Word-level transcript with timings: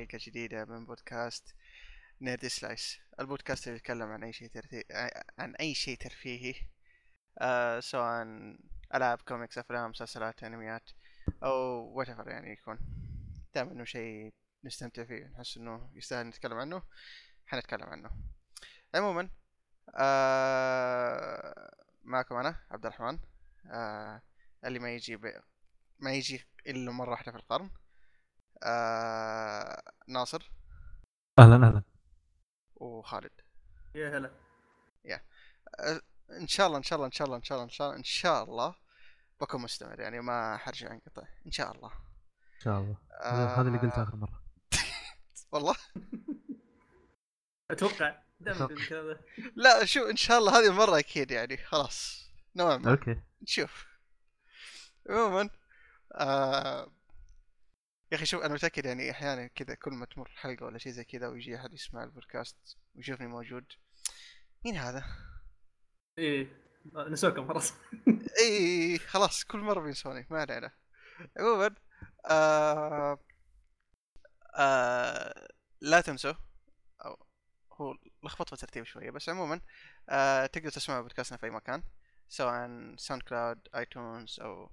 حلقة 0.00 0.18
جديدة 0.22 0.64
من 0.64 0.86
بودكاست 0.86 1.54
Nerd 2.20 2.46
Slice. 2.46 2.98
البودكاست 3.20 3.66
اللي 3.66 3.76
يتكلم 3.76 4.10
عن 4.10 4.24
أي 4.24 4.32
شيء 4.32 4.48
ترفيهي 4.48 4.84
عن 5.38 5.54
أي 5.54 5.74
شيء 5.74 5.96
ترفيهي 5.98 6.54
آه 7.38 7.80
سواء 7.80 8.26
ألعاب 8.94 9.18
كوميكس 9.22 9.58
أفلام 9.58 9.90
مسلسلات 9.90 10.44
أنميات 10.44 10.90
أو 11.42 11.52
وات 11.98 12.08
يعني 12.08 12.52
يكون. 12.52 12.78
دام 13.54 13.70
إنه 13.70 13.84
شيء 13.84 14.32
نستمتع 14.64 15.04
فيه 15.04 15.24
نحس 15.26 15.56
إنه 15.56 15.90
يستاهل 15.94 16.26
نتكلم 16.26 16.58
عنه. 16.58 16.82
حنتكلم 17.46 17.86
عنه. 17.86 18.10
عموما 18.94 19.30
آه 19.96 21.70
معكم 22.02 22.36
أنا 22.36 22.56
عبد 22.70 22.86
الرحمن. 22.86 23.18
آه 23.70 24.22
اللي 24.64 24.78
ما 24.78 24.90
يجي 24.94 25.16
ب... 25.16 25.42
ما 25.98 26.12
يجي 26.12 26.46
إلا 26.66 26.92
مرة 26.92 27.10
واحدة 27.10 27.32
في 27.32 27.38
القرن. 27.38 27.70
آه 28.62 29.82
ناصر. 30.08 30.50
أهلا 31.38 31.68
أهلا. 31.68 31.82
وخالد. 32.76 33.32
يا 33.94 34.18
هلا. 34.18 34.30
آه 35.80 36.00
إن 36.30 36.46
شاء 36.46 36.66
الله 36.66 36.78
إن 36.78 36.82
شاء 36.82 36.96
الله 36.96 37.06
إن 37.06 37.12
شاء 37.12 37.26
الله 37.26 37.36
إن 37.36 37.42
شاء 37.42 37.56
الله 37.56 37.64
إن 37.64 37.70
شاء 37.70 37.86
الله 37.86 37.98
إن 37.98 38.04
شاء 38.04 38.44
الله 38.44 38.74
بكون 39.40 39.60
مستمر 39.62 40.00
يعني 40.00 40.20
ما 40.20 40.56
حرجع 40.56 40.92
انقطع 40.92 41.22
إن 41.46 41.50
شاء 41.50 41.72
الله. 41.76 41.88
إن 42.54 42.60
شاء 42.60 42.80
الله. 42.80 42.96
هذا 43.22 43.46
هذا 43.46 43.68
اللي 43.68 43.78
قلته 43.78 44.02
آخر 44.02 44.16
مرة. 44.16 44.42
والله. 45.52 45.74
أتوقع. 47.70 48.22
لا 49.56 49.84
شو 49.84 50.10
إن 50.10 50.16
شاء 50.16 50.38
الله 50.38 50.58
هذه 50.58 50.66
المره 50.70 50.98
أكيد 50.98 51.30
يعني 51.30 51.56
خلاص. 51.56 52.26
نوعا 52.56 52.76
ما 52.76 52.90
أوكي. 52.90 53.20
نشوف 53.42 53.86
عموما 55.10 55.50
آه 56.12 56.92
يا 58.12 58.16
أخي 58.16 58.26
شوف 58.26 58.42
أنا 58.42 58.54
متأكد 58.54 58.84
يعني 58.84 59.10
أحيانا 59.10 59.46
كذا 59.46 59.74
كل 59.74 59.90
ما 59.90 60.06
تمر 60.06 60.28
حلقة 60.36 60.66
ولا 60.66 60.78
شيء 60.78 60.92
زي 60.92 61.04
كذا 61.04 61.28
ويجي 61.28 61.56
أحد 61.56 61.74
يسمع 61.74 62.04
البودكاست 62.04 62.78
ويشوفني 62.94 63.26
موجود 63.26 63.64
مين 64.64 64.76
هذا؟ 64.76 65.04
إيه 66.18 66.48
نسوكم 66.96 67.48
خلاص 67.48 67.72
اي 68.42 68.98
خلاص 68.98 69.44
كل 69.44 69.58
مرة 69.58 69.80
بينسوني 69.80 70.26
ما 70.30 70.40
علينا 70.40 70.70
عموما 71.38 71.74
آه 72.30 73.18
آه 74.58 75.48
لا 75.80 76.00
تنسوا 76.00 76.34
أو 77.04 77.26
هو 77.72 77.94
لخبط 78.24 78.46
في 78.46 78.52
الترتيب 78.52 78.84
شوية 78.84 79.10
بس 79.10 79.28
عموما 79.28 79.60
آه 80.08 80.46
تقدر 80.46 80.70
تسمعوا 80.70 81.02
بودكاستنا 81.02 81.38
في 81.38 81.46
أي 81.46 81.50
مكان 81.50 81.82
سواء 82.28 82.70
SoundCloud 82.96 83.68
iTunes 83.74 84.40
أو 84.40 84.70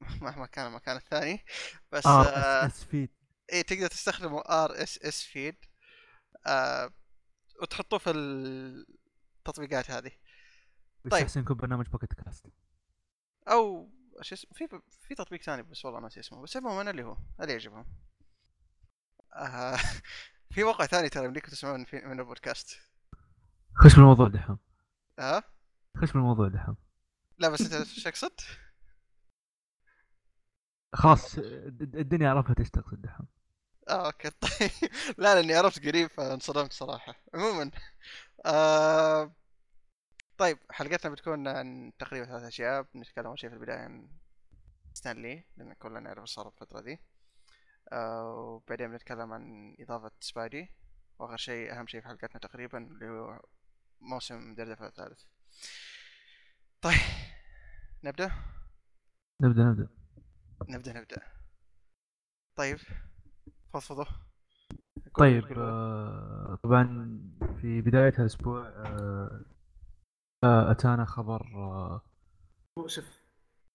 مهما 0.22 0.46
كان 0.46 0.66
المكان 0.66 0.96
الثاني. 0.96 1.44
بس 1.92 2.06
R 2.06 2.26
آه 2.26 2.66
SS 2.66 2.84
feed 2.84 3.10
إيه 3.52 3.62
تقدر 3.62 3.86
تستخدموا 3.86 4.64
RSS 4.64 5.22
feed 5.22 5.56
آه 6.46 6.90
وتحطوه 7.62 7.98
في 7.98 8.10
التطبيقات 8.10 9.90
هذه. 9.90 10.10
بس 11.04 11.12
طيب. 11.12 11.22
أحسن 11.22 11.40
يكون 11.40 11.56
برنامج 11.56 11.86
Pocket 11.86 12.14
Casts 12.14 12.46
أو 13.48 13.90
شو 14.22 14.34
اسمه 14.34 14.50
في 14.54 14.68
في 15.00 15.14
تطبيق 15.14 15.42
ثاني 15.42 15.62
بس 15.62 15.84
والله 15.84 16.00
ناسي 16.00 16.20
اسمه. 16.20 16.42
بس 16.42 16.56
عموما 16.56 16.90
اللي 16.90 17.02
هو 17.02 17.16
اللي 17.40 17.52
يعجبهم. 17.52 17.86
آه 19.36 19.76
في 20.54 20.64
موقع 20.64 20.86
ثاني 20.86 21.08
ترى 21.08 21.24
يمديكم 21.24 21.48
تسمعون 21.48 21.84
في 21.84 22.00
من 22.00 22.20
البودكاست. 22.20 22.80
خش 23.74 23.94
بالموضوع 23.94 24.28
دحوم. 24.28 24.58
ها 25.18 25.42
خش 25.96 26.12
بالموضوع 26.12 26.48
دحوم. 26.48 26.76
لا 27.38 27.48
بس 27.48 27.60
أنت 27.60 27.72
إيش 27.88 28.02
تقصد؟ 28.02 28.40
خلاص 30.94 31.38
الد- 31.38 31.96
الدنيا 31.96 32.30
عرفت 32.30 32.58
إيش 32.60 32.70
تقصد 32.70 33.02
دحوم 33.02 33.26
آه 33.88 34.06
أوكي. 34.06 34.30
طيب 34.30 34.70
لا 35.18 35.34
لأني 35.34 35.54
عرفت 35.54 35.86
قريب 35.86 36.10
فانصدمت 36.10 36.72
صراحة. 36.72 37.14
عموما 37.34 37.70
آه 38.46 39.32
طيب 40.38 40.58
حلقتنا 40.70 41.12
بتكون 41.12 41.48
عن 41.48 41.92
تقريبا 41.98 42.26
ثلاث 42.26 42.42
أشياء. 42.42 42.86
بنتكلم 42.94 43.26
أول 43.26 43.38
شيء 43.40 43.50
في 43.50 43.56
البداية 43.56 43.78
عن 43.78 44.08
ستانلي 44.94 45.44
لأن 45.56 45.72
كلنا 45.72 46.00
نعرف 46.00 46.20
إيش 46.20 46.30
صار 46.30 46.48
الفترة 46.48 46.80
دي. 46.80 47.00
آه 47.92 48.34
وبعدين 48.34 48.90
بنتكلم 48.90 49.32
عن 49.32 49.76
إضافة 49.80 50.10
سبايدي 50.20 50.72
وآخر 51.18 51.36
شيء 51.36 51.72
أهم 51.78 51.86
شيء 51.86 52.00
في 52.00 52.08
حلقتنا 52.08 52.38
تقريبا 52.40 52.78
اللي 52.78 53.08
هو 53.08 53.40
موسم 54.00 54.54
دردفه 54.54 54.86
الثالث. 54.86 55.22
طيب 56.82 57.00
نبدأ؟ 58.04 58.30
نبدأ 59.42 59.62
نبدأ. 59.64 59.97
نبدأ 60.68 60.92
نبدأ. 61.00 61.22
طيب 62.56 62.78
فضفضوا 63.72 64.04
طيب 65.18 65.44
آه 65.58 66.58
طبعا 66.62 67.18
في 67.60 67.80
بداية 67.80 68.14
الأسبوع 68.18 68.68
آه 68.68 69.44
آه 70.44 70.70
أتانا 70.70 71.04
خبر 71.04 71.42
آه 71.54 72.02
مؤسف. 72.78 73.22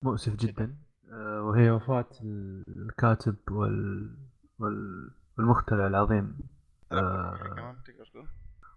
مؤسف 0.02 0.36
جدا. 0.36 0.78
آه 1.12 1.42
وهي 1.42 1.72
وفاة 1.72 2.10
الكاتب 2.68 3.36
وال 3.52 4.18
وال 4.60 5.12
والمخترع 5.38 5.88
العظيم. 5.88 6.38
آه 6.92 7.38
كمان 7.56 7.84
تقدر 7.84 8.06
تقول. 8.06 8.28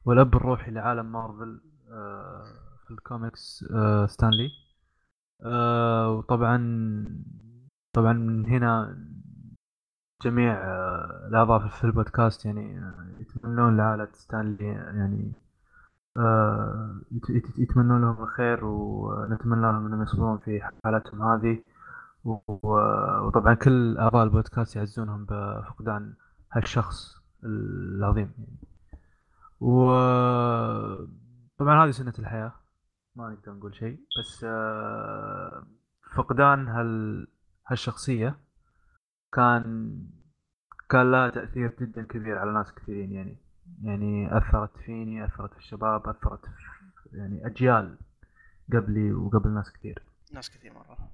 والأب 0.04 0.36
الروحي 0.36 0.70
لعالم 0.70 1.12
مارفل 1.12 1.60
آه، 1.90 2.44
في 2.84 2.90
الكوميكس 2.90 3.64
آه، 3.72 4.06
ستان 4.06 4.28
لي. 4.28 4.50
آه، 5.42 6.10
وطبعا 6.10 6.56
طبعا 7.96 8.12
من 8.12 8.46
هنا 8.46 8.98
جميع 10.22 10.52
آه، 10.54 11.26
الأعضاء 11.28 11.68
في 11.68 11.84
البودكاست 11.84 12.44
يعني 12.46 12.78
آه، 12.78 13.06
يتمنون 13.20 13.76
لعائلة 13.76 14.08
ستان 14.12 14.43
لي 14.43 14.64
يعني 14.68 15.32
آه، 16.16 17.00
يت- 17.12 17.30
يت- 17.30 17.58
يتمنون 17.58 18.00
لهم 18.00 18.22
الخير 18.22 18.64
ونتمنى 18.64 19.62
لهم 19.62 19.86
أنهم 19.86 20.02
يصبرون 20.02 20.38
في 20.38 20.60
حالتهم 20.84 21.22
هذه 21.22 21.62
وطبعا 22.24 23.54
كل 23.54 23.98
أعضاء 23.98 24.24
البودكاست 24.24 24.76
يعزونهم 24.76 25.24
بفقدان 25.24 26.14
هالشخص 26.52 27.22
العظيم 27.44 28.30
يعني. 28.38 28.56
و 29.60 29.90
طبعا 31.58 31.84
هذه 31.84 31.90
سنة 31.90 32.12
الحياة 32.18 32.52
ما 33.16 33.28
نقدر 33.30 33.52
نقول 33.52 33.74
شيء 33.74 34.00
بس 34.20 34.46
فقدان 36.16 36.68
هال 36.68 37.26
هالشخصية 37.66 38.38
كان 39.32 39.96
كان 40.90 41.10
لها 41.10 41.30
تأثير 41.30 41.76
جدا 41.80 42.02
كبير 42.02 42.38
على 42.38 42.52
ناس 42.52 42.74
كثيرين 42.74 43.12
يعني. 43.12 43.36
يعني 43.82 44.38
أثرت 44.38 44.76
فيني 44.76 45.24
أثرت 45.24 45.52
في 45.52 45.58
الشباب 45.58 46.08
أثرت 46.08 46.46
في 46.46 46.52
يعني 47.12 47.46
أجيال 47.46 47.98
قبلي 48.72 49.12
وقبل 49.12 49.50
ناس 49.50 49.72
كثير. 49.72 50.02
ناس 50.32 50.50
كثير 50.50 50.72
مرة. 50.72 51.12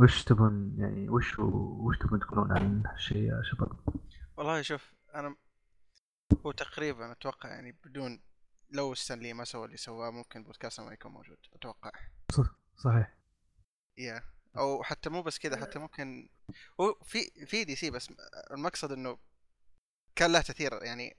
وش 0.00 0.24
تبون 0.24 0.74
يعني 0.78 1.08
وش 1.08 1.38
وش 1.38 1.98
تبون 1.98 2.20
تقولون 2.20 2.52
عن 2.52 2.86
هالشيء 2.86 3.22
يا 3.22 3.42
شباب؟ 3.42 3.78
والله 4.36 4.62
شوف 4.62 4.94
أنا 5.14 5.36
هو 6.46 6.52
تقريبا 6.52 7.12
أتوقع 7.12 7.48
يعني 7.48 7.72
بدون 7.84 8.20
لو 8.70 8.94
ستانلي 8.94 9.32
ما 9.32 9.44
سوى 9.44 9.64
اللي 9.66 9.76
سواه 9.76 10.10
ممكن 10.10 10.44
بودكاست 10.44 10.80
ما 10.80 10.92
يكون 10.92 11.12
موجود 11.12 11.38
أتوقع. 11.54 11.92
صحيح. 12.76 13.18
يا 13.98 14.22
أو 14.58 14.82
حتى 14.82 15.10
مو 15.10 15.22
بس 15.22 15.38
كذا 15.38 15.56
حتى 15.56 15.78
ممكن 15.78 16.28
هو 16.80 16.94
في 17.04 17.46
في 17.46 17.64
DC 17.64 17.90
بس 17.90 18.12
المقصد 18.50 18.92
إنه 18.92 19.18
كان 20.16 20.32
له 20.32 20.40
تأثير 20.40 20.82
يعني 20.82 21.16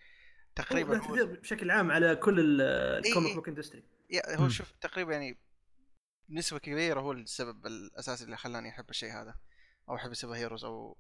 تقريبا 0.55 0.93
له 0.93 0.99
هو 0.99 1.15
تأثير 1.15 1.39
بشكل 1.39 1.71
عام 1.71 1.91
على 1.91 2.15
كل 2.15 2.39
ال- 2.39 2.61
إيه. 2.61 3.09
ال 3.09 3.14
comic 3.14 3.35
book 3.35 3.47
industry 3.47 3.83
هو. 4.27 4.49
شوف 4.49 4.71
تقريبا 4.81 5.13
يعني 5.13 5.37
نسبة 6.29 6.59
كبيرة 6.59 6.99
هو 6.99 7.11
السبب 7.11 7.65
الأساسي 7.65 8.23
اللي 8.23 8.37
خلاني 8.37 8.69
أحب 8.69 8.89
الشيء 8.89 9.11
هذا 9.11 9.35
أو 9.89 9.95
أحب 9.95 10.11
ال 10.11 10.15
super 10.15 10.35
heroes 10.35 10.65
أو 10.65 10.97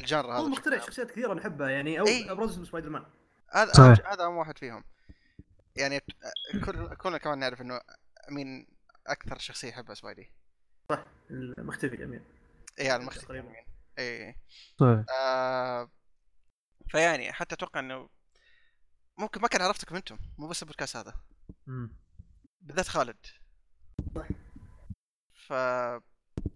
ال 0.00 0.04
genre 0.04 0.26
هذا 0.32 0.38
هو 0.38 0.48
مخترع. 0.48 0.78
شخصيات 0.78 1.10
كثيرة 1.10 1.34
نحبها 1.34 1.70
يعني 1.70 2.00
أو 2.00 2.06
إيه. 2.06 2.32
ابرزهم 2.32 2.64
سبايدر 2.64 2.90
مان 2.90 3.04
هذا. 3.50 3.72
هذا 4.06 4.24
أهم 4.24 4.36
واحد 4.36 4.58
فيهم 4.58 4.84
يعني 5.76 6.00
كل 6.64 6.94
كلنا 6.94 7.18
كمان 7.18 7.38
نعرف 7.38 7.60
إنه 7.60 7.80
مين 8.30 8.66
أكثر 9.06 9.38
شخصية 9.38 9.68
يحبها 9.68 9.94
سبايدي 9.94 10.32
المختفي 11.30 11.94
الأمين 11.94 12.20
إيه 12.78 12.96
المختفي 12.96 13.26
تقريباً. 13.26 13.48
يعني. 13.50 13.66
إيه 13.98 14.36
صحيح 14.80 15.04
آه 15.20 15.90
فيعني 16.90 17.32
حتى 17.32 17.54
أتوقع 17.54 17.80
إنه 17.80 18.08
ممكن 19.18 19.40
ما 19.40 19.48
كان 19.48 19.62
عرفتكم 19.62 19.96
أنتم 19.96 20.18
مو 20.38 20.48
بس 20.48 20.62
البودكاست 20.62 20.96
هذا 20.96 21.14
مم. 21.66 21.96
بالذات 22.60 22.88
خالد 22.88 23.16
صح. 24.14 24.28
ف 25.46 25.52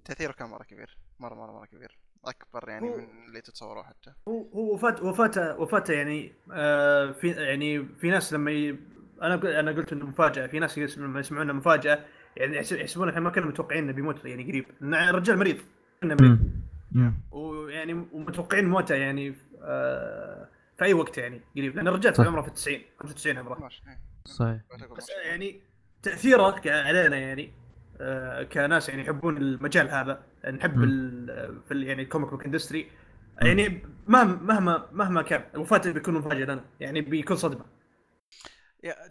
تأثيره 0.04 0.32
كان 0.32 0.48
مرة 0.48 0.64
كبير 0.64 0.98
مرة 1.18 1.34
مرة 1.34 1.52
مرة 1.52 1.66
كبير 1.66 1.98
أكبر 2.24 2.68
يعني 2.68 2.88
هو- 2.90 2.96
من 2.96 3.26
اللي 3.26 3.40
تتصوروه 3.40 3.84
حتى 3.84 4.12
هو 4.28 4.42
هو 4.52 4.74
وفاته 4.74 5.04
وفاته 5.04 5.56
وفاته 5.58 5.94
يعني 5.94 6.34
آه 6.52 7.12
في 7.12 7.28
يعني 7.30 7.86
في 8.00 8.10
ناس 8.10 8.32
لما 8.32 8.50
ي... 8.50 8.78
أنا 9.22 9.36
قل- 9.36 9.52
أنا 9.54 9.72
قلت 9.72 9.92
إنه 9.92 10.06
مفاجأة 10.06 10.46
في 10.46 10.58
ناس 10.58 10.78
يسم- 10.78 11.02
لما 11.04 11.20
يسمعون 11.20 11.52
مفاجاه 11.52 12.04
يعني 12.38 12.56
يحس- 12.56 12.72
يحسبون 12.72 13.08
إحنا 13.08 13.20
ما 13.20 13.30
كنا 13.30 13.46
متوقعين 13.46 13.84
إنه 13.84 13.92
بيموت 13.92 14.24
يعني 14.24 14.44
قريب. 14.44 14.64
الرجال 14.82 15.38
مريض. 15.38 15.56
كنا 16.02 16.14
مريض. 16.14 16.38
ويعني 17.30 17.92
ومتوقعين 18.12 18.68
موته 18.68 18.94
يعني 18.94 19.34
آه 19.62 20.48
في 20.78 20.84
أي 20.84 20.94
وقت 20.94 21.18
يعني 21.18 21.40
قريب. 21.56 21.76
لأن 21.76 21.88
الرجال 21.88 22.16
صح. 22.16 22.26
عمره 22.26 22.42
في 22.42 22.50
90 22.50 22.80
95 23.00 23.36
عمره. 23.38 23.68
صحيح. 24.24 24.60
بس. 24.96 25.10
يعني 25.24 25.60
تأثيره 26.02 26.50
ك- 26.50 26.68
علينا 26.68 27.16
يعني 27.16 27.52
آه 28.00 28.42
كناس 28.42 28.88
يعني 28.88 29.02
يحبون 29.02 29.36
المجال 29.36 29.90
هذا. 29.90 30.22
نحب. 30.52 30.82
ال- 30.82 31.60
في 31.68 31.74
ال- 31.74 31.82
يعني 31.82 32.02
ال 32.02 32.07
comic 32.07 32.30
book 32.30 32.44
industry 32.44 32.86
يعني 33.42 33.82
مهما 34.08 34.38
مهما 34.42 34.86
مهما 34.92 35.22
كان 35.22 35.42
وفاته 35.60 35.92
بيكون 35.92 36.14
مفاجاه 36.14 36.44
لنا 36.44 36.64
يعني 36.80 37.00
بيكون 37.00 37.36
صدمة. 37.36 37.64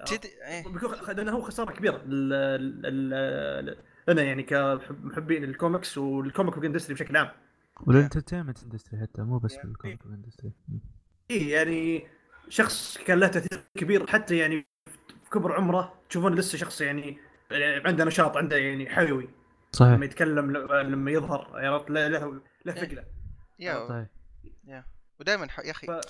تدري 0.06 0.30
إيه. 0.48 0.64
بيكون 0.68 1.16
لأنه 1.16 1.32
هو 1.32 1.42
خسارة 1.42 1.72
كبيرة. 1.72 2.04
لنا 4.08 4.24
يعني 4.24 4.44
كمحبين 4.44 5.44
ال 5.44 5.52
comics 5.52 5.98
وال 5.98 6.14
comic 6.14 6.54
book 6.56 6.66
industry 6.66 6.94
بشكل 6.94 7.18
عام. 7.18 7.30
وال 7.88 7.98
entertainment 7.98 8.64
industry 8.64 9.02
حتى 9.02 9.22
مو 9.22 9.38
بس 9.40 9.56
ال 9.58 9.65
comic 9.65 10.00
industry. 10.06 10.52
اي 11.32 11.50
يعني 11.50 12.08
شخص 12.50 12.98
كان 12.98 13.20
له 13.20 13.28
تأثير 13.28 13.64
كبير 13.76 14.08
حتى 14.08 14.38
يعني 14.38 14.68
في 15.24 15.30
كبر 15.32 15.54
عمره 15.54 16.02
تشوفون 16.10 16.36
لسه 16.36 16.58
شخص 16.58 16.82
يعني 16.82 17.18
عنده 17.86 18.06
نشاط 18.06 18.38
عنده 18.38 18.58
يعني 18.58 18.90
حيوي. 18.90 19.24
لما 19.24 19.32
صحيح 19.72 20.02
يتكلم 20.02 20.52
ل- 20.58 20.92
لما 20.92 21.12
يظهر 21.12 21.52
عرفت؟ 21.66 21.90
له 21.90 22.08
له 22.08 22.42
له 22.66 22.74
ثقلة. 22.74 23.06
yeah. 23.60 23.88
صحيح. 23.88 24.08
ودائما 25.20 25.48
يا 25.66 25.72
أخي 25.72 25.88
ف- 25.88 26.02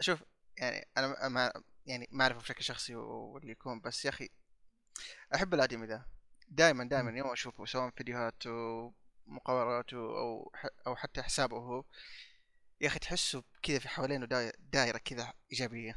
شوف 0.00 0.22
يعني 0.58 0.86
أنا 0.98 1.28
ما 1.28 1.52
يعني 1.86 2.08
ما 2.10 2.24
أعرفه 2.24 2.40
بشكل 2.40 2.64
شخصي 2.64 2.94
واللي 2.94 3.52
يكون 3.52 3.80
بس 3.80 4.04
يا 4.04 4.10
أخي 4.10 4.28
أحب 5.34 5.54
الادمي 5.54 5.86
ذا 5.86 6.06
دائما 6.48 6.84
دائما 6.84 7.10
يوم 7.18 7.30
أشوفه 7.30 7.64
سواء 7.64 7.90
فيديوهات 7.96 8.46
ومقابلات 8.46 9.92
أو 9.92 10.52
أو 10.86 10.96
حتى 10.96 11.22
حسابه 11.22 11.56
هو 11.56 11.84
يا 12.80 12.86
أخي 12.86 12.98
تحسه 12.98 13.44
كذا 13.62 13.78
في 13.78 13.88
حوالينه 13.88 14.26
داي- 14.26 14.52
دايرة 14.72 14.98
كذا 14.98 15.32
إيجابية. 15.52 15.96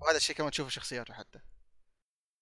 وهذا 0.00 0.16
الشيء 0.16 0.36
كمان 0.36 0.50
تشوفه 0.50 0.68
في 0.68 0.74
شخصياته 0.74 1.14
حتى. 1.14 1.40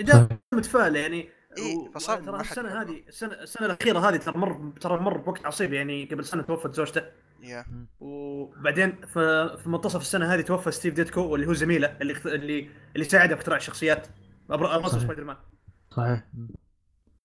دائما 0.00 0.38
متفائل 0.54 0.96
يعني 0.96 1.30
إيه، 1.58 1.90
فصار 1.94 2.18
ترى 2.22 2.40
السنة. 2.40 2.82
هذه 2.82 3.02
السنة 3.08 3.32
السنة 3.32 3.66
الأخيرة 3.66 3.98
هذه 3.98 4.16
ترى 4.16 4.38
مر 4.38 4.72
ترى 4.80 5.00
مر 5.00 5.16
بوقت 5.18 5.46
عصيب 5.46 5.72
يعني 5.72 6.04
قبل 6.04 6.24
سنة 6.24 6.42
توفت 6.42 6.74
زوجته 6.74 7.02
yeah 7.42 7.64
وبعدين 8.00 8.92
في, 9.06 9.50
في 9.62 9.68
منتصف 9.68 10.00
السنة 10.00 10.34
هذه 10.34 10.40
توفى 10.40 10.70
ستيف 10.70 10.94
ديتكو 10.94 11.34
اللي 11.34 11.46
هو 11.46 11.52
زميله 11.52 11.96
اللي 12.00 12.14
اللي 12.26 12.68
اللي 12.94 13.04
ساعده 13.04 13.34
في 13.34 13.40
اختراع 13.40 13.56
الشخصيات 13.56 14.06
ابرز 14.50 14.90
صحيح. 14.90 15.02
سبايدر 15.02 15.24
مان 15.24 15.36
صحيح. 15.90 16.24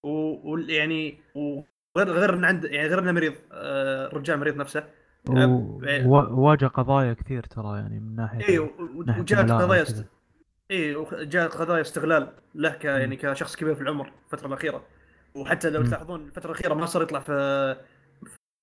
ويعني 0.04 1.20
وغير 1.36 2.12
غير 2.12 2.34
ان 2.34 2.46
عنده 2.46 2.70
يعني 2.70 2.88
غير 2.88 3.00
انه 3.00 3.12
مريض 3.12 3.34
آه، 3.52 4.08
رجال 4.08 4.40
مريض 4.40 4.56
نفسه 4.56 4.84
و- 5.30 5.80
و- 6.06 6.42
واجه 6.46 6.66
قضايا 6.66 7.14
كثير 7.14 7.44
ترى 7.44 7.78
يعني 7.78 8.00
من 8.00 8.16
ناحية 8.16 8.48
اي 8.48 8.70
ناحية 9.06 9.22
وجاءت 9.22 9.52
قضايا. 9.52 9.86
اي 10.72 10.96
وجاءت 10.96 11.56
قضايا 11.56 11.82
استغلال 11.82 12.34
له 12.56 12.70
ك 12.70 12.86
يعني 12.86 13.16
كشخص 13.16 13.56
كبير 13.56 13.76
في 13.76 13.82
العمر 13.82 14.14
الفترة 14.26 14.48
الأخيرة. 14.48 14.86
وحتى 15.36 15.70
لو. 15.70 15.84
تلاحظون 15.84 16.26
الفترة 16.26 16.52
الأخيرة 16.52 16.74
ما 16.74 16.86
صار 16.86 17.04
يطلع 17.04 17.20
في 17.20 17.76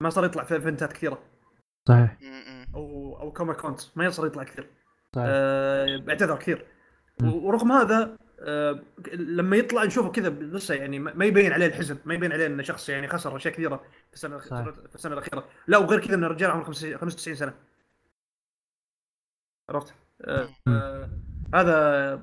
ما 0.03 0.11
صار 0.11 0.25
يطلع 0.25 0.45
في 0.45 0.55
إيفنتات 0.55 0.93
كثيرة. 0.93 1.23
صحيح. 1.89 2.19
أو 2.75 3.17
أو 3.21 3.33
Comic 3.33 3.57
Cons 3.57 3.93
ما 3.97 4.11
صار 4.11 4.27
يطلع 4.27 4.45
كثير. 4.45 4.71
صحيح. 5.15 5.27
آه، 5.29 6.05
اعتذر 6.09 6.37
كثير. 6.37 6.67
ورغم 7.23 7.73
هذا 7.73 8.17
آه، 8.41 8.83
لما 9.15 9.57
يطلع 9.57 9.85
نشوفه 9.85 10.11
كذا 10.11 10.31
لسه 10.31 10.75
يعني 10.75 10.99
ما 10.99 11.15
ما 11.15 11.25
يبين 11.25 11.53
عليه 11.53 11.67
الحزن 11.67 11.99
ما 12.05 12.15
يبين 12.15 12.33
عليه 12.33 12.47
انه 12.47 12.63
شخص 12.63 12.89
يعني 12.89 13.09
خسر 13.09 13.37
أشياء 13.37 13.55
كثيرة 13.55 13.77
في 14.09 14.15
السنة 14.15 14.39
صحيح. 14.39 14.69
في 14.69 14.95
السنة 14.95 15.13
الأخيرة. 15.13 15.49
لا 15.67 15.79
وغير 15.79 16.01
كذا 16.01 16.15
إن 16.15 16.25
الرجال 16.25 16.51
عمره 16.51 16.65
95 16.65 17.35
سنة. 17.35 17.55
عرفت؟ 19.71 19.95
آه،. 20.21 20.49
آه، 20.69 21.11
هذا 21.55 22.23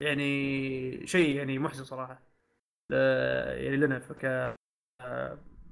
يعني 0.00 1.06
شيء 1.06 1.36
يعني 1.36 1.58
محزن 1.58 1.84
صراحة. 1.84 2.22
يعني 2.90 3.76
لنا 3.76 3.98
ك 3.98 4.54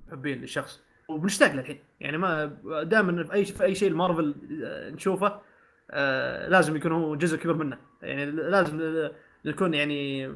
محبين 0.08 0.40
للشخص 0.40 0.82
وبنشتاق 1.08 1.52
له 1.52 1.60
الحين. 1.60 1.78
يعني 2.00 2.18
ما 2.18 2.44
دائما 2.82 3.24
في 3.24 3.32
اي 3.32 3.44
في 3.44 3.64
أي 3.64 3.74
شيء 3.74 3.88
المارفل 3.88 4.34
آه، 4.64 4.90
نشوفه 4.90 5.40
آه، 5.90 6.48
لازم 6.48 6.76
يكون 6.76 6.92
هو 6.92 7.16
جزء 7.16 7.38
كبير 7.38 7.54
منه. 7.54 7.78
يعني 8.02 8.26
لازم 8.26 9.10
نكون 9.44 9.74
يعني 9.74 10.26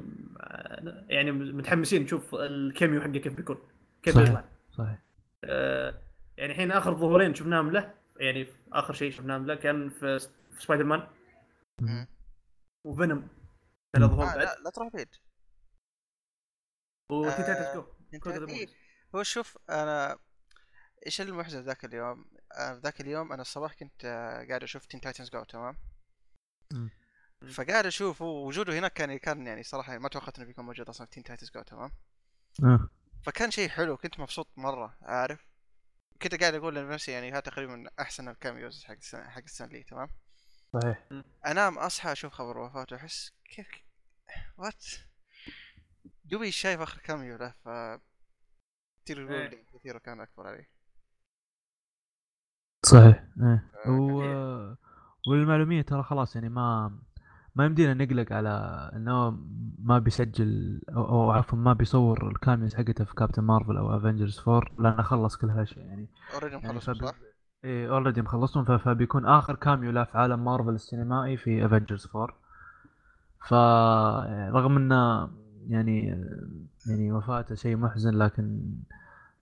آه، 0.41 1.05
يعني 1.09 1.33
متحمسين 1.33 2.03
نشوف 2.03 2.35
ال 2.35 2.46
cameo 2.46 3.01
حقه 3.01 3.19
كيف 3.19 3.35
بيكون 3.35 3.59
كيف 4.03 4.15
صحيح. 4.15 4.29
بيطلع. 4.29 4.45
صحيح. 4.71 4.99
آه، 5.45 5.95
يعني 6.37 6.53
الحين 6.53 6.73
آخر 6.73 6.95
ظهورين 6.95 7.35
شفناهم 7.35 7.71
له. 7.71 7.95
يعني 8.17 8.47
آخر 8.73 8.95
شيء 8.95 9.11
شفناهم 9.11 9.47
له 9.47 9.55
كان 9.55 9.89
في 9.89 10.19
في 10.53 10.63
سبايدر 10.63 10.85
مان. 10.85 11.03
مم. 11.81 12.07
و 12.85 12.91
Venom. 12.91 13.29
ظهور 13.99 14.23
آه 14.23 14.27
بعد. 14.27 14.39
لا 14.39 14.57
لا 14.65 14.71
تروح 14.71 14.89
بعيد. 14.89 15.09
وتي 17.11 17.43
آه، 17.43 17.47
Titans 17.47 17.75
Go. 17.75 17.87
هو 19.15 19.23
شوف 19.23 19.59
أنا 19.71 20.19
إيش 21.07 21.21
المحزن 21.21 21.61
ذاك 21.61 21.85
اليوم؟ 21.85 22.25
آه، 22.53 22.73
ذاك 22.73 23.01
اليوم 23.01 23.33
أنا 23.33 23.43
الصباح 23.43 23.75
كنت 23.75 24.05
آه، 24.05 24.47
قاعد 24.49 24.63
أشوف 24.63 24.87
Teen 24.87 25.01
Titans 25.01 25.31
Go 25.31 25.45
تمام. 25.45 25.77
فقاعد 27.49 27.87
أشوف 27.87 28.23
هو 28.23 28.47
وجوده 28.47 28.79
هناك 28.79 28.93
كان 28.93 29.17
كان 29.17 29.47
يعني 29.47 29.63
صراحة 29.63 29.99
ما 29.99 30.09
توقعت 30.09 30.39
إنه 30.39 30.47
بيكون 30.47 30.65
موجود 30.65 30.89
أصلا 30.89 31.07
في 31.07 31.13
Teen 31.13 31.23
Titans 31.25 31.51
Go 31.51 31.63
تمام؟ 31.63 31.93
آه. 32.65 32.89
فكان 33.23 33.51
شيء 33.51 33.69
حلو 33.69 33.97
كنت 33.97 34.21
مبسوط 34.21 34.49
مرة 34.57 34.97
عارف؟ 35.03 35.47
كنت 36.23 36.41
قاعد 36.41 36.55
أقول 36.55 36.75
لنفسي 36.75 37.13
يعني 37.13 37.33
هذا 37.33 37.41
تقريبا 37.41 37.77
من 37.77 37.89
أحسن 38.01 38.29
ال 38.29 38.37
cameos 38.37 38.85
حق 38.85 38.95
السنة 38.95 39.29
حق 39.29 39.43
السنة 39.43 39.69
لي 39.69 39.83
تمام؟ 39.83 40.09
صحيح. 40.73 41.09
انام 41.47 41.79
أصحى 41.79 42.13
أشوف 42.13 42.33
خبر 42.33 42.59
وفاته 42.59 42.97
أحس 42.97 43.33
كيف 43.45 43.69
what 44.59 44.85
دوبي 46.25 46.51
شايف 46.51 46.81
آخر 46.81 47.01
cameo 47.01 47.37
له 47.37 47.55
ف 47.65 47.69
كثير 49.05 49.21
يقول 49.21 49.35
إيه. 49.35 49.65
كثير 49.79 49.99
كان 49.99 50.21
أكبر 50.21 50.47
علي 50.47 50.67
صحيح 52.87 53.25
إيه. 53.43 53.71
آه، 53.87 53.91
و... 53.91 54.77
وللمعلومية 55.29 55.83
ترى 55.83 56.03
خلاص 56.03 56.37
يعني 56.37 56.49
ما 56.49 56.99
ما 57.55 57.65
يمدينا 57.65 57.95
نقلق 57.95 58.33
على 58.33 58.51
إنه 58.95 59.31
ما 59.79 59.99
بيسجل 59.99 60.83
أو, 60.89 61.09
أو 61.09 61.31
عفوا 61.31 61.59
ما 61.59 61.73
بيصور 61.73 62.29
ال 62.29 62.36
cameos 62.36 62.75
حقته 62.75 63.05
في 63.05 63.15
Captain 63.15 63.43
Marvel 63.43 63.77
أو 63.77 63.97
Avengers 63.97 64.39
4 64.49 64.63
لأنه 64.79 65.03
خلص 65.03 65.37
كل 65.37 65.51
هالأشياء 65.51 65.87
يعني. 65.87 66.09
already 66.35 66.55
يعني 66.55 66.69
مخلص 66.69 66.87
فبي... 66.87 67.07
صح؟ 67.07 67.15
إيه 67.65 67.89
already 67.91 68.23
مخلصهم 68.23 68.79
فبيكون 68.79 69.27
آخر 69.27 69.55
cameo 69.55 69.91
له 69.91 70.05
في 70.05 70.19
عالم 70.19 70.45
مارفل 70.45 70.69
السينمائي 70.75 71.37
في 71.37 71.67
Avengers 71.67 72.09
4 72.17 72.37
ف 73.49 73.53
رغم 74.55 74.77
إنه 74.77 75.31
يعني 75.69 76.07
يعني 76.87 77.13
وفاته 77.13 77.55
شيء 77.55 77.77
محزن 77.77 78.19
لكن 78.19 78.61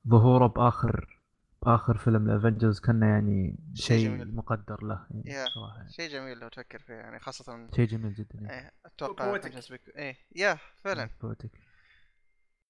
ظهوره 0.09 0.47
بآخر 0.47 1.21
بآخر 1.63 1.97
فيلم 1.97 2.31
ال 2.31 2.37
Avengers 2.37 2.81
كان 2.81 3.03
يعني 3.03 3.59
شيء. 3.75 4.25
مقدر 4.25 4.85
له 4.85 5.07
يعني. 5.11 5.47
صراحة 5.55 5.77
يعني. 5.77 5.91
شيء 5.91 6.11
جميل 6.11 6.39
لو 6.39 6.49
تفكر 6.49 6.79
فيه 6.79 6.95
يعني 6.95 7.19
خاصة 7.21 7.69
شيء 7.77 7.87
جميل 7.87 8.15
جدا 8.15 8.39
يعني. 8.41 8.53
إيه 8.53 8.73
أتوقع 8.87 9.33
بيك... 9.71 9.81
إيه 9.97 10.17
يا 10.37 10.59
فعلا 10.85 11.11
بوتك. 11.23 11.51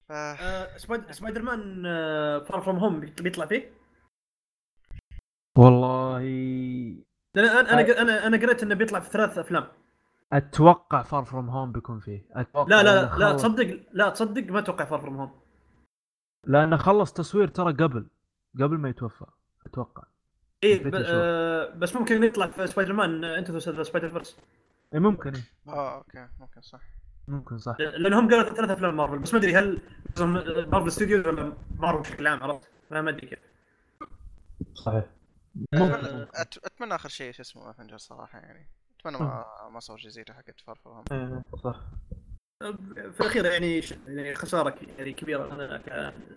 ف... 0.07 0.11
آه، 0.11 0.77
Spid- 0.77 1.11
Spider-Man 1.11 1.83
Far 2.45 2.61
From 2.61 2.77
Home 2.77 2.99
بيطلع 2.99 3.45
فيه 3.45 3.69
والله 5.59 6.19
أنا 7.37 7.59
أنا 7.59 8.01
أنا 8.01 8.27
أنا 8.27 8.37
قريت 8.37 8.63
إنه 8.63 8.75
بيطلع 8.75 8.99
في 8.99 9.09
ثلاث 9.09 9.37
أفلام. 9.37 9.67
أتوقع 10.33 11.03
Far 11.03 11.23
From 11.25 11.49
Home 11.49 11.71
بيكون 11.71 11.99
فيه. 11.99 12.25
أتوقع 12.31 12.67
لا 12.69 12.83
لا 12.83 13.17
لا 13.17 13.33
تصدق 13.33 13.79
لا 13.93 14.09
تصدق 14.09 14.51
ما 14.51 14.59
أتوقع 14.59 14.85
Far 14.85 14.99
From 14.99 15.15
Home 15.15 15.31
لأنه 16.47 16.77
خلص 16.77 17.13
تصوير 17.13 17.47
ترى 17.47 17.73
قبل 17.73 18.07
قبل 18.59 18.77
ما 18.77 18.89
يتوفى 18.89 19.25
أتوقع. 19.65 20.03
اي. 20.63 20.91
آه، 20.95 21.69
بس 21.69 21.95
ممكن 21.95 22.23
يطلع 22.23 22.47
في 22.47 22.67
Spider-Man 22.67 23.23
Into 23.23 23.51
the 23.51 23.83
Spider-Verse 23.83 24.37
إيه 24.93 24.99
ممكن 24.99 25.33
إيه. 25.35 25.73
آه 25.73 25.97
okay 25.97 26.27
ممكن 26.39 26.61
صح. 26.61 26.81
ممكن 27.27 27.57
صح. 27.57 27.75
لأنهم 27.79 28.29
قالوا 28.29 28.43
ثلاث 28.53 28.69
أفلام 28.69 28.97
مارفل 28.97 29.19
بس 29.19 29.33
ما 29.33 29.39
أدري 29.39 29.55
هل 29.55 29.81
Marvel 30.71 30.91
Studios 30.91 31.27
ولا 31.27 31.53
مارفل 31.79 32.01
بشكل 32.01 32.27
عام 32.27 32.43
عرفت؟ 32.43 32.69
ما 32.91 33.01
ما 33.01 33.09
أدري 33.09 33.27
كيف. 33.27 33.39
صحيح. 34.73 35.18
اتمنى 35.73 36.27
أت... 36.35 36.57
أتمنى 36.57 36.95
آخر 36.95 37.09
شيء 37.09 37.31
شو 37.31 37.41
اسمه 37.41 37.69
Avenger 37.69 37.97
صراحة 37.97 38.39
يعني. 38.39 38.69
أتمنى 38.99 39.17
ما 39.17 39.45
ما 39.71 39.79
صور 39.79 39.97
جزيرة 39.97 40.33
حقت 40.33 40.59
Far 40.61 40.75
From 40.75 41.03
إيه، 41.11 41.41
صح. 41.63 41.79
في 42.89 43.19
الأخير 43.21 43.45
يعني 43.45 43.81
يعني 44.07 44.35
خسارة 44.35 44.75
يعني 44.97 45.13
كبيرة. 45.13 45.53
أنا 45.53 45.77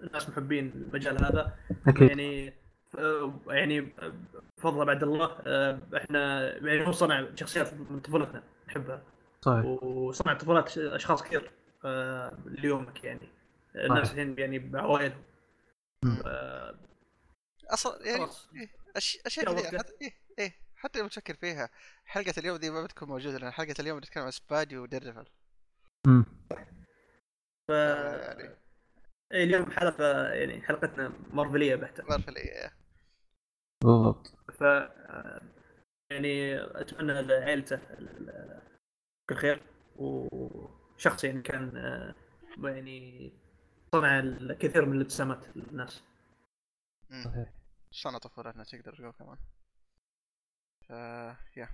كناس 0.08 0.28
محبين 0.28 0.68
المجال 0.74 1.24
هذا. 1.24 1.56
أكيد. 1.86 2.08
يعني 2.08 2.54
آه، 2.98 3.32
يعني 3.46 3.92
فضل 4.58 4.84
بعد 4.86 5.02
الله. 5.02 5.38
آه، 5.46 5.78
إحنا 5.96 6.52
يعني 6.66 6.86
هو 6.86 6.92
صنع 6.92 7.26
شخصيات 7.34 7.74
من 7.74 8.00
طفولتنا 8.00 8.42
نحبها. 8.68 9.02
صحيح. 9.40 9.64
وصنع 9.64 10.34
طفولات 10.34 10.68
ش- 10.68 10.78
أشخاص 10.78 11.22
كثير 11.22 11.50
آه، 11.84 12.38
ليومك 12.46 13.04
يعني. 13.04 13.28
الناس. 13.76 14.10
الحين 14.10 14.38
يعني 14.38 14.58
بعوائلهم. 14.58 15.22
آه، 16.26 16.74
أصلا 17.70 18.06
يعني 18.06 18.18
خلاص. 18.18 18.48
إيه، 18.56 18.68
اشياء 18.96 19.44
كذا. 19.70 19.78
حتى 19.78 19.92
إيه 20.02 20.12
إيه 20.38 20.52
حتى 20.76 20.98
لو 20.98 21.08
تفكر 21.08 21.34
فيها 21.34 21.70
حلقة 22.04 22.34
اليوم 22.38 22.56
دي 22.56 22.70
ما 22.70 22.84
بتكون 22.84 23.08
موجودة 23.08 23.38
لأن 23.38 23.50
حلقة 23.50 23.74
اليوم 23.80 23.98
بنتكلم 24.00 24.24
عن 24.24 24.30
سبادي 24.30 24.78
وديرفل 24.78 25.26
مم. 26.06 26.24
ف 27.68 27.70
يعني. 27.70 28.56
إيه، 29.32 29.44
اليوم 29.44 29.70
حلقة 29.70 30.28
يعني 30.28 30.62
حلقتنا 30.62 31.12
مارفلية 31.30 31.74
بحتة. 31.74 32.04
مارفل 32.04 32.36
إيه 32.36 32.72
بالضبط. 33.84 34.26
ف 34.52 34.60
يعني 36.10 36.62
أتمنى 36.80 37.22
لعائلته 37.22 37.80
كل 39.28 39.36
خير 39.36 39.62
وشخص 39.96 41.24
يعني 41.24 41.42
كان 41.42 41.76
آه، 41.76 42.14
يعني 42.68 43.32
صنع 43.92 44.18
الكثير 44.18 44.84
من 44.84 44.96
الابتسامات 44.96 45.56
للناس. 45.56 46.02
صحيح. 47.24 47.61
صنع 47.92 48.18
طفولتنا 48.18 48.64
تقدر 48.64 48.94
تقول 48.94 49.12
كمان. 49.12 49.36
ف 50.88 50.90
يا. 51.56 51.68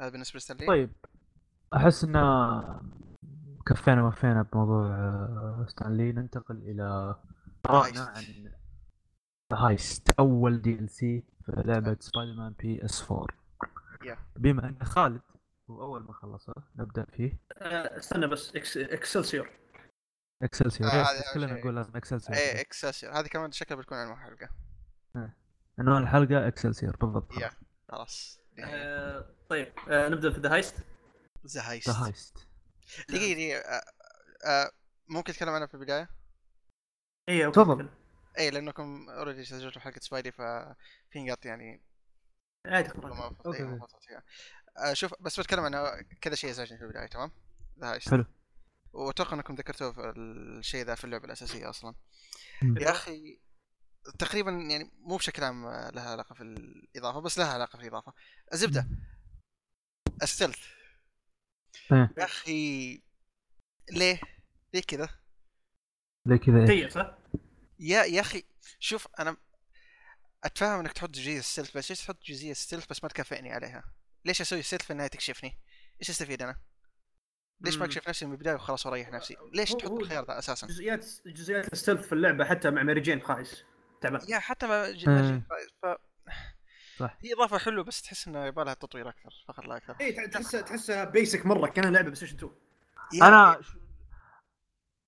هذا 0.00 0.08
بالنسبة 0.08 0.36
لستانلي 0.36 0.66
طيب. 0.66 0.92
أحس 1.74 2.04
إن 2.04 2.12
كفينا 3.66 4.06
وفينا 4.06 4.42
بموضوع 4.42 4.86
آه، 4.86 5.66
ستانلي. 5.68 6.12
ننتقل 6.12 6.56
إلى 6.56 7.16
Heist. 7.66 7.98
عن 7.98 8.52
Heist. 9.52 10.10
أول 10.20 10.62
DLC 10.62 11.24
في 11.44 11.52
لعبة 11.64 11.96
Spider-Man 12.00 12.52
PS 12.52 13.10
4 13.10 13.26
يا. 14.04 14.18
بما 14.36 14.68
إن 14.68 14.84
خالد 14.84 15.22
هو 15.70 15.82
أول 15.82 16.02
ما 16.02 16.12
خلصه 16.12 16.54
نبدأ 16.76 17.04
فيه. 17.04 17.40
آه، 17.52 17.98
استنى 17.98 18.26
بس. 18.26 18.56
Ex... 18.56 18.76
Excelsior. 18.76 19.50
Excelsior. 20.42 20.90
آه، 20.90 20.94
أول 20.94 21.34
كلنا. 21.34 21.52
نقول 21.52 21.76
لازم 21.76 21.96
Excelsior. 21.96 22.38
إيه 22.38 22.60
Excelsior 22.60 23.12
هذه 23.12 23.26
كمان 23.26 23.52
شكلها 23.52 23.80
بتكون 23.80 23.98
عنوان 23.98 24.16
حلقة 24.16 24.48
عنوان 25.78 26.02
الحلقة 26.02 26.48
Excelsior 26.48 26.96
بالضبط 26.96 27.38
يا 27.38 27.50
خلاص. 27.88 28.40
آه، 28.58 29.34
طيب 29.48 29.72
آه، 29.88 30.08
نبدأ 30.08 30.32
في 30.32 30.40
The 30.40 30.54
Heist 30.54 30.76
The 31.46 31.70
Heist 31.70 31.88
The 31.88 32.06
Heist 32.06 32.48
دقيقة 33.08 33.32
دقيقة 33.32 33.82
آه، 34.46 34.70
ممكن 35.08 35.32
اتكلم 35.32 35.48
عنها 35.48 35.66
في 35.66 35.74
البداية؟ 35.74 36.08
اي. 37.28 37.50
تفضل. 37.50 37.88
اي 38.38 38.50
لأنكم 38.50 39.08
already 39.10 39.44
سجلتوا 39.44 39.80
حلقة 39.80 40.00
Spidey 40.00 40.32
ففي 40.32 41.24
نقاط 41.24 41.46
يعني 41.46 41.82
عادي. 42.66 42.90
إيه،. 43.46 43.80
آه، 44.78 44.92
شوف 44.92 45.14
بس 45.20 45.40
بتكلم 45.40 45.64
عن 45.64 46.02
كذا 46.20 46.34
شيء 46.34 46.50
ازعجني 46.50 46.78
في 46.78 46.84
البداية 46.84 47.06
تمام؟ 47.06 47.30
The 47.80 47.92
Heist 47.92 48.10
حلو. 48.10 48.24
وأتوقع 48.92 49.32
إنكم 49.32 49.54
ذكرتوا 49.54 49.92
في 49.92 50.12
الشيء 50.16 50.84
ذا 50.84 50.94
في 50.94 51.04
اللعبة 51.04 51.24
الأساسية 51.24 51.70
أصلا. 51.70 51.94
يا 52.62 52.90
أخي 52.90 53.40
تقريبا 54.18 54.50
يعني 54.50 54.90
مو 54.98 55.16
بشكل 55.16 55.44
عام 55.44 55.66
لها 55.66 56.10
علاقة 56.10 56.34
في 56.34 56.42
الإضافة 56.42 57.20
بس 57.20 57.38
لها 57.38 57.52
علاقة 57.52 57.76
في 57.76 57.82
الإضافة 57.82 58.12
الزبدة 58.52 58.88
ال 60.22 60.26
stealth. 60.26 60.58
يا 61.90 62.10
أخي 62.18 63.02
ليه؟ 63.90 64.20
ليه 64.74 64.82
كذا؟ 64.82 65.08
ليه 66.26 66.36
كذا 66.36 66.70
إيه؟ 66.70 66.88
صح؟ 66.88 67.18
يا 67.78 68.04
يا 68.04 68.20
أخي 68.20 68.44
شوف 68.78 69.08
أنا 69.18 69.36
أتفهم 70.44 70.80
إنك 70.80 70.92
تحط 70.92 71.10
جزئية 71.10 71.40
stealth 71.40 71.76
بس 71.76 71.90
ليش 71.90 72.00
تحط 72.04 72.24
جزئية 72.24 72.52
stealth 72.52 72.86
بس 72.90 73.02
ما 73.02 73.08
تكافئني 73.08 73.52
عليها؟ 73.52 73.84
ليش 74.24 74.40
أسوي 74.40 74.62
stealth 74.62 74.82
في 74.82 74.90
النهاية 74.90 75.08
تكشفني؟ 75.08 75.58
إيش 76.00 76.10
أستفيد 76.10 76.42
أنا؟ 76.42 76.56
ليش 77.60 77.76
ما. 77.76 77.84
أكشف 77.84 78.08
نفسي 78.08 78.26
من 78.26 78.32
البداية 78.32 78.54
وخلاص 78.54 78.86
وأريح 78.86 79.10
نفسي؟ 79.10 79.36
ليش 79.52 79.70
تحط 79.70 79.90
الخيار 79.90 80.24
ذا 80.24 80.38
أساسا؟ 80.38 80.66
جزئيات 80.66 81.06
جزئيات 81.26 81.72
ال 81.72 81.76
stealth 81.76 82.06
في 82.06 82.12
اللعبة 82.12 82.44
حتى 82.44 82.70
مع 82.70 82.82
Mary 82.82 83.00
Jane 83.00 83.22
خايس 83.22 83.64
تعبان 84.02 84.20
يا 84.28 84.38
حتى 84.38 84.66
ما 84.66 84.90
ج... 84.90 85.08
ما 85.08 85.20
إيه. 85.30 85.36
ج... 85.36 85.42
ف... 85.82 85.86
صح. 86.98 87.18
هي 87.24 87.32
إضافة 87.34 87.58
حلوة 87.58 87.84
بس 87.84 88.02
تحس 88.02 88.28
انه 88.28 88.44
يبغى 88.46 88.64
لها 88.64 88.74
تطوير 88.74 89.08
أكثر 89.08 89.44
فقط 89.48 89.64
لا 89.64 89.76
أكثر. 89.76 89.96
اي 90.00 90.12
تحسها 90.28 90.60
تحسها 90.60 91.04
basic 91.04 91.46
مرة 91.46 91.66
كأنها 91.66 91.90
لعبة 91.90 92.12
2 92.12 92.50
يا- 93.14 93.28
أنا 93.28 93.60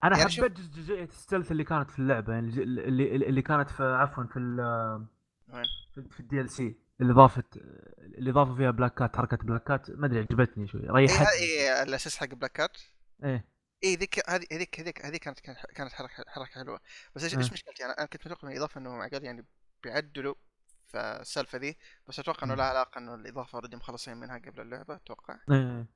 أنا 0.05 0.19
يعني 0.19 0.31
شوف- 0.31 0.45
حبيت 0.45 0.59
جز- 0.61 0.69
جزئية 0.69 1.05
ال 1.05 1.11
stealth 1.11 1.53
اللي 1.53 1.65
كانت 1.65 1.91
في 1.91 1.99
اللعبة 1.99 2.33
يعني 2.33 2.47
الج- 2.49 2.59
اللي 2.59 3.17
اللي 3.17 3.43
كانت 3.43 3.71
في 3.71 3.83
عفوا 3.83 4.25
في 4.25 4.39
ال؟ 4.39 4.57
في- 5.95 6.09
في 6.11 6.21
ال 6.21 6.51
DLC 6.51 6.77
اللي 7.01 7.13
ضافت 7.13 7.57
اللي 7.99 8.31
ضافوا 8.31 8.57
فيها 8.57 8.71
Black 8.71 8.99
Cat 8.99 9.17
حركة 9.17 9.37
Black 9.37 9.70
Cat 9.70 9.91
ما 9.91 10.07
أدري 10.07 10.19
عجبتني 10.21 10.67
شوي 10.69 10.81
ريحتني. 10.81 11.29
اي 11.29 11.83
الأساس 11.83 12.17
حق 12.17 12.27
Black 12.35 12.61
Cat 12.61 12.77
إيه. 13.25 13.45
اي 13.85 13.97
ذيك 13.97 14.31
هذه 14.31 14.47
هذيك 14.53 14.81
هذيك 14.81 15.07
هذيك 15.07 15.23
كانت 15.23 15.41
كانت 15.75 15.93
حركة 15.93 16.25
حركة 16.29 16.51
حلوة. 16.55 16.81
بس 17.15 17.25
إيش 17.25 17.35
مشكلتي؟ 17.35 17.85
أنا 17.85 17.99
أنا 17.99 18.07
كنت 18.07 18.27
متوقع 18.27 18.49
من 18.49 18.53
الإضافة 18.53 18.79
إنه 18.79 18.91
على 18.91 19.07
الاقل 19.07 19.25
يعني 19.25 19.45
بيعدلوا 19.83 20.35
في 20.87 20.99
السالفة 20.99 21.59
ذي 21.59 21.77
بس 22.09 22.19
أتوقع 22.19 22.47
إنه. 22.47 22.55
لها 22.55 22.67
علاقة 22.67 22.99
إنه 22.99 23.15
الإضافة 23.15 23.57
already 23.57 23.77
مخلصين 23.77 24.17
منها 24.17 24.39
قبل 24.39 24.61
اللعبة 24.61 24.95
أتوقع. 24.95 25.39
إيه 25.51 25.87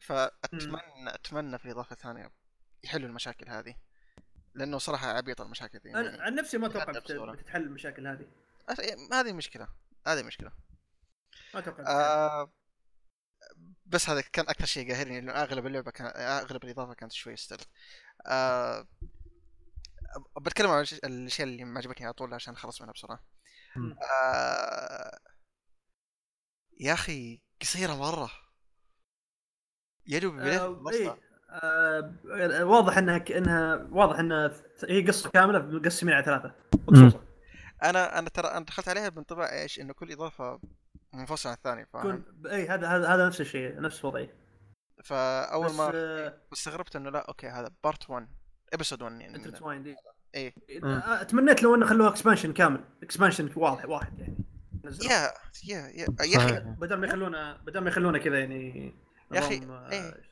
فأتمنى 0.00 1.14
أتمنى 1.14 1.58
في 1.58 1.64
الاضافه 1.64 1.92
الثانية 1.92 2.30
يحلوا 2.84 3.08
المشاكل 3.08 3.48
هذه. 3.48 3.74
لأنه 4.54 4.78
صراحة 4.78 5.08
عبيطة 5.08 5.42
المشاكل 5.42 5.78
ذي 5.78 5.90
أنا 5.90 6.10
يعني 6.10 6.22
عن 6.22 6.34
نفسي 6.34 6.58
ما 6.58 6.66
أتوقع. 6.66 7.32
بتتحل 7.32 7.62
المشاكل 7.62 8.06
هذه. 8.06 8.26
أه، 8.70 9.14
هذه 9.14 9.32
مشكلة 9.32 9.68
هذه 10.06 10.22
مشكلة. 10.22 10.52
ما 11.54 11.60
أتوقع. 11.60 11.84
آه 11.86 12.52
بس 13.90 14.08
هذا 14.08 14.20
كان 14.20 14.44
أكثر 14.48 14.66
شيء 14.66 14.92
قاهرني 14.92 15.20
لأنه 15.20 15.32
أغلب 15.32 15.66
اللعبة 15.66 15.90
كان 15.90 16.06
أغلب 16.16 16.64
الإضافة 16.64 16.94
كانت 16.94 17.12
شوي 17.12 17.36
stealth 17.36 17.64
آه 18.26 18.86
بتكلم 20.40 20.70
عن 20.70 20.84
الاشياء 21.04 21.48
اللي 21.48 21.64
ما 21.64 21.78
عجبتني 21.78 22.06
على 22.06 22.14
طول 22.14 22.34
عشان 22.34 22.54
أخلص 22.54 22.82
منها 22.82 22.92
بسرعة. 22.92 23.24
آه 23.76 25.18
يا 26.80 26.92
أخي 26.92 27.42
قصيرة 27.62 27.94
مرة. 27.94 28.30
يا 30.06 30.18
دوب 30.18 30.38
آه،. 30.38 30.90
إيه. 30.90 31.18
آه، 31.50 32.64
واضح 32.64 32.98
إنها 32.98 33.18
ك- 33.18 33.32
انها 33.32 33.88
واضح 33.90 34.18
إنها 34.18 34.52
هي 34.88 35.06
قصة 35.06 35.30
كاملة 35.30 35.58
مقسمين 35.58 36.14
على 36.14 36.24
ثلاثة. 36.24 36.54
مخصوصه 36.88 37.24
أنا 37.82 38.18
أنا 38.18 38.28
ترى 38.28 38.48
أنا 38.48 38.64
دخلت 38.64 38.88
عليها 38.88 39.08
بانطباع 39.08 39.52
إيش؟ 39.52 39.80
إنه 39.80 39.92
كل 39.92 40.12
إضافة 40.12 40.60
منفصله 41.12 41.50
عن 41.50 41.56
الثانية 41.56 41.84
فاهم؟ 41.84 42.08
يكون 42.08 42.46
اي 42.46 42.68
هذا 42.68 42.88
هذا 42.88 43.08
هذا 43.08 43.26
نفس 43.26 43.40
الشيء 43.40 43.80
نفس 43.80 44.00
الوضعية. 44.00 44.34
فأول 45.04 45.66
بس 45.66 45.72
ما 45.72 45.90
آه، 45.94 46.40
استغربت 46.52 46.96
إنه 46.96 47.10
لا 47.10 47.28
أوكي 47.28 47.48
هذا 47.48 47.70
part 47.84 48.10
1 48.10 48.28
episode 48.72 49.02
1 49.02 49.20
يعني. 49.20 49.36
انترتوايند 49.36 49.86
إيه. 50.34 50.54
إيه. 50.68 50.84
آه، 50.84 51.22
تمنيت 51.22 51.62
لو 51.62 51.74
إنه 51.74 51.86
خلوها 51.86 52.10
expansion 52.10 52.52
كامل. 52.52 52.84
expansion 53.02 53.50
واضح 53.56 53.84
واحد 53.84 54.18
يعني. 54.18 54.36
يا 54.84 55.32
يا 55.64 55.88
يا 55.88 56.06
يا 56.20 56.36
أخي. 56.36 56.60
بدل 56.60 56.96
ما 56.96 57.06
يخلونا 57.06 57.56
بدل 57.56 57.80
ما 57.80 57.88
يخلونا 57.90 58.18
كذا 58.18 58.38
يعني 58.40 58.94
يا 59.32 59.40
نظام، 59.40 59.70
آه، 59.70 59.90
إيه. 59.92 60.22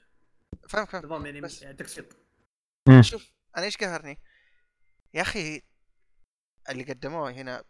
فاهم 0.68 0.86
فاهم. 0.86 1.04
نظام 1.04 1.26
يعني 1.26 1.40
بس- 1.40 1.62
يعني 1.62 1.76
تقسيط 1.76 2.16
إيه. 2.88 3.00
شوف 3.00 3.32
أنا 3.56 3.64
إيش 3.64 3.76
قهرني؟ 3.76 4.18
يا 5.14 5.22
أخي 5.22 5.62
اللي 6.70 6.82
قدموه 6.84 7.30
هنا 7.30 7.64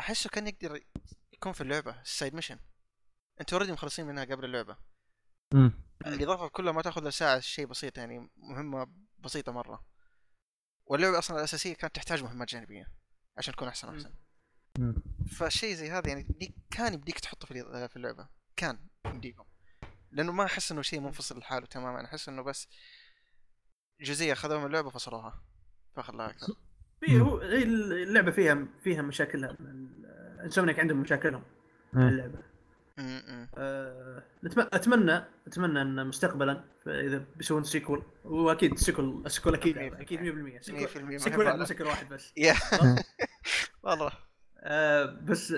أحسه 0.00 0.30
كان 0.30 0.46
يقدر 0.46 0.80
يكون 1.40 1.52
في 1.52 1.60
اللعبة. 1.60 2.00
ال 2.00 2.07
side 2.07 2.34
mission 2.34 2.58
أنتوا 3.40 3.58
already 3.58 3.72
مخلصين 3.72 4.06
منها 4.06 4.24
قبل 4.24 4.44
اللعبة. 4.44 4.76
مم. 5.54 5.72
الإضافة 6.06 6.48
كلها 6.48 6.72
ما 6.72 6.82
تاخذ 6.82 7.10
ساعة 7.10 7.40
شيء 7.40 7.66
بسيط 7.66 7.98
يعني 7.98 8.30
مهمة 8.36 8.86
بسيطة 9.18 9.52
مرة. 9.52 9.84
واللعبة 10.86 11.18
أصلا 11.18 11.38
الأساسية 11.38 11.74
كانت 11.74 11.94
تحتاج 11.94 12.22
مهمات 12.22 12.48
جانبية 12.48 12.92
عشان 13.36 13.54
تكون 13.54 13.68
أحسن 13.68 13.88
واحسن 13.88 14.14
مم. 14.78 14.94
فشيء 15.30 15.74
زي 15.74 15.90
هذا 15.90 16.08
يعني 16.08 16.22
DLC 16.22 16.54
كان 16.70 16.94
يمديك 16.94 17.20
تحطه 17.20 17.46
في 17.46 17.88
في 17.88 17.96
اللعبة. 17.96 18.28
كان 18.56 18.78
يمديكم 19.06 19.44
لأنه 20.10 20.32
ما 20.32 20.44
أحس 20.44 20.72
إنه 20.72 20.82
شيء 20.82 21.00
منفصل 21.00 21.38
لحاله 21.38 21.66
تماما. 21.66 22.04
أحس 22.04 22.28
إنه 22.28 22.42
بس 22.42 22.68
جزئية 24.00 24.32
أخذوها 24.32 24.58
من 24.58 24.66
اللعبة 24.66 24.90
فصلوها. 24.90 25.42
لا 25.96 26.30
أكثر 26.30 26.56
في 27.00 27.20
هو 27.20 27.38
هي 27.38 27.62
اللعبة 27.62 28.30
فيها 28.30 28.68
فيها 28.84 29.02
مشاكلها 29.02 29.56
انسومنيك 30.44 30.80
عندهم 30.80 31.00
مشاكلهم 31.00 31.42
إيه. 31.96 32.08
اللعبة. 32.08 32.38
أه 33.58 34.22
نتم- 34.44 34.68
أتمنى 34.72 35.24
أتمنى 35.46 35.82
أن 35.82 36.06
مستقبلا 36.06 36.64
إذا 36.86 37.24
بيسوون 37.36 37.64
sequel 37.64 38.02
وأكيد 38.24 38.78
sequel 38.78 39.22
ال 39.26 39.30
sequel 39.30 39.54
أكيد 39.54 39.78
أكيد 39.78 40.20
100% 40.20 40.60
sequel 40.60 41.18
100% 41.18 41.22
sequel 41.22 41.58
مو 41.58 41.64
sequel 41.64 41.86
واحد 41.86 42.08
بس. 42.08 42.32
يا. 42.36 42.54
والله. 43.82 44.10
أه 44.60 45.04
بس 45.04 45.54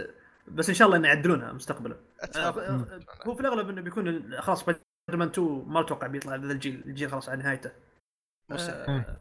بس 0.49 0.69
إن 0.69 0.75
شاء 0.75 0.87
الله 0.87 0.99
انه 0.99 1.09
يعدلونها 1.09 1.53
مستقبلا. 1.53 1.95
أه 1.95 2.25
اتمنى 2.25 2.67
آه، 2.67 2.87
هو 3.27 3.35
في 3.35 3.41
الأغلب 3.41 3.69
إنه 3.69 3.81
بيكون 3.81 4.41
خلاص 4.41 4.61
سبايدر 4.61 4.81
مان 5.09 5.29
2 5.29 5.65
ما 5.67 5.81
أتوقع 5.81 6.07
بيطلع 6.07 6.35
ذا 6.37 6.53
الجيل 6.53 6.83
الجيل 6.87 7.11
خلاص 7.11 7.29
على 7.29 7.43
نهايته. 7.43 7.71
آه، 8.53 9.19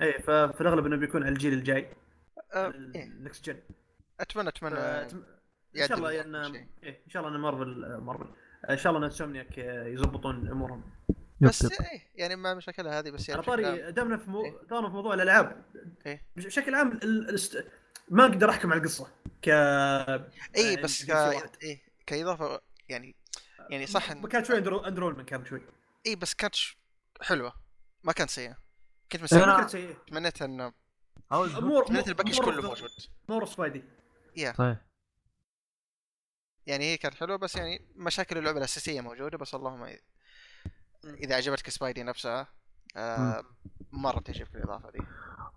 إيه 0.00 0.18
ففي 0.18 0.60
الأغلب 0.60 0.86
إنه 0.86 0.96
بيكون 0.96 1.22
على 1.22 1.32
الجيل 1.32 1.52
الجاي. 1.52 1.88
آه، 2.54 2.66
إيه. 2.94 3.04
ال 3.04 3.12
next 3.12 3.46
gen 3.46 3.56
اتمنى 4.20 4.48
أتمنى 4.48 4.74
فأتم- 4.76 5.14
إن 5.76 5.88
شاء 5.88 5.98
الله 5.98 6.20
ان. 6.20 6.34
إيه 6.82 7.02
إن 7.06 7.10
شاء 7.10 7.22
الله 7.26 7.36
إن 7.36 7.40
مارفل 7.40 7.84
آه، 7.84 7.98
مارفل. 7.98 8.26
آه، 8.68 8.72
إن 8.72 8.78
شاء 8.78 8.90
الله 8.92 8.98
إن 8.98 9.10
انسومنياك 9.10 9.58
آه، 9.58 9.86
يزبطون 9.86 10.48
أمورهم. 10.48 10.82
بس 11.40 11.64
إيه 11.64 12.02
يعني 12.14 12.36
ما 12.36 12.54
مشاكلها 12.54 12.98
هذه 13.00 13.10
بس 13.10 13.28
يعني 13.28 13.42
على. 13.42 13.46
طاري 13.46 13.92
دامنا 13.92 14.16
في 14.16 14.30
مو... 14.30 14.44
إيه. 14.44 14.54
دامنا 14.70 14.88
في 14.88 14.94
موضوع 14.94 15.14
الألعاب. 15.14 15.64
إيه. 16.06 16.26
بشكل 16.36 16.74
عام 16.74 16.92
ال... 16.92 17.28
الاست... 17.28 17.66
ما 18.08 18.24
أقدر 18.24 18.50
أحكم 18.50 18.72
على 18.72 18.80
القصة. 18.80 19.08
ك 19.42 19.48
اي 19.48 19.52
يعني 20.56 20.82
بس 20.82 21.04
ك... 21.04 21.10
اي 21.62 21.80
كإضافة 22.06 22.60
يعني 22.88 23.16
يعني 23.70 23.86
صح 23.86 24.12
إن- 24.12 24.26
كان 24.26 24.44
شوي 24.44 24.58
اندرو 24.58 24.78
اندرولمنت 24.78 25.28
كان 25.28 25.44
شوي. 25.44 25.62
اي 26.06 26.16
بس 26.16 26.34
كانت 26.34 26.54
حلوة. 27.22 27.52
ما 28.04 28.12
كانت 28.12 28.30
سيئة. 28.30 28.56
كنت 29.12 29.34
أنا- 29.34 29.56
كانت 29.56 29.70
سيئة. 29.70 29.94
تمنيت 30.08 30.42
ان 30.42 30.72
عاوز 31.30 31.54
مور 31.58 31.86
تمنيت 31.86 32.08
الباكج 32.08 32.40
كله 32.40 32.62
موجود. 32.62 32.90
مور 33.28 33.46
سبايدي. 33.46 33.84
صحيح. 34.36 34.86
يعني 36.66 36.84
هي 36.84 36.96
كانت 36.96 37.14
حلوة 37.14 37.36
بس 37.36 37.56
يعني 37.56 37.86
مشاكل 37.96 38.38
اللعبة 38.38 38.58
الأساسية 38.58 39.00
موجودة 39.00 39.38
بس 39.38 39.54
اللهم 39.54 39.96
إذا 41.04 41.36
عجبتك 41.36 41.70
سبايدي 41.70 42.02
نفسها 42.02 42.48
آه 42.96 43.44
مرة 43.92 44.20
تعجبك 44.20 44.56
الإضافة 44.56 44.90
دي. 44.90 44.98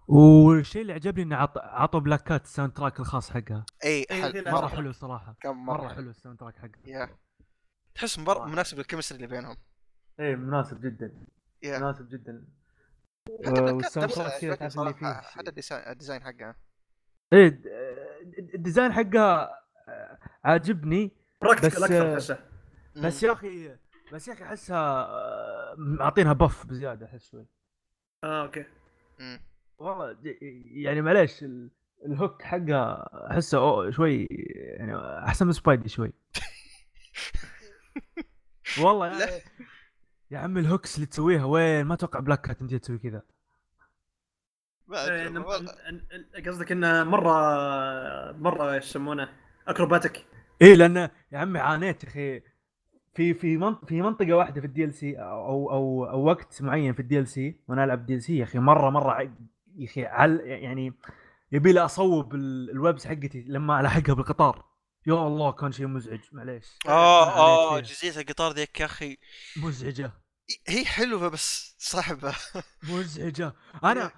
والشيء 0.08 0.82
اللي 0.82 0.94
عجبني 0.94 1.24
إنه 1.24 1.36
عط... 1.36 1.58
عطوا 1.58 2.00
بلاك 2.00 2.24
كات 2.24 2.44
الساوند 2.44 2.74
تراك 2.74 3.00
الخاص 3.00 3.32
حقها. 3.32 3.66
إي 3.84 4.06
حل 4.10 4.52
مرة. 4.52 4.68
حلو 4.68 4.92
صراحة. 4.92 5.36
كان 5.42 5.56
مرة 5.56 5.82
مرة 5.82 5.94
حلو. 5.94 6.10
ال 6.10 6.40
soundtrack 6.40 6.58
حقها. 6.58 6.82
يا. 6.86 7.18
تحس 7.96 8.20
مر... 8.20 8.46
مناسب 8.46 8.78
لل 8.78 8.85
chemistry 8.85 9.16
اللي 9.16 9.28
بينهم. 9.28 9.58
إيه 10.20 10.36
مناسب 10.36 10.82
جدا. 10.82 11.26
يا. 11.64 11.80
مناسب 11.80 12.10
جدا. 12.10 12.48
حتى 13.28 13.62
بلاك 13.62 13.64
كات 13.64 13.74
وال 13.74 13.84
sound 13.84 14.10
نفسها 14.10 14.30
track 14.30 14.40
كذا 14.40 14.52
عجبتني 14.52 14.58
تعرف 14.58 14.78
اللي 14.78 14.94
صراحة 14.94 15.22
فيه 15.22 15.30
حتى 15.30 15.50
ال 15.50 15.55
design 15.55 15.88
ال 15.88 15.93
design 15.93 16.24
حقها. 16.24 16.56
إيه 17.34 17.60
ال 18.56 18.61
design 18.61 18.94
حقها 18.94 19.60
آه، 19.88 20.18
عاجبني 20.44 21.12
بس- 21.42 21.50
أكثر 21.50 22.14
احسه 22.14 22.40
بس 22.96 23.24
يا 23.24 23.32
أخي 23.32 23.76
بس 24.14 24.28
يا 24.28 24.34
أخي 24.34 24.44
أحسها 24.44 24.78
آه، 25.06 25.76
معطينها 25.78 26.34
buff 26.34 26.66
بزيادة 26.66 27.06
أحس 27.06 27.32
شوي. 27.32 27.46
آه 28.24 28.42
أوكي. 28.44 28.66
والله 29.78 30.18
يعني 30.72 31.02
معليش 31.02 31.44
ال- 31.44 31.70
ال 32.06 32.13
hook 32.13 32.42
حقها 32.42 33.10
أحسه 33.32 33.58
أو- 33.58 33.90
شوي 33.96 34.28
يعني 34.56 34.96
أحسن 35.28 35.46
من 35.46 35.52
سبايدي 35.54 35.90
شوي. 35.90 36.14
والله 38.82 39.22
يا. 39.22 39.42
يا 40.32 40.38
عم 40.40 40.58
ال 40.58 40.64
hooks 40.64 40.96
اللي 40.96 41.06
تسويها 41.06 41.46
وين؟ 41.46 41.86
ما 41.86 41.94
أتوقع 41.94 42.20
بلاك 42.20 42.42
كات 42.42 42.60
تمديها 42.60 42.80
تسوي 42.80 42.98
كذا 42.98 43.18
ما 43.18 43.18
إيه، 43.18 43.18
أدري، 43.18 43.28
إن- 43.28 43.32
والله. 43.32 44.78
إن- 44.78 44.82
إن- 44.83 44.83
قصدك 46.48 46.72
إنه 46.72 47.04
مرة 47.04 47.32
مرة 48.32 48.74
إيش 48.74 48.86
يسمونه؟ 48.86 49.30
acrobatic 49.68 50.26
إيه 50.62 50.76
لأن 50.76 50.96
يا 51.32 51.38
عمي 51.40 51.60
عانيت 51.60 52.04
يا 52.04 52.10
أخي. 52.10 52.42
في 53.16 53.34
في 53.34 53.58
منطقه 53.58 53.86
في 53.86 54.02
منطقة 54.02 54.34
واحدة 54.34 54.62
في 54.62 54.68
ال 54.68 54.84
DL 54.86 54.94
C 54.94 55.16
أو 55.20 55.72
أو 55.72 56.06
أو 56.10 56.24
وقت 56.24 56.62
معين 56.62 56.94
في 56.94 57.00
ال 57.00 57.28
DLC 57.28 57.56
وأنا 57.68 57.84
ألعب 57.84 58.06
DLC 58.06 58.38
يا 58.38 58.44
أخي 58.44 58.60
مرة 58.60 58.90
مرة 58.90 59.12
ع- 59.12 59.22
يا 59.78 59.86
أخي 59.86 60.06
عل 60.06 60.40
يعني 60.46 60.94
يبي 61.52 61.74
لي 61.74 61.80
أصوب 61.80 62.36
ال- 62.36 62.70
ال 62.70 62.77
webs 62.77 63.08
حقتي 63.08 63.46
لما 63.48 63.80
الحقها 63.80 64.14
بالقطار. 64.16 64.66
يا 65.08 65.14
الله 65.14 65.52
كان 65.52 65.72
شيء 65.72 65.88
مزعج 65.88 66.20
معليش. 66.32 66.66
آه 66.88 67.30
آه. 67.78 67.80
جزئية 67.80 68.20
القطار 68.22 68.52
ذيك 68.52 68.80
يا 68.80 68.86
أخي. 68.86 69.18
مزعجة. 69.58 70.12
هي 70.68 70.86
حلوة 70.86 71.28
بس 71.30 71.76
صعبة. 71.80 72.36
مزعجة. 72.94 73.54
أنا 73.84 74.12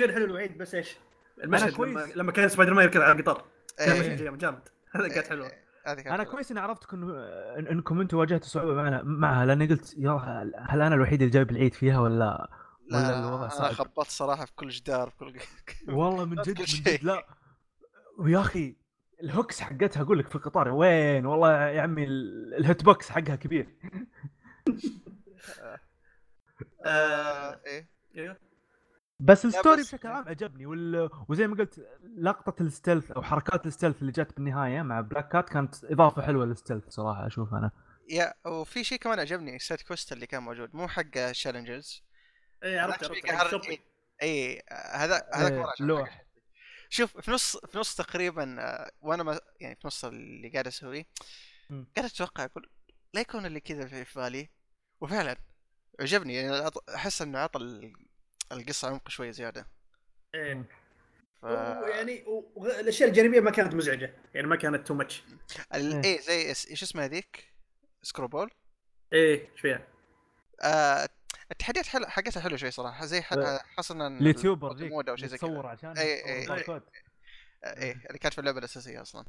الشيء 0.00 0.10
الحلو 0.10 0.24
الوحيد 0.24 0.58
بس 0.58 0.74
إيش؟ 0.74 0.96
المشهد 1.44 1.72
كويس. 1.72 1.90
لما, 1.90 2.06
لما 2.16 2.32
كان 2.32 2.48
سبايدر 2.48 2.74
مان 2.74 2.84
يركض 2.84 3.00
على 3.00 3.12
القطار 3.12 3.44
كان 3.78 3.90
إيه. 3.90 4.00
مشهد 4.00 4.16
جامد 4.16 4.38
جامد 4.42 4.68
هذا 4.90 5.08
كانت 5.08 5.26
حلوة 5.28 5.46
هذه 5.86 5.94
كانت 5.96 6.06
أنا. 6.06 6.24
كويس 6.24 6.50
إني 6.50 6.60
عرفت 6.60 6.84
إن- 6.84 6.92
إنكم 7.70 8.00
أنتم 8.00 8.16
واجهتوا 8.16 8.48
صعوبة 8.48 8.74
معنا 8.74 9.02
معها 9.02 9.46
لأني 9.46 9.66
قلت 9.66 9.94
يا 9.98 10.10
هل- 10.10 10.52
هل 10.68 10.82
أنا 10.82 10.94
الوحيد 10.94 11.22
اللي 11.22 11.32
جايب 11.34 11.50
العيد 11.50 11.74
فيها 11.74 12.00
ولا 12.00 12.50
ولا 12.92 12.98
لا 13.02 13.18
الوضع 13.18 13.40
أنا 13.40 13.48
صعب؟ 13.48 13.72
خبطت 13.72 14.10
صراحة 14.10 14.44
في 14.44 14.52
كل 14.56 14.68
جدار 14.68 15.10
في 15.10 15.16
كل 15.18 15.92
والله 15.94 16.24
من 16.24 16.36
جد 16.42 16.58
من. 16.58 16.64
جد 16.64 17.04
لا 17.04 17.26
ويا 18.18 18.40
أخي 18.40 18.76
ال 19.22 19.28
hooks 19.28 19.60
حقتها 19.60 20.02
أقول 20.02 20.18
لك 20.18 20.28
في 20.28 20.36
القطار 20.36 20.68
وين 20.68 21.26
والله 21.26 21.52
يا 21.68 21.82
عمي 21.82 22.04
ال- 22.04 22.54
ال 22.54 22.62
hit 22.62 22.84
box 22.84 23.10
حقها 23.10 23.36
كبير 23.36 23.68
آه، 26.86 27.60
إيه 27.66 27.88
أيوه 28.16 28.36
بس 29.20 29.44
ال 29.44 29.50
story 29.50 29.80
بس- 29.82 29.94
بشكل 29.94 30.08
عام 30.08 30.28
عجبني 30.28 30.66
وال... 30.66 31.10
وزي 31.28 31.46
ما 31.46 31.56
قلت 31.56 31.86
لقطة 32.18 32.62
ال 32.62 32.68
stealth 32.68 33.10
أو 33.10 33.22
حركات 33.22 33.66
ال 33.66 33.70
stealth 33.70 34.00
اللي 34.00 34.12
جت 34.12 34.36
بالنهاية 34.36 34.82
مع 34.82 35.00
بلاك 35.00 35.28
كات 35.28 35.48
كانت 35.48 35.84
إضافة 35.84 36.22
حلوة 36.22 36.46
لل 36.46 36.55
stealth 36.55 36.88
صراحة 36.88 37.26
أشوف 37.26 37.54
أنا 37.54 37.70
يا 38.10 38.34
وفي 38.46 38.84
شيء 38.84 38.98
كمان 38.98 39.18
عجبني 39.20 39.56
ال 39.56 39.61
side 39.61 39.80
quest 39.80 40.12
اللي 40.12 40.26
كان 40.26 40.42
موجود 40.42 40.74
مو 40.74 40.88
حق 40.88 41.16
ال 41.16 41.24
challenges 41.24 42.02
إيه 42.62 42.80
عرفت. 42.80 43.10
اي 44.22 44.62
هذا 44.72 45.28
هذاك 45.34 45.52
إيه، 45.52 45.58
مرة 45.58 45.68
عجبني 45.70 45.88
لوح. 45.88 46.24
شوف 46.90 47.20
في 47.20 47.30
نص 47.30 47.56
في 47.56 47.78
نص 47.78 47.94
تقريبا 47.94 48.56
آه، 48.60 48.90
وأنا 49.00 49.22
ما 49.22 49.40
يعني 49.60 49.76
في 49.76 49.86
نص 49.86 50.04
اللي 50.04 50.48
قاعد 50.48 50.66
أسويه. 50.66 51.06
قاعد 51.70 52.10
أتوقع 52.10 52.44
أقول 52.44 52.70
لا 53.14 53.20
يكون 53.20 53.46
اللي 53.46 53.60
كذا 53.60 53.86
في 53.86 54.04
في 54.04 54.20
بالي 54.20 54.48
وفعلا 55.00 55.36
عجبني 56.00 56.34
يعني 56.34 56.70
أط- 56.70 56.94
أحس 56.94 57.22
إنه 57.22 57.38
عطى 57.38 57.58
القصة 58.52 58.88
عمق 58.88 59.08
شوي 59.08 59.32
زيادة 59.32 59.66
إيه 60.34 60.64
ف... 61.42 61.44
يعني 61.88 62.24
الأشياء 62.56 63.08
الجانبية 63.08 63.40
ما 63.40 63.50
كانت 63.50 63.74
مزعجة 63.74 64.14
يعني 64.34 64.46
ما 64.46 64.56
كانت 64.56 64.86
too 64.86 64.94
much. 64.94 65.24
إيه. 65.74 66.04
إيه 66.04 66.20
زي 66.20 66.48
إيش 66.48 66.82
اسمها 66.82 67.06
ذيك؟ 67.06 67.54
سكروبال 68.02 68.50
إيه 69.12 69.50
إيش 69.52 69.60
فيها؟ 69.60 69.86
آه 70.62 71.08
التحديات 71.50 71.86
حل... 71.86 72.06
حقتها 72.06 72.40
حلوة 72.40 72.56
شوي 72.56 72.70
صراحة 72.70 73.06
زي 73.06 73.22
ح... 73.22 73.32
آه، 73.32 73.60
حصلنا 73.76 74.06
ال 74.06 74.14
YouTuber 74.14 74.76
ذيك 74.76 74.92
أو 74.92 75.16
شيء 75.16 75.28
زي 75.28 75.38
كذا 75.38 75.48
تصور 75.48 75.66
عشان 75.66 75.98
إيه، 75.98 76.26
إيه. 76.26 76.44
تصور 76.44 76.56
باركور. 76.56 76.82
آه، 77.64 77.82
إيه 77.82 77.92
اللي 78.06 78.18
كانت 78.18 78.34
في 78.34 78.40
اللعبة 78.40 78.58
الأساسية 78.58 79.02
أصلا 79.02 79.24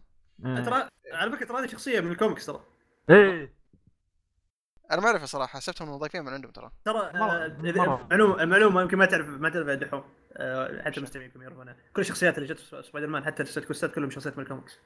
إيه. 0.45 0.65
ترى 0.65 0.89
على 1.11 1.31
فكرة 1.31 1.45
ترى 1.45 1.63
هذه 1.63 1.67
شخصية 1.67 1.99
من 1.99 2.11
الكوميكس 2.11 2.45
ترى 2.45 2.63
إيه 3.09 3.58
أنا 4.91 5.01
ما 5.01 5.07
اعرفها 5.07 5.25
صراحة 5.25 5.59
حسبتهم 5.59 5.89
مضيفين 5.89 6.25
من 6.25 6.33
عندهم 6.33 6.51
ترى. 6.51 6.71
ترى 6.85 7.11
مرة- 7.11 7.15
آه،. 7.15 8.07
معلومه 8.09 8.43
المعلومه 8.43 8.81
يمكن 8.81 8.97
ما 8.97 9.05
تعرف 9.05 9.27
ما 9.27 9.49
تعرف 9.49 9.67
دحوم 9.67 10.03
آه، 10.33 10.81
حتى 10.81 10.97
المستمعين 10.97 11.29
يمكن 11.29 11.41
يعرفونها 11.41 11.75
كل 11.93 12.01
الشخصيات 12.01 12.37
اللي 12.37 12.53
جت 12.53 12.59
في 12.59 12.83
سبايدر 12.83 13.07
مان 13.07 13.25
حتى 13.25 13.43
ال 13.43 13.46
side 13.46 13.59
quest 13.59 13.89
ات 13.89 13.95
كلهم 13.95 14.09
شخصيات 14.09 14.37
من 14.37 14.43
الكوميكس. 14.43 14.79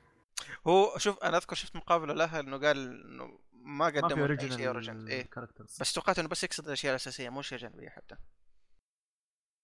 هو 0.68 0.98
شوف 0.98 1.24
أنا 1.24 1.38
أذكر 1.38 1.56
شفت 1.56 1.76
مقابلة 1.76 2.14
لها 2.14 2.40
إنه 2.40 2.58
قال 2.58 2.78
إنه 3.06 3.40
ما 3.54 3.86
قدموا 3.86 4.28
اي 4.28 4.52
شيء 4.52 5.08
إيه. 5.08 5.30
characters 5.30 5.78
بس 5.82 5.94
توقعت 5.94 6.20
إنه 6.20 6.28
بس 6.28 6.44
يقصد 6.44 6.66
الأشياء 6.66 6.92
الأساسية 6.92 7.30
مو 7.30 7.40
اشياء 7.40 7.60
جانبيه 7.60 7.90
حتى. 7.90 8.16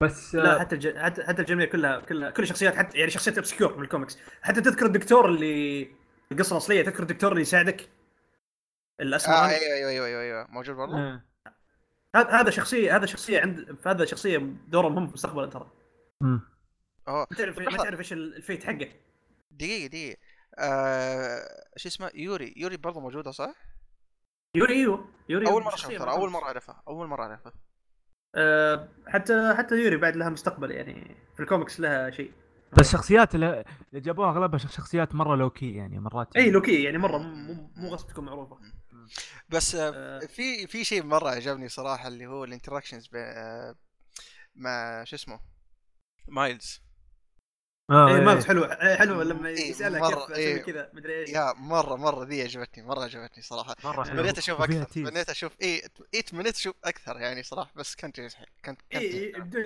بس 0.04 0.36
لا 0.36 0.60
حتى 0.60 0.76
الج... 0.76 0.98
حتى 0.98 1.24
حتى 1.24 1.42
الجميع 1.42 1.66
كلها 1.66 2.00
كلها 2.00 2.30
كل 2.30 2.44
الشخصيات 2.44 2.76
حتى 2.76 2.98
يعني 2.98 3.12
شخصيات 3.12 3.40
obscure 3.40 3.78
من 3.78 3.84
الكوميكس. 3.84 4.18
حتى 4.42 4.62
تذكر 4.62 4.86
الدكتور 4.86 5.30
اللي 5.30 5.92
القصة 6.32 6.54
الأصلية 6.54 6.82
تذكر 6.82 7.04
الدكتور 7.04 7.32
اللي 7.32 7.42
يساعدك؟ 7.42 7.90
آه 9.00 9.04
الاسمراني 9.04 9.54
أيوه 9.54 9.76
أيوه 9.76 9.90
أيوه 9.90 10.06
أيوه, 10.08 10.22
أيوة. 10.22 10.48
موجود 10.50 10.76
والله 10.78 11.08
إيه. 11.08 11.26
هذا 12.16 12.30
هذا 12.30 12.50
شخصية 12.50 12.96
هذا 12.96 13.06
شخصية 13.06 13.42
عند 13.42 13.78
هذا 13.86 14.06
شخصية 14.06 14.38
دوره 14.68 14.90
مهم 14.90 15.04
في 15.06 15.10
المستقبل 15.10 15.50
ترى. 15.50 15.72
ما 16.22 17.26
تعرف 17.38 17.60
ما. 17.60 17.78
تعرف 17.78 18.00
إيش 18.00 18.14
ال- 18.14 18.36
ال 18.36 18.41
fate 18.41 18.64
حقه. 18.64 18.90
دقيقة 19.52 19.88
دقيقة. 19.88 20.18
آه... 20.60 21.40
شو 21.78 21.90
اسمه؟ 21.90 22.12
يوري 22.14 22.54
يوري 22.58 22.78
برضه 22.78 23.00
موجودة 23.00 23.32
صح؟ 23.32 23.54
يوري 24.56 24.74
أيوه. 24.74 25.10
يوري 25.30 25.48
أول 25.48 25.64
مرة 25.64 25.76
من 25.90 25.98
ترى 25.98 26.12
أول. 26.12 26.30
مرة 26.30 26.44
أعرفها 26.44 26.84
أول 26.88 27.08
مرة 27.08 27.24
أعرفها. 27.24 27.54
آه، 28.36 28.90
حتى 29.08 29.54
حتى 29.58 29.76
يوري 29.76 29.98
بعد 29.98 30.16
لها 30.16 30.30
مستقبل 30.30 30.72
يعني 30.72 31.16
في 31.36 31.40
الكوميكس 31.44 31.80
لها 31.80 32.10
شيء. 32.12 32.32
بس 32.74 32.80
الشخصيات 32.88 33.36
اللي 33.36 33.66
جابوها 33.94 34.30
أغلبها 34.32 34.58
شخ- 34.58 34.72
شخصيات 34.72 35.16
مرة 35.16 35.36
لوكي 35.36 35.76
يعني 35.76 36.00
مرات 36.00 36.36
إي 36.36 36.52
لوكي 36.52 36.84
يعني 36.84 36.98
مرة 36.98 37.18
مو 37.18 37.36
مو- 37.54 37.72
مو 37.76 37.90
غصب 37.90 38.08
تكون 38.08 38.26
معروفه 38.26 38.58
بس 39.50 39.76
آه... 39.76 39.92
آه، 39.96 40.20
في 40.26 40.68
في 40.68 40.84
شيء 40.84 41.04
مرة 41.04 41.30
عجبني 41.30 41.70
صراحة 41.70 42.08
اللي 42.08 42.26
هو 42.28 42.44
ال 42.44 42.49
interactions 42.49 43.08
ب... 43.08 43.16
آه... 43.16 43.76
مع 44.56 45.04
شو 45.04 45.16
اسمه؟ 45.16 45.40
مايلز. 46.28 46.82
آه 47.92 48.08
اي 48.08 48.14
إيه. 48.14 48.20
ما 48.20 48.26
مالز 48.34 48.46
حلو 48.46 48.64
آه، 48.64 48.96
حلو 48.96 49.22
لما 49.22 49.50
إيه، 49.50 49.70
يسالها 49.70 50.00
مرة، 50.00 50.16
كيف 50.20 50.32
أسوي 50.32 50.36
إيه. 50.38 50.58
كذا 50.62 50.90
مدري 50.94 51.20
إيش. 51.20 51.30
yeah 51.30 51.54
مرة 51.54 51.96
مرة 51.96 52.24
ذي 52.26 52.42
عجبتني 52.44 52.84
مرة 52.84 53.04
عجبتني 53.04 53.44
صراحة. 53.44 53.76
مرة 53.84 54.04
حلو 54.04 54.18
تمنيت 54.18 54.38
أشوف 54.38 54.62
أكثر. 54.62 54.84
تمنيت 54.84 55.30
أشوف 55.30 55.52
اي 55.62 55.82
اي 56.14 56.22
تمنيت 56.22 56.56
أشوف 56.56 56.76
أكثر 56.84 57.20
يعني 57.20 57.44
صراحة 57.44 57.72
بس 57.76 57.96
كانت 57.96 58.16
كانت 58.20 58.34
كانت 58.64 58.82
اي 58.94 59.26
إي، 59.36 59.42
بدون 59.42 59.64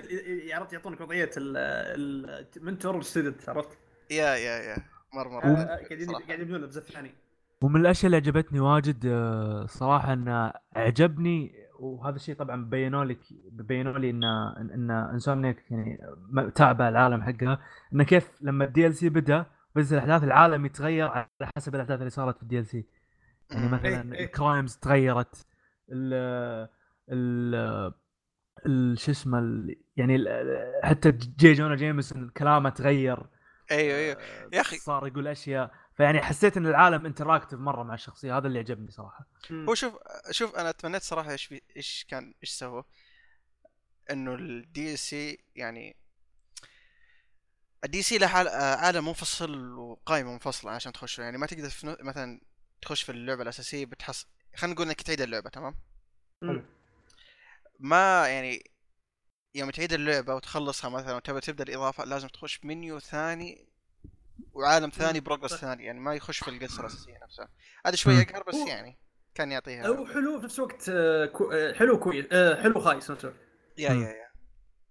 عرفت 0.52 0.72
يعطونك 0.72 1.00
وضعية 1.00 1.30
ال- 1.36 2.46
mentor 2.56 2.96
وال 2.96 3.08
student 3.08 3.48
عرفت؟ 3.48 3.78
yeah 4.10 4.34
yeah 4.36 4.58
yeah. 4.62 4.76
مرة 5.12 5.28
مرة 5.28 5.64
قاعدين. 5.64 6.10
قاعدين 6.10 6.40
يبنون 6.40 6.64
الجزء 6.64 6.80
الثاني 6.80 7.14
ومن 7.62 7.80
الأشياء 7.80 8.06
اللي 8.06 8.16
عجبتني 8.16 8.60
واجد 8.60 9.06
آه، 9.06 9.66
صراحة 9.66 10.12
انه 10.12 10.52
عجبني 10.76 11.52
وهذا 11.80 12.16
الشيء 12.16 12.34
طبعا 12.34 12.64
بينوا 12.64 13.04
لي 13.04 13.16
بينوا 13.52 13.98
لي 13.98 14.10
إن 14.10 14.24
إن 14.74 14.90
Insomniac 14.90 15.64
يعني 15.70 15.98
تابع 16.54 16.88
العالم 16.88 17.22
حقها 17.22 17.60
انه 17.92 18.04
كيف 18.04 18.28
لما 18.42 18.64
ال 18.64 18.94
DLC 18.94 19.08
بدأ 19.08 19.46
بس 19.74 19.92
الأحداث 19.92 20.24
العالم 20.24 20.66
يتغير 20.66 21.08
على 21.08 21.28
حسب 21.56 21.74
الأحداث 21.74 21.98
اللي 21.98 22.10
صارت 22.10 22.36
في 22.36 22.58
ال 22.58 22.66
DLC 22.66 22.86
يعني. 23.50 23.68
مثلا 23.68 24.12
إيه، 24.14 24.18
إيه. 24.18 24.24
ال 24.24 24.31
crimes 24.31 24.76
تغيرت 24.76 25.46
ال 25.92 26.14
ال 28.66 28.98
شو 28.98 29.10
اسمه 29.10 29.38
يعني 29.96 30.16
ال- 30.16 30.80
حتى 30.84 31.12
J. 31.12 31.52
Jonah 31.52 31.74
Jameson 31.74 32.28
كلامه 32.36 32.70
تغير 32.70 33.18
أيوه 33.70 33.96
أيوه 33.98 34.16
آه، 34.16 34.48
يا 34.52 34.60
أخي. 34.60 34.76
صار 34.76 35.06
يقول 35.06 35.28
أشياء 35.28 35.70
فيعني 35.96 36.22
حسيت 36.22 36.56
إن 36.56 36.66
العالم 36.66 37.06
interactive 37.06 37.58
مرة 37.58 37.82
مع 37.82 37.94
الشخصية 37.94 38.36
هذا 38.36 38.46
اللي 38.46 38.58
عجبني 38.58 38.90
صراحة. 38.90 39.26
هو 39.52 39.74
شوف 39.74 39.94
شوف 40.30 40.54
أنا 40.56 40.70
تمنيت 40.70 41.02
صراحة 41.02 41.30
إيش 41.30 41.44
في 41.44 41.60
إيش 41.76 42.06
كان 42.08 42.34
إيش 42.42 42.50
سووا؟ 42.50 42.82
إنه 44.10 44.34
الدي 44.34 44.96
سي 44.96 45.38
يعني 45.56 45.96
الدي 47.84 48.02
سي 48.02 48.18
له 48.18 48.26
آه، 48.26 48.76
عالم 48.76 49.06
منفصل 49.06 49.72
وقائمه 49.72 50.32
منفصله 50.32 50.70
عشان 50.70 50.92
تخشه 50.92 51.22
يعني 51.22 51.38
ما 51.38 51.46
تقدر 51.46 51.68
في 51.70 51.86
نو- 51.86 51.96
مثلا 52.00 52.40
تخش 52.82 53.02
في 53.02 53.12
اللعبة 53.12 53.42
الأساسية 53.42 53.86
بتحصل 53.86 54.26
خلينا 54.56 54.74
نقول 54.74 54.86
إنك 54.86 55.02
تعيد 55.02 55.20
اللعبة 55.20 55.50
تمام؟ 55.50 55.74
مم. 56.42 56.64
ما 57.78 58.28
يعني 58.28 58.70
يوم 59.54 59.70
تعيد 59.70 59.92
اللعبة 59.92 60.34
وتخلصها 60.34 60.90
مثلا 60.90 61.16
وتبى 61.16 61.40
تبدا 61.40 61.64
الإضافة 61.64 62.04
لازم 62.04 62.28
تخش 62.28 62.64
منيو 62.64 62.98
ثاني 62.98 63.68
وعالم 64.52 64.90
ثاني 64.90 65.20
progress. 65.20 65.54
ثاني 65.54 65.84
يعني 65.84 66.00
ما 66.00 66.14
يخش 66.14 66.44
في 66.44 66.50
القصة 66.50 66.80
الأساسية 66.80 67.18
نفسها. 67.22 67.48
هذا 67.86 67.96
شوية 67.96 68.14
مم. 68.14 68.20
اقهر 68.20 68.42
بس 68.42 68.54
هو- 68.54 68.66
يعني 68.68 68.98
كان 69.34 69.52
يعطيها. 69.52 69.86
هو 69.86 70.06
حلو 70.06 70.38
في 70.38 70.44
نفس 70.44 70.58
الوقت 70.58 70.88
آه، 70.88 71.32
آه، 71.52 71.72
حلو 71.72 71.98
كويس 71.98 72.26
آه، 72.32 72.62
حلو 72.62 72.80
خايس 72.80 73.10
نفس 73.10 73.24
الوقت 73.24 73.38
يا. 73.78 73.90
yeah 73.90 74.14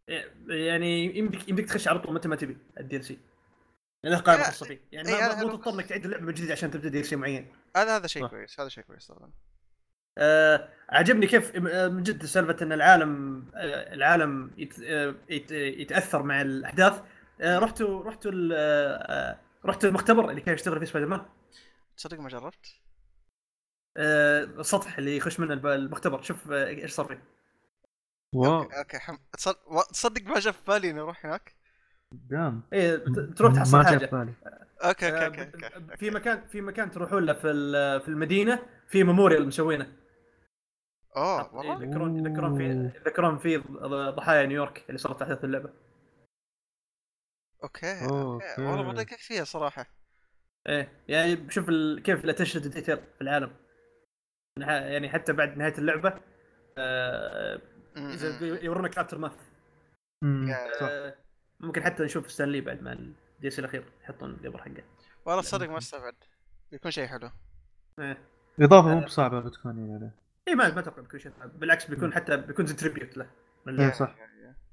yeah. 0.09 0.23
يعني 0.47 1.17
يمديك 1.17 1.49
يمديك 1.49 1.65
تخش 1.69 1.87
على 1.87 1.99
طول 1.99 2.13
متى 2.13 2.27
ما 2.27 2.35
تبي 2.35 2.57
ال 2.79 3.05
DLC 3.05 3.17
لأنه 4.03 4.17
قائمه 4.19 4.43
خاصه 4.43 4.65
فيه. 4.65 4.81
يعني 4.91 5.09
إيه، 5.09 5.21
ما- 5.21 5.43
مو 5.43 5.49
تضطر 5.55 5.73
إنك 5.73 5.85
تعيد 5.85 6.05
اللعبة 6.05 6.23
من 6.25 6.33
جديد 6.33 6.51
عشان 6.51 6.71
تبدأ 6.71 6.89
DLC 6.89 7.15
معين. 7.15 7.53
هذا 7.75 7.95
هذا 7.97 8.07
شيء. 8.07 8.27
كويس 8.27 8.59
هذا 8.59 8.69
شيء 8.69 8.83
كويس 8.83 9.07
طبعا. 9.07 9.31
آه 10.17 10.69
عجبني 10.89 11.27
كيف 11.27 11.55
من 11.55 12.03
جد 12.03 12.25
سالفة 12.25 12.65
إن 12.65 12.73
العالم 12.73 13.43
آه 13.55 13.93
العالم 13.93 14.51
يت 14.57 14.79
آه 14.79 15.15
يت 15.29 15.51
يتأثر 15.51 16.23
مع 16.23 16.41
الأحداث. 16.41 17.01
رحتوا 17.43 18.03
رحتوا 18.03 18.31
ال- 18.31 18.53
آه 18.53 18.95
آه، 18.95 19.39
رحتوا 19.65 19.89
المختبر 19.89 20.29
اللي 20.29 20.41
كان 20.41 20.53
يشتغل 20.55 20.79
فيه 20.79 20.85
سبايدر 20.85 21.07
مان 21.09 21.25
تصدق 21.97 22.19
ما 22.19 22.29
جربت؟ 22.29 22.75
آه 23.97 24.43
السطح 24.43 24.97
اللي 24.97 25.17
يخش 25.17 25.39
منه 25.39 25.53
الب- 25.53 25.65
المختبر. 25.67 26.21
شوف 26.21 26.51
آه، 26.51 26.67
إيش 26.67 26.91
صار 26.91 27.05
فيه. 27.05 27.23
wow. 28.33 28.61
Okay 28.63 28.99
حم... 28.99 29.17
تصدق 29.91 30.23
ما 30.27 30.39
جاء 30.39 30.53
في 30.53 30.59
بالي 30.67 30.89
إني 30.89 30.99
أروح 30.99 31.25
هناك. 31.25 31.55
دام. 32.11 32.63
إيه 32.73 32.95
تروح 33.35 33.53
تحصل 33.55 33.77
ما 33.77 33.83
جاء 33.83 33.91
حاجة. 33.93 34.05
في 34.05 34.11
بالي. 34.15 34.33
okay 34.83 35.07
آه، 35.07 35.25
okay 35.25 35.41
okay, 35.41 35.57
ب- 35.57 35.63
أوكي. 35.63 35.97
في 35.97 36.11
مكان 36.11 36.47
في 36.47 36.61
مكان 36.61 36.91
تروحون 36.91 37.25
له 37.25 37.33
في 37.33 37.51
ال- 37.51 38.01
في 38.01 38.07
المدينة 38.07 38.59
في 38.87 39.03
memorial 39.03 39.47
مسوينه. 39.47 39.93
أوه 41.17 41.55
والله؟ 41.55 41.83
يذكرون 41.83 42.25
يذكرون 42.25 42.57
في 42.57 42.63
يذكرون 43.05 43.37
في 43.39 43.57
ضحايا 44.15 44.45
نيويورك 44.45 44.83
اللي 44.87 44.97
صارت 44.97 45.21
احداث 45.21 45.43
اللعبة. 45.43 45.69
okay. 47.63 48.05
Okay. 48.05 48.61
والله 48.61 48.83
ما 48.83 48.93
دققت 48.93 49.19
فيها 49.19 49.43
صراحة. 49.43 49.85
إيه 50.67 51.03
يعني 51.07 51.49
شوف 51.49 51.69
ال... 51.69 52.03
كيف 52.03 52.23
ال 52.23 52.27
attention 52.27 52.61
detail 52.61 52.97
في 52.97 53.21
العالم. 53.21 53.55
يعني 54.57 55.09
حتى 55.09 55.33
بعد 55.33 55.57
نهاية 55.57 55.77
اللعبة 55.77 56.19
آه... 56.77 57.61
يورونك 58.41 58.97
افتر 58.97 59.17
ماث 59.17 59.49
آه... 60.23 61.15
ممكن 61.59 61.83
حتى 61.83 62.03
نشوف 62.03 62.31
ستانلي 62.31 62.61
بعد 62.61 62.81
مع 62.81 62.91
الدي 62.91 63.47
اس 63.47 63.59
الأخير 63.59 63.85
يحطون 64.01 64.31
القبر 64.31 64.61
حقه. 64.61 64.83
والله 65.25 65.41
تصدق 65.41 65.69
ما 65.69 65.77
استبعد. 65.77 66.15
بيكون 66.71 66.91
شيء 66.91 67.07
حلو. 67.07 67.29
إيه. 67.99 68.17
إضافة 68.59 68.91
آه. 68.91 68.95
مو 68.95 69.05
بصعبه 69.05 69.39
بتكون 69.39 69.89
يعني 69.89 70.11
إيه 70.47 70.55
ما 70.55 70.73
ما 70.73 70.79
أتوقع 70.79 71.01
بيكون 71.01 71.19
شيء 71.19 71.31
صعب. 71.39 71.59
بالعكس 71.59 71.85
بيكون 71.85 72.13
حتى 72.13 72.37
بيكون 72.37 72.65
زي 72.65 72.75
تريبيوت 72.75 73.17
له. 73.17 73.29
من 73.65 73.73
اللعبة. 73.73 73.93
صح. 73.93 74.15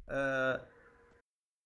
آه... 0.08 0.66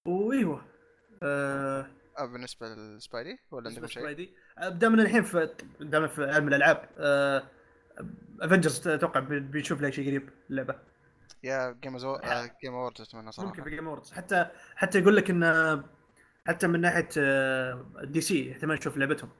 وإيوه. 0.06 0.73
آه... 1.22 1.86
آه 2.18 2.26
بالنسبة 2.26 2.66
للسبايدي 2.68 3.38
ولا 3.50 3.68
عندكم 3.68 3.86
شيء؟ 3.86 4.02
لسبايدي 4.02 4.34
دائما 4.68 5.02
الحين 5.02 5.22
في 5.22 5.48
دائما 5.80 6.06
في 6.06 6.24
علم 6.24 6.48
الألعاب. 6.48 6.88
افنجرز 8.40 8.88
أتوقع 8.88 9.20
بي- 9.20 9.40
بنشوف 9.40 9.80
له 9.80 9.90
شيء 9.90 10.06
قريب 10.08 10.30
اللعبه 10.50 10.74
يا 11.42 11.78
جيم 11.82 11.98
زو... 11.98 12.18
جيم 12.62 12.74
اووردز 12.74 13.00
أتمنى 13.00 13.32
صراحة. 13.32 13.48
ممكن 13.48 13.64
في 13.64 13.70
جيم 13.70 13.86
اووردز 13.86 14.12
حتى 14.12 14.46
حتى 14.76 14.98
يقول 14.98 15.16
لك 15.16 15.30
إن 15.30 15.84
حتى 16.46 16.66
من 16.66 16.80
ناحية 16.80 17.08
دي 18.04 18.20
سي 18.20 18.52
احتمال 18.52 18.76
نشوف 18.76 18.96
لعبتهم. 18.96 19.30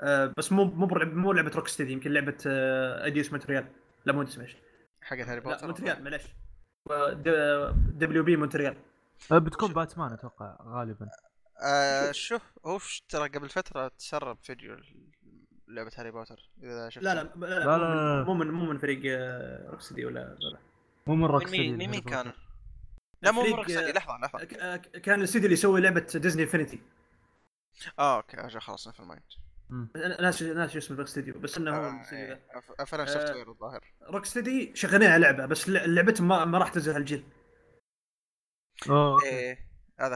آه، 0.00 0.34
بس 0.36 0.52
مو 0.52 0.64
مو 0.64 0.86
مو 1.02 1.32
لعبة 1.32 1.50
روك 1.54 1.68
ستدي 1.68 1.92
يمكن 1.92 2.12
لعبة 2.12 2.36
ايديوس 2.46 3.32
مونتريال 3.32 3.66
لا 4.04 4.12
مو 4.12 4.20
ايديوس 4.20 4.56
حق 5.00 5.16
هاري 5.16 5.34
لا 5.34 5.40
بوتر. 5.40 5.66
مونتريال 5.66 6.04
معلش 6.04 6.26
دبليو 7.98 8.22
بي 8.22 8.36
مونتريال 8.36 8.72
آه، 8.72 8.78
بتكون 9.32 9.72
باتمان 9.72 10.12
أتوقع 10.12 10.56
غالبا 10.62 11.08
آه 11.64 12.12
شوف 12.12 12.42
هو 12.66 12.78
ترى 13.08 13.28
قبل 13.28 13.48
فترة 13.48 13.88
تسرب 13.88 14.38
فيديو 14.42 14.76
لعبة 15.68 15.90
هاري 15.96 16.10
بوتر 16.10 16.50
إذا 16.62 16.88
شفت 16.88 17.04
لا 17.04 17.14
لا 17.14 17.22
لا, 17.22 17.46
لا، 17.46 17.46
لا, 17.46 17.64
لا، 17.78 18.18
لا. 18.18 18.24
مو 18.24 18.34
من 18.34 18.46
مو 18.50 18.64
من 18.72 18.78
فريق 18.78 19.00
روك 19.70 19.80
ستدي 19.80 20.04
ولا 20.04 20.18
لا, 20.20 20.48
لا. 20.52 20.58
مو 21.06 21.14
من 21.14 21.24
روك 21.24 21.48
مين 21.50 21.76
مين 21.76 21.88
هاري 21.90 22.00
كان؟ 22.00 22.32
لا 23.22 23.30
مو 23.30 23.42
روكستدي 23.42 23.88
آه، 23.88 23.92
لحظة 23.92 24.18
لحظة 24.18 24.48
آه، 24.60 24.76
كان 24.76 25.18
الاستديو 25.18 25.44
اللي 25.44 25.52
يسوي 25.54 25.80
لعبة 25.80 26.06
ديزني 26.14 26.42
انفنتي 26.42 26.80
آه 27.98 28.16
أوكي 28.16 28.36
أجل 28.36 28.60
خلاص 28.60 28.88
نفس 28.88 29.00
المايند 29.00 29.22
مم. 29.70 29.88
ناس 30.20 30.42
ناس 30.42 30.76
اسمه 30.76 30.96
روك 30.96 31.06
ستديو 31.06 31.38
بس 31.38 31.58
إنه 31.58 31.76
هو 31.76 31.84
آه، 31.84 31.90
الاستديو 31.96 32.26
ذا. 32.26 32.32
إيه، 32.34 32.42
آه، 32.80 33.04
سوفت 33.04 33.30
وير 33.30 33.50
الظاهر 33.50 33.84
روك 34.02 34.24
ستدي 34.24 34.72
شغالين 34.74 35.10
على 35.10 35.22
لعبة 35.22 35.46
بس 35.46 35.68
لع- 35.68 35.84
لعبتهم 35.84 36.28
ما, 36.28 36.44
ما 36.44 36.58
راح 36.58 36.68
تنزل 36.68 36.92
هالجيل 36.92 37.24
إيه 39.24 39.68
هذا 40.00 40.14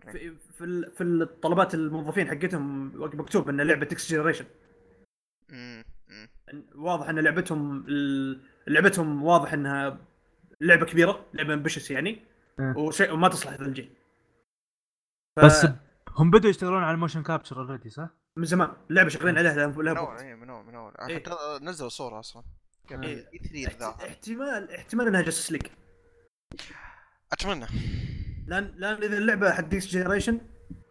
في 0.00 0.36
في, 0.58 0.64
ال- 0.64 0.90
في 0.90 1.02
الطلبات 1.02 1.74
الموظفين 1.74 2.28
حقتهم 2.28 2.92
مكتوب 3.20 3.48
إن 3.48 3.60
لعبة 3.60 3.86
next 3.92 4.10
generation. 4.12 4.44
واضح 6.74 7.08
إن 7.08 7.18
لعبتهم 7.18 7.84
ال- 7.88 8.40
لعبتهم 8.66 9.22
واضح 9.22 9.52
إنها 9.52 9.98
لعبة 10.60 10.86
كبيرة 10.86 11.26
لعبة 11.34 11.54
ambitious 11.54 11.90
يعني 11.90 12.22
إيه. 12.60 12.74
وشيء 12.76 13.12
وما 13.12 13.28
تصلح 13.28 13.52
هذا 13.52 13.66
الجيل. 13.66 13.94
ف- 15.36 15.44
بس 15.44 15.66
هم 16.16 16.30
بدوا 16.30 16.50
يشتغلون 16.50 16.82
على 16.82 16.94
ال 16.94 16.98
motion 16.98 17.22
capture 17.22 17.56
already 17.60 17.90
صح؟ 17.90 18.08
من 18.36 18.44
زمان. 18.44 18.72
اللعبه 18.90 19.08
شغالين 19.08 19.38
عليها 19.38 19.54
لها 19.54 19.66
من 19.66 19.88
اول 19.88 20.36
من 20.36 20.50
اول 20.50 20.64
من 20.64 20.74
اول 20.74 20.92
إيه. 21.08 21.16
حتى 21.18 21.30
نزلوا 21.62 21.88
صورة 21.88 22.18
أصلا. 22.20 22.42
قبل 22.90 23.04
إيه. 23.06 23.28
E3 23.34 23.66
احت- 23.66 23.74
الظاهر 23.74 24.08
احتمال 24.08 24.70
احتمال 24.74 25.06
إنها 25.06 25.20
Justice 25.22 25.52
League 25.52 25.62
أتمنى. 27.32 27.66
لأن 28.46 28.74
لأن 28.76 29.02
إذا 29.02 29.18
اللعبة 29.18 29.52
حق 29.52 29.60
next 29.60 29.86
generation 29.86 30.40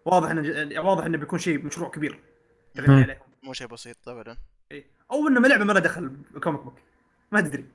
واضح 0.05 0.29
انه 0.29 0.81
واضح 0.81 1.05
إنه 1.05 1.17
بيكون 1.17 1.39
شيء 1.39 1.65
مشروع 1.65 1.89
كبير. 1.89 2.19
عليه. 2.77 3.21
مو 3.43 3.53
شيء 3.53 3.67
بسيط 3.67 4.09
ابدا. 4.09 4.37
إيه. 4.71 4.85
أو 5.11 5.27
إنه 5.27 5.39
لعبة 5.47 5.63
ما 5.63 5.73
لها 5.73 5.81
دخل 5.81 6.09
ب 6.09 6.18
comic 6.18 6.61
book. 6.61 6.79
ما 7.31 7.41
تدري. 7.41 7.65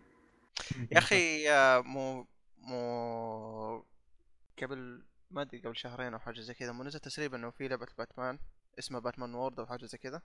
يا 0.93 0.99
أخي 0.99 1.51
آه، 1.51 1.81
مو 1.81 2.27
مو 2.59 3.85
قبل 4.63 5.03
ما 5.31 5.43
أدري 5.43 5.59
قبل 5.59 5.77
شهرين 5.77 6.13
أو 6.13 6.19
حاجة 6.19 6.41
زي 6.41 6.55
كذا 6.55 6.73
مو 6.73 6.85
نزل 6.85 7.01
تسريب 7.01 7.35
إنه 7.35 7.51
في 7.51 7.69
لعبة 7.69 7.87
باتمان 7.99 8.39
اسمها 8.79 9.01
باتمان 9.01 9.35
وورد 9.35 9.61
أو 9.61 9.67
حاجة 9.67 9.85
زي 9.85 9.99
كذا؟ 9.99 10.23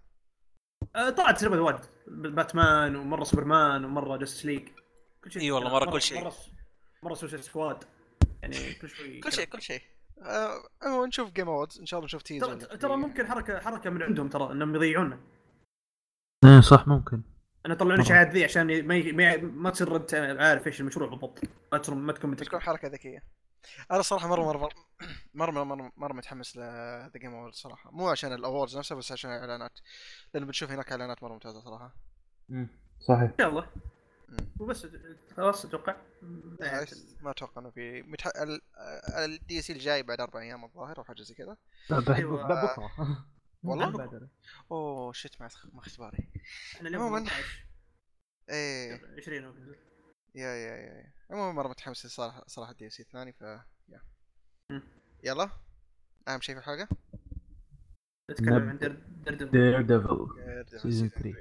آه، 0.96 1.10
طلعت 1.10 1.36
تسريبات 1.36 1.60
واجد 1.60 1.86
باتمان 2.08 2.96
ومرة 2.96 3.24
سوبرمان 3.24 3.86
ومرة 3.86 4.18
Justice 4.18 4.46
League 4.46 4.70
كل 5.24 5.32
شيء. 5.32 5.42
إي 5.42 5.52
والله، 5.52 5.72
مرة 5.72 5.92
كل 5.92 6.02
شيء. 6.02 6.22
مرة 6.22 6.34
مرة 7.04 7.14
Suicide 7.14 7.42
Squad 7.42 7.84
يعني 8.42 8.74
كل 8.82 8.90
شوي 8.90 9.20
كل 9.20 9.32
شيء 9.32 9.46
كل 9.46 9.62
شيء. 9.62 9.82
آه 10.22 10.64
عموما 10.82 11.08
نشوف 11.08 11.32
Game 11.32 11.50
Awards 11.50 11.80
إن 11.80 11.86
شاء 11.86 11.98
الله 12.00 12.06
نشوف 12.06 12.22
teaser 12.22 12.56
ترى 12.56 12.98
ممكن 12.98 13.28
حركه 13.28 13.60
حركة 13.60 13.90
من 13.90 14.04
عندهم 14.04 14.30
ترى 14.30 14.52
إنهم 14.52 14.76
يضيعونا. 14.76 15.20
إيه 16.46 16.62
صح 16.62 16.88
ممكن. 16.88 17.22
أنا 17.66 17.74
طلعوا. 17.76 18.04
شهادات 18.04 18.34
ذي 18.34 18.44
عشان 18.44 18.88
ما 18.88 18.96
ي- 18.96 19.12
ما, 19.12 19.32
ي- 19.34 19.38
ما 19.42 19.70
تصير 19.70 19.96
أنت 19.96 20.14
عارف 20.40 20.68
إيش 20.68 20.82
المشروع 20.82 21.10
بالضبط. 21.10 21.40
ما 21.72 21.78
تصير 21.78 21.96
ما 21.96 22.14
تكون 22.14 22.36
تكون 22.36 22.60
حركة 22.60 22.88
ذكية. 22.88 23.24
أنا 23.92 24.02
صراحة 24.02 24.28
مره 24.28 24.44
مره 24.44 24.70
مره 25.34 25.52
مره 25.52 25.64
مره, 25.64 25.92
مرة 25.98 26.14
متحمس 26.14 26.58
ل 26.58 26.71
The 26.71 27.12
Game 27.18 27.34
Awards 27.34 27.56
صراحة. 27.58 27.92
مو 27.92 28.10
عشان 28.10 28.34
ال 28.34 28.40
awards 28.40 28.78
نفسها 28.78 28.98
بس 28.98 29.12
عشان 29.12 29.32
الاعلانات 29.32 29.80
لأن 30.34 30.46
بنشوف 30.46 30.72
هناك 30.72 30.92
إعلانات 30.92 31.24
مرة 31.24 31.34
ممتازة 31.34 31.60
صراحة. 31.60 31.96
صحيح. 33.00 33.22
ان 33.22 33.34
شاء 33.40 33.50
الله 33.50 33.62
مم. 33.76 33.82
وبس 34.60 34.88
خلاص 35.38 35.66
أتوقع 35.66 35.96
آه، 36.62 36.88
ما 37.22 37.32
أتوقع 37.32 37.62
إنه 37.62 37.70
في 37.70 38.02
متح... 38.02 38.28
ال 39.18 39.62
DC 39.62 39.74
الجاي 39.74 40.04
بعد 40.04 40.22
أربع 40.22 40.42
أيام 40.42 40.66
الظاهر 40.66 40.98
أو 40.98 41.04
حاجة 41.04 41.22
زي 41.22 41.34
كذا 41.36 41.58
أيوة. 42.10 42.44
بكرة 42.48 42.92
والله؟ 43.64 44.30
oh 44.72 45.14
shit 45.14 45.42
مع 45.42 45.50
مع 45.74 45.80
اختباري 45.80 46.30
عموماً. 46.82 47.20
18 47.20 47.66
إيه 48.50 49.02
20 49.18 49.44
أو 49.44 49.54
كذا. 49.54 49.76
yeah 50.36 50.48
yeah 50.56 50.76
yeah 50.78 50.98
yeah 50.98 51.14
عموما 51.32 51.52
مرة 51.52 51.68
متحمس 51.68 52.08
صراحة 52.08 52.44
صراحة 52.48 52.72
ال 52.72 52.90
DC 52.90 53.04
الثاني 53.04 53.34
ف 53.34 53.42
yeah. 53.42 54.04
يلا 55.24 55.50
أهم 56.28 56.42
شيء 56.42 56.56
في 56.56 56.60
الحلقة 56.62 56.88
نتكلم 58.32 58.70
نب- 58.70 58.70
عن 58.70 58.78
Daredevil 59.52 60.28
Daredevil 60.28 60.80
Season 60.80 60.82
Season 60.82 61.20
3. 61.20 61.32
3. 61.34 61.36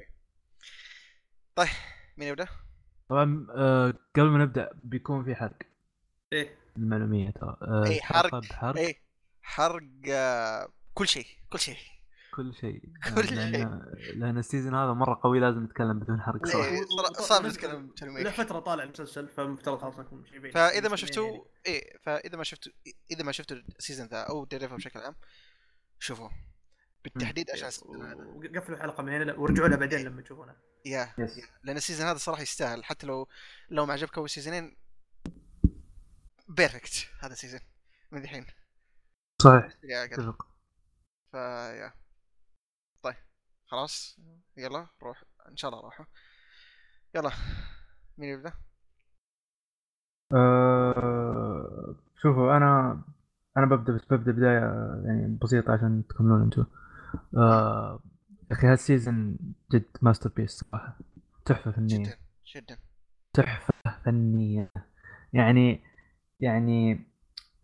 طيب 1.54 1.68
مين 2.16 2.28
يبدأ؟ 2.28 2.48
طبعا 3.08 3.46
آه، 3.50 3.94
قبل 4.16 4.26
ما 4.28 4.38
نبدأ 4.38 4.70
بيكون 4.84 5.24
في 5.24 5.34
حرق. 5.34 5.56
إيه. 6.32 6.58
المعلومية 6.76 7.30
ترى. 7.30 7.56
آه، 7.62 7.84
إيه، 7.86 8.00
حرق. 8.00 8.34
الحلقة 8.34 8.48
بحرق. 8.50 8.76
إيه 8.78 8.96
حرق 9.42 9.82
آه، 10.10 10.68
كل 10.94 11.08
شيء 11.08 11.26
كل 11.50 11.58
شيء. 11.58 11.76
كل 12.34 12.54
شيء. 12.54 12.82
كل 13.16 13.34
لأن 13.36 13.82
لأن 14.14 14.38
ال 14.38 14.43
season 14.43 14.74
هذا 14.74 14.92
مرة 14.92 15.20
قوي 15.22 15.40
لازم 15.40 15.64
نتكلم 15.64 15.98
بدون 15.98 16.20
حرق. 16.20 16.46
إيه. 16.46 16.52
صراحة 16.84 17.12
صار- 17.12 17.40
صار 17.42 17.46
نتكلم. 17.46 18.18
له 18.18 18.30
فتره 18.30 18.58
طالع 18.58 18.82
المسلسل 18.84 19.28
فمفترض 19.28 19.78
خلاص 19.78 19.98
نكون 19.98 20.24
فإذا 20.52 20.88
ما 20.88 20.92
مستنيين 20.94 20.96
شفتوا 20.96 21.44
إيه 21.66 21.96
فإذا 22.02 22.36
ما 22.36 22.44
شفتوا 22.44 22.72
إذا 23.10 23.24
ما 23.24 23.32
شفتوا 23.32 23.56
ال 23.78 23.82
season 23.82 24.06
ذا 24.06 24.16
أو 24.22 24.44
Daredevil 24.44 24.76
بشكل 24.76 25.00
عام 25.00 25.14
شوفوا 25.98 26.28
بالتحديد 27.04 27.50
عشان 27.50 27.70
يعني. 28.00 28.20
وقفلوا 28.22 28.76
الحلقة 28.76 29.02
من 29.02 29.12
هنا 29.12 29.34
ورجعوا 29.34 29.68
لها 29.68 29.76
بعدين 29.78 29.98
لما 30.00 30.22
تشوفونها 30.22 30.56
yeah 30.90 31.14
لأن 31.62 31.76
ال 31.76 31.81
season 31.81 32.06
هذا 32.06 32.18
صراحة 32.18 32.42
يستاهل 32.42 32.84
حتى 32.84 33.06
لو 33.06 33.28
لو 33.70 33.86
ما 33.86 33.92
عجبك 33.92 34.18
أول 34.18 34.30
سيزونين 34.30 34.76
but 36.48 36.66
perfect 36.66 37.08
هذا 37.20 37.32
ال 37.32 37.36
season 37.36 37.60
من 38.12 38.22
الحين. 38.22 38.46
صحيح. 39.42 39.78
yeah. 39.84 40.04
اتفق. 40.04 40.46
ف 41.32 41.44
yeah 41.44 41.92
طيب 43.02 43.16
خلاص. 43.66 44.20
يلا 44.56 44.86
روح. 45.02 45.24
إن 45.48 45.56
شاء 45.56 45.70
الله 45.70 45.82
روحوا. 45.82 46.04
يلا. 47.14 47.30
مين 48.18 48.28
يبدأ؟ 48.28 48.52
أه... 50.34 51.94
شوفوا 52.22 52.56
أنا 52.56 53.02
أنا 53.56 53.66
ببدأ 53.66 53.92
بس 53.92 54.04
ببدأ 54.10 54.32
بداية 54.32 54.60
يعني 55.06 55.38
بسيطة 55.42 55.72
عشان 55.72 56.06
تكملون 56.08 56.42
أنتم 56.42 56.66
أه... 57.36 58.00
يا 58.50 58.56
أخي 58.56 58.66
هال 58.66 58.84
season 58.84 59.38
جد 59.72 59.84
masterpiece 60.02 60.50
صراحة. 60.50 60.98
تحفة 61.44 61.70
فنية. 61.70 61.98
جدا 61.98 62.16
جدا. 62.56 62.78
تحفة 63.32 63.74
فنية. 64.04 64.70
يعني 65.32 65.84
يعني 66.40 67.06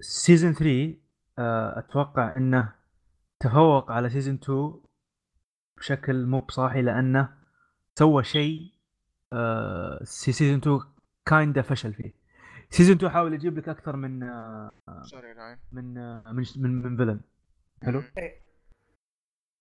season 0.00 0.52
3 0.52 0.94
آه، 1.38 1.78
أتوقع 1.78 2.36
إنه 2.36 2.72
تفوق 3.40 3.90
على 3.92 4.10
season 4.10 4.34
2 4.34 4.74
بشكل 5.78 6.26
مو 6.26 6.40
بصاحي 6.40 6.82
لأنه 6.82 7.28
سوى 7.98 8.24
شيء 8.24 8.74
في 10.04 10.32
season 10.32 10.58
2 10.58 10.80
kinda 11.26 11.62
فشل 11.62 11.94
فيه. 11.94 12.12
season 12.70 12.96
2 12.96 13.12
حاول 13.12 13.34
يجيب 13.34 13.58
لك 13.58 13.68
أكثر 13.68 13.96
من 13.96 14.20
story 15.02 15.32
line 15.32 15.58
من 15.72 15.98
آه، 15.98 16.32
من 16.32 16.44
من, 16.56 16.82
من 16.82 16.96
villain 16.96 17.20
حلو. 17.82 18.02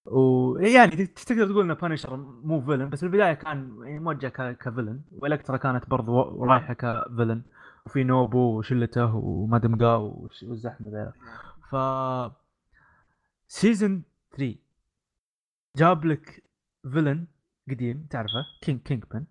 ويعني 0.05 1.05
تقدر 1.05 1.47
تقول 1.47 1.63
إنه 1.63 1.73
Punisher 1.73 2.15
مو 2.17 2.61
villain 2.61 2.89
بس 2.89 3.03
البدايه 3.03 3.33
كان 3.33 3.79
يعني 3.83 3.99
موجه 3.99 4.27
ك 4.53 4.59
villain 4.59 5.01
و 5.11 5.17
Elektra 5.17 5.57
كانت 5.57 5.89
برضو 5.89 6.43
رايحة 6.43 6.73
ك 6.73 6.82
villain 6.82 7.41
وفي 7.85 8.03
Nobu 8.03 8.57
وشلته 8.59 9.15
و 9.15 9.24
Madame 9.24 9.75
Gao 9.75 9.95
وش- 9.95 10.43
والزحمة 10.43 10.87
ذا 10.89 11.13
ف 11.69 11.75
season 13.47 14.03
3 14.37 14.55
جاب 15.77 16.05
لك 16.05 16.43
villain 16.91 17.27
قديم 17.69 18.07
تعرفه؟ 18.09 18.45
King 18.61 18.79
Kingpin. 18.81 19.25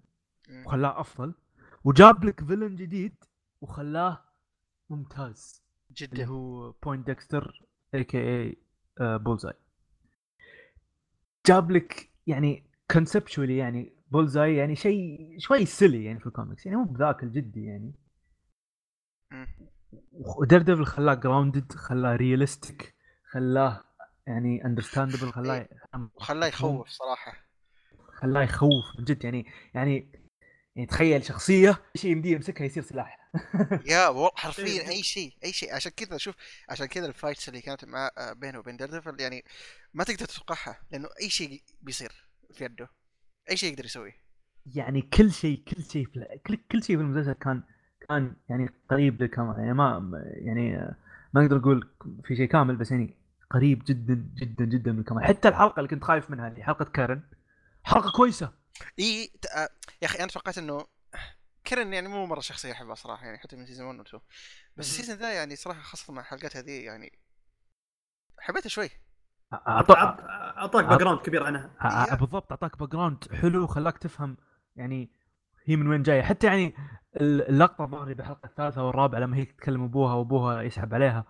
وخلاه 0.66 1.00
أفضل. 1.00 1.34
وجاب 1.84 2.24
لك 2.24 2.44
villain 2.44 2.76
جديد 2.76 3.14
وخلاه 3.60 4.22
ممتاز. 4.90 5.62
اللي 5.90 6.06
جدا 6.06 6.24
هو 6.26 6.70
Poindexter 6.72 7.62
a.k.a. 7.94 8.18
Bullseye 8.18 9.52
جاب 11.46 11.70
لك 11.70 12.10
يعني 12.26 12.64
conceptually 12.90 13.56
يعني 13.56 13.92
Bullseye 14.10 14.56
يعني 14.56 14.76
شيء 14.76 15.34
شوي 15.38 15.66
silly 15.66 16.04
يعني 16.04 16.20
في 16.20 16.26
الكوميكس 16.26 16.66
يعني 16.66 16.78
مو 16.78 16.84
بذاك 16.84 17.22
الجدي 17.22 17.64
يعني. 17.64 17.92
و 20.12 20.62
Daredevil 20.62 20.84
خلاه 20.86 21.14
grounded 21.14 21.72
خلاه 21.72 22.16
realistic 22.16 22.94
خلاه 23.30 23.84
يعني 24.26 24.64
understandable 24.64 25.32
خلاه 25.32 25.68
وخلاه 26.14 26.46
يخوف 26.46 26.88
صراحة. 26.88 27.32
خلاه 28.08 28.42
يخوف 28.42 28.84
من 28.98 29.04
جد 29.04 29.24
يعني 29.24 29.46
يعني 29.74 30.12
يعني 30.76 30.86
تخيل 30.86 31.24
شخصية 31.24 31.82
شيء 31.96 32.10
يمديه 32.10 32.32
يمسكها 32.32 32.64
يصير 32.64 32.82
سلاح. 32.82 33.21
yeah 33.90 34.08
والله 34.08 34.30
حرفيا 34.34 34.64
إيه. 34.64 34.88
أي 34.88 35.02
شيء 35.02 35.34
أي 35.44 35.52
شيء. 35.52 35.74
عشان 35.74 35.92
كذا 35.96 36.16
شوف 36.16 36.34
عشان 36.68 36.86
كذا 36.86 37.06
ال 37.06 37.12
fights 37.12 37.48
اللي 37.48 37.60
كانت 37.60 37.84
مع 37.84 38.10
آه، 38.18 38.32
بينه 38.32 38.58
وبين 38.58 38.76
Daredevil 38.76 39.20
يعني 39.20 39.44
ما 39.94 40.04
تقدر 40.04 40.26
تتوقعها 40.26 40.80
لأنه 40.90 41.08
أي 41.20 41.30
شيء 41.30 41.62
بيصير 41.82 42.12
في 42.52 42.64
يده 42.64 42.88
أي 43.50 43.56
شيء 43.56 43.72
يقدر 43.72 43.84
يسويه. 43.84 44.22
يعني 44.66 45.02
كل 45.02 45.32
شيء 45.32 45.64
كل 45.64 45.82
شيء 45.82 46.06
في 46.06 46.40
كل 46.46 46.56
كل 46.72 46.82
شيء 46.82 46.96
في 46.96 47.02
المسلسل 47.02 47.32
كان 47.32 47.62
كان 48.08 48.36
يعني 48.48 48.68
قريب 48.90 49.22
للكامل 49.22 49.58
يعني 49.58 49.74
ما 49.74 50.10
يعني 50.24 50.94
ما 51.34 51.42
أقدر 51.42 51.56
أقول 51.56 51.88
في 52.24 52.36
شيء 52.36 52.48
كامل 52.48 52.76
بس 52.76 52.90
يعني 52.90 53.16
قريب 53.50 53.84
جدا 53.84 54.14
جدا 54.34 54.64
جدا 54.64 54.92
من 54.92 54.98
الكمال 54.98 55.24
حتى 55.24 55.48
الحلقة 55.48 55.80
اللي 55.80 55.88
كنت 55.88 56.04
خايف 56.04 56.30
منها 56.30 56.48
اللي 56.48 56.64
حلقة 56.64 56.84
Karen 56.84 57.22
حلقة 57.84 58.12
كويسة. 58.12 58.52
إي 58.98 59.30
آه، 59.56 59.68
يا 60.02 60.06
أخي 60.06 60.18
أنا 60.18 60.26
توقعت 60.26 60.58
إنه 60.58 60.86
Karen 61.74 61.92
يعني 61.92 62.08
مو 62.08 62.26
مرة 62.26 62.40
شخصية 62.40 62.72
أحبها 62.72 62.94
صراحة 62.94 63.26
يعني 63.26 63.38
حتى 63.38 63.56
من 63.56 63.66
season 63.66 63.86
1 63.86 63.98
و 63.98 64.02
2 64.02 64.20
بس. 64.76 64.86
ال 64.90 64.94
season 64.94 65.16
ذا 65.16 65.32
يعني 65.32 65.56
صراحة 65.56 65.80
خاصة 65.80 66.12
مع 66.12 66.20
الحلقات 66.22 66.56
هذه 66.56 66.84
يعني 66.84 67.12
حبيتها 68.38 68.68
شوي. 68.68 68.88
أعطاك 69.52 70.84
background 70.84 71.20
كبير 71.20 71.42
عنها. 71.44 71.70
أع- 71.80 72.14
بالضبط 72.14 72.52
أعطاك 72.52 72.78
background 72.78 73.24
حلو 73.34 73.66
خلاك 73.66 73.98
تفهم 73.98 74.36
يعني 74.76 75.10
هي 75.64 75.76
من 75.76 75.86
وين 75.88 76.02
جاية. 76.02 76.22
حتى 76.22 76.46
يعني 76.46 76.74
اللقطة 77.16 77.84
الظاهر 77.84 78.12
بالحلقة 78.14 78.46
الثالثة 78.46 78.84
والرابعة 78.84 79.18
لما 79.18 79.36
هي 79.36 79.44
تكلم 79.44 79.82
أبوها 79.84 80.14
وأبوها 80.14 80.62
يسحب 80.62 80.94
عليها 80.94 81.24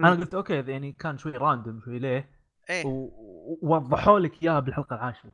أنا 0.00 0.10
قلت 0.10 0.34
okay 0.34 0.54
يعني 0.54 0.92
كان 0.92 1.18
شوي 1.18 1.32
random 1.32 1.80
شوي 1.84 1.98
ليه؟ 1.98 2.30
إيه. 2.70 2.82
ووضحوا 2.86 4.18
لك 4.18 4.42
إياها 4.42 4.60
بالحلقة 4.60 4.96
العاشرة. 4.96 5.32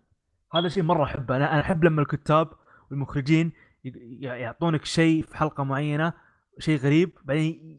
هذا 0.55 0.69
شيء 0.69 0.83
مرة 0.83 1.05
أحبه. 1.05 1.37
أنا 1.37 1.53
أنا 1.53 1.61
أحب 1.61 1.85
لما 1.85 2.03
الكتاب 2.03 2.51
والمخرجين 2.91 3.53
يعطونك 3.85 4.85
شيء 4.85 5.23
في 5.23 5.37
حلقة 5.37 5.65
معينة 5.65 6.13
شيء 6.59 6.79
غريب 6.79 7.19
بعدين 7.25 7.79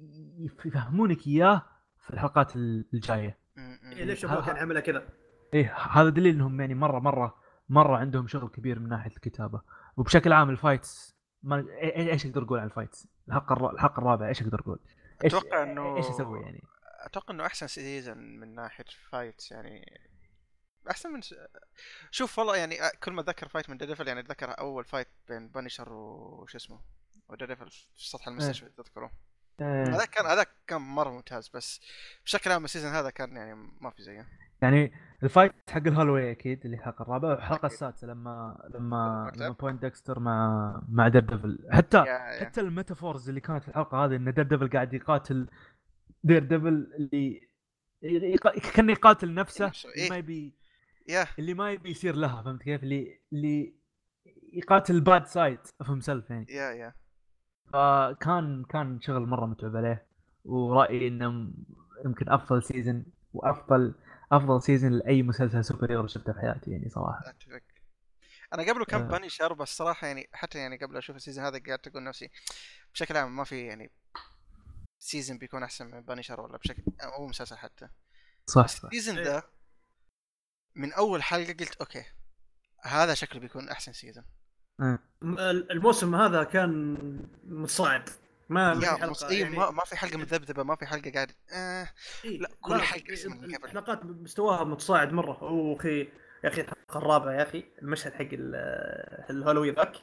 يفهمونك 0.65 1.27
إياه 1.27 1.61
في 2.03 2.09
الحلقات 2.13 2.55
ال- 2.55 2.85
الجاية. 2.93 3.37
إيه 3.57 4.03
ليش 4.03 4.25
أبوه 4.25 4.45
كان 4.45 4.57
عملها 4.57 4.81
كذا؟ 4.81 5.07
إيه 5.53 5.75
هذا 5.91 6.09
دليل 6.09 6.35
إنهم 6.35 6.59
يعني 6.61 6.75
مرة 6.75 6.99
مرة 6.99 7.35
مرة 7.69 7.97
عندهم 7.97 8.27
شغل 8.27 8.49
كبير 8.49 8.79
من 8.79 8.89
ناحية 8.89 9.11
الكتابة. 9.11 9.61
وبشكل 9.97 10.33
عام 10.33 10.49
ال 10.49 10.59
fights 10.59 11.15
ما 11.43 11.61
إي- 11.63 11.65
إي- 11.93 11.97
إيش 11.97 12.25
أقدر 12.25 12.43
أقول 12.43 12.59
عن 12.59 12.65
ال 12.65 12.71
fights؟ 12.71 13.08
الحلقة 13.27 13.53
الر- 13.53 13.71
الحلقة 13.73 13.97
الرابعة 13.99 14.27
إيش 14.27 14.41
أقدر 14.41 14.59
أقول؟ 14.59 14.79
أتوقع 15.25 15.63
إنه 15.63 15.97
إيش 15.97 16.05
أسوي 16.05 16.41
يعني؟ 16.41 16.63
أتوقع 17.05 17.33
إنه 17.33 17.45
أحسن 17.45 17.67
season 17.67 18.17
من 18.39 18.55
ناحية 18.55 18.85
fights 19.10 19.51
يعني. 19.51 19.99
أحسن 20.89 21.10
من 21.10 21.22
س... 21.22 21.36
شوف 22.12 22.39
والله 22.39 22.56
يعني 22.56 22.78
كل 23.04 23.12
ما 23.12 23.22
أتذكر 23.22 23.48
fight 23.47 23.69
من 23.69 23.78
Daredevil 23.77 24.08
يعني 24.08 24.19
أتذكر 24.19 24.60
أول 24.60 24.86
fight 24.86 25.08
بين 25.28 25.48
Punisher 25.47 25.93
وش 25.93 26.56
اسمه 26.56 26.80
و 27.29 27.34
Daredevil 27.34 27.69
في 27.69 28.10
سطح 28.10 28.28
المستشفى 28.28 28.69
تذكره 28.69 29.12
آه، 29.62 29.86
هذاك 29.86 30.10
كان 30.10 30.26
هذاك 30.26 30.50
كان 30.67 30.82
مرة 30.82 31.10
ممتاز 31.10 31.50
بس 31.50 31.82
بشكل 32.26 32.52
عام 32.52 32.65
ال 32.65 32.69
season 32.69 32.91
هذا 32.91 33.10
كان 33.10 33.36
يعني 33.36 33.56
ما 33.82 33.89
في 33.89 34.04
زيه 34.04 34.28
يعني 34.62 34.93
ال 35.23 35.28
fight 35.28 35.53
حق 35.69 35.88
ال 35.88 35.93
hallway 35.93 36.32
أكيد 36.32 36.65
اللي 36.65 36.78
الحلقة 36.78 37.04
الرابعه 37.04 37.30
والحلقة. 37.30 37.65
السادسة 37.65 38.08
لما 38.08 38.67
لما. 38.74 39.32
لما 39.36 39.50
Poindexter 39.49 40.19
مع 40.19 40.82
مع 40.89 41.08
Daredevil 41.08 41.67
حتى 41.72 41.98
yeah 41.97 42.03
yeah 42.03 42.45
حتى 42.46 42.62
ال 42.62 42.68
metaphors 42.68 43.29
اللي 43.30 43.41
كانت 43.41 43.63
في 43.63 43.69
الحلقة 43.69 44.06
هذه 44.06 44.15
إن 44.15 44.34
Daredevil 44.34 44.69
قاعد 44.69 44.93
يقاتل 44.93 45.48
Daredevil 46.23 46.88
اللي 46.96 47.48
كان 48.76 48.89
يقاتل 48.89 49.34
نفسه 49.34 49.65
اللي 49.65 49.96
إيه. 49.96 50.10
ما 50.10 50.17
يبي 50.17 50.54
yeah 51.08 51.27
اللي 51.39 51.53
ما 51.53 51.71
يبي 51.71 51.91
يصير 51.91 52.15
لها 52.15 52.43
فهمت 52.43 52.63
كيف؟ 52.63 52.83
اللي 52.83 53.21
اللي 53.33 53.75
يقاتل 54.53 55.01
bad 55.01 55.25
side 55.25 55.60
of 55.82 56.03
self 56.03 56.29
يعني. 56.29 56.45
yeah 56.49 56.71
yeah 56.71 56.93
فكان 57.73 58.63
كان 58.69 59.01
شغل 59.01 59.21
مرة 59.21 59.45
متعب 59.45 59.75
عليه 59.75 60.07
ورأيي 60.45 61.07
إنه 61.07 61.53
يمكن 62.05 62.29
أفضل 62.29 62.63
season 62.63 63.06
وأفضل 63.33 63.95
أفضل 64.31 64.61
سيزون 64.61 64.91
لأي 64.91 65.23
مسلسل 65.23 65.65
superhero 65.65 66.08
شفته 66.07 66.33
في 66.33 66.39
حياتي 66.39 66.71
يعني 66.71 66.89
صراحة. 66.89 67.29
أتفق. 67.29 67.61
أنا 68.53 68.63
قبله 68.63 68.85
كان 68.85 69.01
آه. 69.01 69.07
Punisher 69.08 69.53
بس 69.53 69.77
صراحة 69.77 70.07
يعني 70.07 70.29
حتى 70.33 70.59
يعني 70.59 70.77
قبل 70.77 70.97
أشوف 70.97 71.15
ال 71.15 71.20
season 71.20 71.45
هذا 71.45 71.59
قاعد 71.67 71.79
أقول 71.87 72.03
نفسي 72.03 72.29
بشكل 72.93 73.17
عام 73.17 73.35
ما 73.35 73.43
في 73.43 73.65
يعني 73.65 73.91
season 74.99 75.38
بيكون 75.37 75.63
أحسن 75.63 75.91
من 75.91 76.01
Punisher 76.01 76.41
ولا 76.41 76.57
بشكل 76.57 76.83
أو 77.01 77.27
مسلسل 77.27 77.57
حتى. 77.57 77.87
صح 78.45 78.63
ال 78.63 78.71
season 78.71 79.17
إيه. 79.17 79.23
ذا 79.23 79.43
من 80.75 80.93
أول 80.93 81.23
حلقة 81.23 81.53
قلت 81.59 81.75
okay 81.75 82.03
هذا 82.83 83.13
شكله 83.13 83.39
بيكون 83.41 83.69
أحسن 83.69 83.93
season 83.93 84.23
آه. 84.81 84.99
الموسم 85.71 86.15
هذا 86.15 86.43
كان 86.43 86.97
متصاعد 87.43 88.09
ما 88.49 88.73
ما 88.73 88.79
في 88.79 88.86
حلقة 88.88 89.09
مص... 89.09 89.23
إيه 89.23 89.41
يعني 89.41 89.57
ما, 89.57 89.71
ما 89.71 89.83
في 89.86 89.95
حلقة 89.95 90.17
مذبذبة 90.17 90.63
ما 90.63 90.75
في 90.75 90.86
حلقة 90.86 91.12
قاعد 91.12 91.31
آه 91.53 91.89
إيه، 92.25 92.39
لا، 92.39 92.49
كل 92.62 92.73
قبل. 92.73 93.63
الحلقات 93.63 94.05
مستواها 94.05 94.63
متصاعد 94.63 95.13
مرة 95.13 95.38
oh 95.41 95.77
أخي 95.77 95.99
يا 96.43 96.49
أخي 96.49 96.62
الحلقة 96.62 96.97
الرابعة 96.97 97.33
يا 97.33 97.43
أخي 97.43 97.63
المشهد 97.81 98.13
حق 98.13 98.21
ال- 98.33 98.55
ال 99.29 99.35
hallway 99.35 99.71
ذاك 99.71 99.95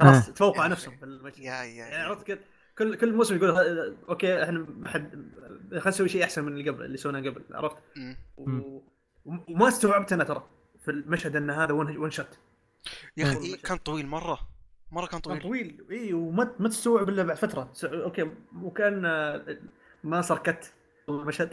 خلاص 0.00 0.28
آه. 0.28 0.32
تفوقوا 0.32 0.62
على. 0.62 0.72
نفسهم 0.72 0.96
في 0.96 1.04
المشهد 1.04 1.38
يا 1.38 1.52
يا, 1.52 1.64
يعني. 1.64 1.94
عرفت 1.96 2.26
كذا 2.26 2.38
كل 2.78 2.96
كل 2.96 3.12
موسم 3.14 3.36
يقول 3.36 3.50
ها- 3.50 3.96
okay 4.08 4.42
إحنا 4.42 4.66
خلينا 4.88 5.88
نسوي 5.88 6.08
شيء 6.08 6.24
أحسن 6.24 6.44
من 6.44 6.52
اللي 6.52 6.70
قبل 6.70 6.84
اللي 6.84 6.96
سويناه 6.96 7.20
قبل 7.30 7.44
عرفت؟ 7.50 7.76
و... 8.36 8.80
وما 9.48 9.68
استوعبت 9.68 10.12
أنا 10.12 10.24
ترى 10.24 10.46
في 10.84 10.90
المشهد 10.90 11.36
إن 11.36 11.50
هذا 11.50 11.72
one 11.72 12.10
shot 12.10 12.38
يا 13.16 13.24
أخي 13.24 13.34
مم. 13.36 13.42
إيه 13.42 13.62
كان 13.62 13.76
طويل 13.76 14.06
مرة. 14.06 14.38
مرة 14.92 15.06
كان 15.06 15.20
كان 15.20 15.38
طويل. 15.38 15.42
طويل 15.42 15.86
اي 15.90 16.12
وما 16.12 16.54
ما 16.58 16.68
تستوعب 16.68 17.08
إلا 17.08 17.22
بعد 17.22 17.36
فترة. 17.36 17.70
س- 17.72 17.84
okay 17.84 18.30
وكان 18.62 19.04
آه، 19.04 19.58
ما 20.04 20.20
صار 20.20 20.38
cut 20.38 20.74
المشهد. 21.08 21.52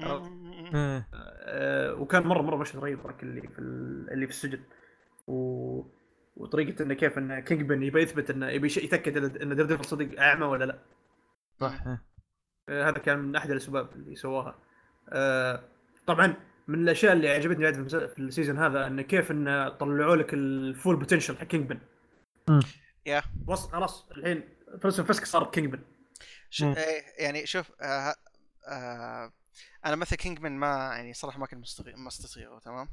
إيه. 0.00 1.08
آه، 1.14 1.94
وكان 1.94 2.22
مره 2.22 2.42
مرة 2.42 2.56
مشهد 2.56 2.80
رهيب 2.80 3.06
ذاك 3.06 3.22
اللي 3.22 3.40
في 3.40 3.58
ال- 3.58 4.10
اللي 4.12 4.26
في 4.26 4.32
السجن. 4.32 4.60
و... 5.26 5.82
وطريقة 6.36 6.82
إنه 6.82 6.94
كيف 6.94 7.18
إن 7.18 7.40
كينج 7.40 7.62
بن 7.62 7.82
يبي 7.82 8.02
يثبت 8.02 8.30
إنه 8.30 8.48
يبي 8.48 8.66
يتأكد 8.66 9.42
ان 9.42 9.56
ديرديفل 9.56 9.84
صدق 9.84 10.20
أعمى 10.20 10.46
ولا 10.46 10.64
لا. 10.64 10.78
صح. 11.60 11.86
آه، 12.68 12.88
هذا 12.88 12.98
كان 12.98 13.18
من 13.18 13.36
أحد 13.36 13.50
الأسباب 13.50 13.92
اللي 13.92 14.14
سواها. 14.16 14.58
طبعا 16.06 16.34
من 16.68 16.82
الأشياء 16.82 17.12
اللي 17.12 17.28
عجبتني 17.28 17.64
بعد 17.64 17.88
في 18.14 18.18
ال 18.18 18.24
season 18.24 18.58
هذا 18.58 18.86
انه 18.86 19.02
كيف 19.02 19.30
انه 19.30 19.68
طلعوا 19.68 20.16
لك 20.16 20.34
ال 20.34 20.46
full 20.46 20.96
potential 20.96 21.36
حق 21.38 21.44
كينج 21.44 21.68
بن. 21.68 21.80
yeah 23.06 23.22
وصل 23.46 23.70
خلاص 23.72 24.08
الحين 24.10 24.48
فلسفه 24.82 25.04
فسك 25.04 25.24
صار 25.24 25.50
كينج 25.50 25.66
بن. 25.72 25.80
إيه 26.62 27.02
يعني 27.18 27.46
شوف 27.46 27.72
آه 27.80 28.14
آه 28.68 29.32
أنا 29.84 29.96
مثل 29.96 30.16
كينج 30.16 30.40
مان 30.40 30.52
ما 30.52 30.66
يعني 30.68 31.14
صراحة 31.14 31.38
ما 31.38 31.46
كنت 31.46 31.60
مستغي- 31.66 31.94
مستصيغه 31.96 32.58
تمام. 32.58 32.88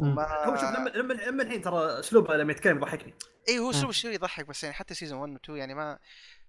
وما 0.00 0.22
هو 0.44 0.56
شوف 0.56 0.70
لما 0.70 0.88
لما 0.90 1.12
لما 1.14 1.42
الحين 1.42 1.62
ترى 1.62 1.98
أسلوبه 2.00 2.36
لما 2.36 2.52
يتكلم 2.52 2.76
يضحكني 2.76 3.14
اي 3.48 3.58
هو. 3.58 3.70
اسلوب 3.70 3.90
شوي 3.90 4.14
يضحك 4.14 4.46
بس 4.46 4.64
يعني 4.64 4.74
حتى 4.76 4.94
season 4.94 5.18
1 5.18 5.32
و 5.32 5.36
2 5.36 5.58
يعني 5.58 5.74
ما 5.74 5.98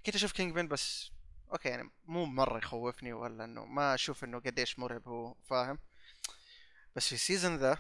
كنت 0.06 0.16
أشوف 0.16 0.32
كينج 0.32 0.56
مان 0.56 0.68
بس 0.68 1.12
okay 1.52 1.70
يعني 1.70 1.90
مو 2.06 2.26
مرة 2.26 2.58
يخوفني 2.58 3.14
ولا 3.14 3.44
إنه 3.46 3.66
ما 3.66 3.94
أشوف 3.94 4.24
إنه 4.24 4.40
قديش 4.40 4.80
مرعب 4.80 5.08
هو 5.08 5.36
فاهم 5.50 5.80
بس 6.98 7.08
في 7.08 7.14
ال 7.16 7.21
season 7.21 7.56
ذا 7.58 7.78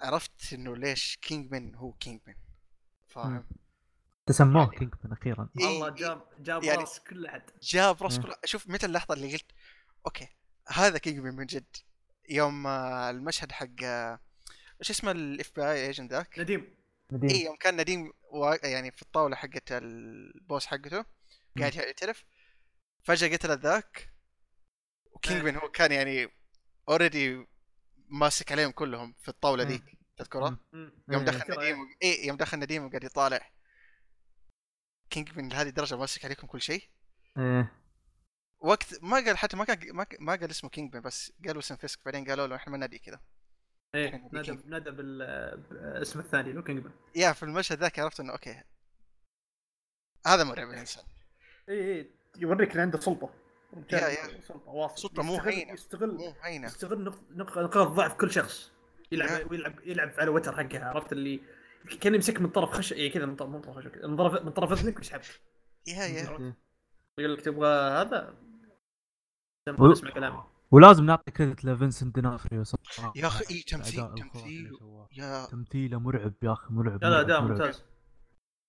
عرفت 0.00 0.52
إنه 0.52 0.76
ليش 0.76 1.16
كينج 1.22 1.52
مان 1.52 1.74
هو 1.74 1.92
كينج 1.92 2.20
مان 2.26 2.36
فاهم 3.08 3.46
تسموه 4.26 4.62
يعني- 4.64 4.76
كينج 4.78 4.94
بن 5.04 5.12
أخيرا. 5.12 5.48
إيه، 5.60 5.66
والله 5.66 5.86
إيه. 5.88 5.94
جاب 5.94 6.28
جاب 6.38 6.64
يعني- 6.64 6.80
راس 6.80 7.00
كل 7.00 7.26
أحد. 7.26 7.42
جاب 7.62 8.02
راس. 8.02 8.18
كل 8.20 8.32
شوف 8.44 8.68
متى 8.68 8.86
اللحظة 8.86 9.14
اللي 9.14 9.32
قلت 9.32 9.46
okay 10.06 10.28
هذا 10.68 10.98
كينج 10.98 11.18
مان 11.18 11.34
من 11.34 11.46
جد. 11.46 11.76
يوم 12.28 12.66
آه، 12.66 13.10
المشهد 13.10 13.52
حق 13.52 13.66
آه، 13.84 14.20
إيش 14.80 14.90
اسمه 14.90 15.10
ال 15.10 15.52
FBI 15.56 15.62
agent 15.70 16.12
ذاك؟ 16.12 16.38
نديم. 16.38 16.74
نديم. 17.12 17.30
اي 17.30 17.44
يوم 17.44 17.56
كان 17.56 17.80
نديم 17.80 18.12
وا- 18.32 18.66
يعني 18.66 18.90
في 18.90 19.02
الطاولة 19.02 19.36
حقت 19.36 19.72
ال 19.72 19.91
boss 19.91 20.66
حقته 20.66 21.04
قاعد 21.58 21.74
يعترف. 21.74 22.24
فجأة 23.02 23.36
قتل 23.36 23.58
ذاك 23.58 24.12
وكينج 25.12 25.36
إيه. 25.36 25.42
مان 25.44 25.56
هو 25.56 25.68
كان 25.70 25.92
يعني 25.92 26.28
already 26.88 27.46
ماسك 28.08 28.52
عليهم 28.52 28.70
كلهم 28.70 29.14
في 29.18 29.28
الطاولة. 29.28 29.64
ذيك 29.64 29.98
تذكرها؟ 30.16 30.58
يوم 30.72 30.92
إيه. 31.10 31.18
دخل 31.18 31.52
نديم 31.52 31.80
و... 31.80 31.84
اي 32.02 32.26
يوم 32.26 32.36
دخل 32.36 32.58
نديم 32.58 32.84
وقاعد 32.84 33.04
يطالع 33.04 33.50
كينج 35.10 35.36
مان 35.36 35.48
لهذه 35.48 35.68
الدرجة 35.68 35.96
ماسك 35.96 36.24
عليكم 36.24 36.46
كل 36.46 36.60
شيء 36.60 36.82
إيه 37.38 37.72
وقت 38.60 39.02
ما 39.02 39.16
قال 39.16 39.38
حتى 39.38 39.56
ما 39.56 39.64
قال 39.64 39.96
ما, 39.96 40.06
ما 40.20 40.34
قال 40.34 40.50
اسمه 40.50 40.70
كينج 40.70 40.94
مان 40.94 41.02
بس 41.02 41.32
قالوا 41.46 41.60
اسم 41.60 41.76
فيسك 41.76 42.04
بعدين 42.04 42.24
قالوا 42.24 42.46
له 42.46 42.56
إحنا 42.56 42.72
ما 42.72 42.78
نادي 42.78 42.98
كذا 42.98 43.20
إيه 43.94 44.28
نادى. 44.32 44.58
نادى 44.64 44.90
بالاسم 44.90 46.18
الثاني 46.20 46.52
لو 46.52 46.62
كينج 46.62 46.78
بن 46.78 46.90
yeah 47.14 47.32
في 47.32 47.42
المشهد 47.42 47.78
ذاك 47.78 47.98
عرفت 47.98 48.20
إنه 48.20 48.32
okay 48.32 48.62
هذا 50.26 50.44
مرعب 50.44 50.70
الإنسان 50.70 51.04
اي 51.68 51.94
اي 51.94 52.10
يوريك 52.38 52.72
ان 52.74 52.80
عنده 52.80 53.00
سلطة. 53.00 53.45
سلطه 54.96 55.22
مو 55.22 55.36
هينة. 55.38 55.72
يستغل. 55.72 56.14
مو 56.16 56.34
هينة. 56.42 56.66
يستغل 56.66 57.04
نق- 57.04 57.32
نق- 57.36 57.58
نقاط 57.58 57.88
ضعف 57.88 58.14
كل 58.14 58.30
شخص. 58.30 58.72
yeah. 59.12 59.16
يلعب 59.16 59.52
يلعب 59.52 59.74
يلعب 59.84 60.10
على 60.18 60.30
وتر 60.30 60.56
حقها 60.56 60.84
عرفت 60.84 61.12
اللي؟ 61.12 61.40
كان 62.00 62.14
يمسك 62.14 62.40
من 62.40 62.48
طرف 62.50 62.70
خش 62.70 62.92
يعني 62.92 63.08
كذا 63.10 63.26
من 63.26 63.36
طرف 63.36 63.48
من 63.50 63.60
طرف 63.60 63.76
خش 63.76 63.86
من 64.04 64.16
طرف 64.16 64.42
من 64.42 64.50
طرف 64.52 64.72
إذنك 64.72 64.96
ويسحبك 64.98 65.40
yeah 65.88 65.94
yeah. 66.04 66.38
إيه. 66.38 66.56
يقول 67.18 67.34
لك 67.34 67.40
تبغى 67.40 67.68
هذا؟ 67.90 68.34
و- 69.78 69.92
اسمع 69.92 70.10
كلامي 70.10 70.42
ولازم 70.70 71.04
نعطي 71.04 71.30
credit 71.30 71.64
لفنسنت 71.64 72.14
دينوفريو 72.14 72.64
صراحة 72.64 73.12
يا 73.16 73.26
أخي، 73.26 73.44
إيه، 73.54 73.62
الأداء 73.74 74.14
تمثيل- 74.16 74.30
تمثيل. 74.32 74.78
يا. 75.12 75.46
تمثيله 75.46 75.98
مرعب 75.98 76.34
يا 76.42 76.52
أخي 76.52 76.74
مرعب 76.74 77.04
لا 77.04 77.22
لا. 77.22 77.40
ممتاز. 77.40 77.84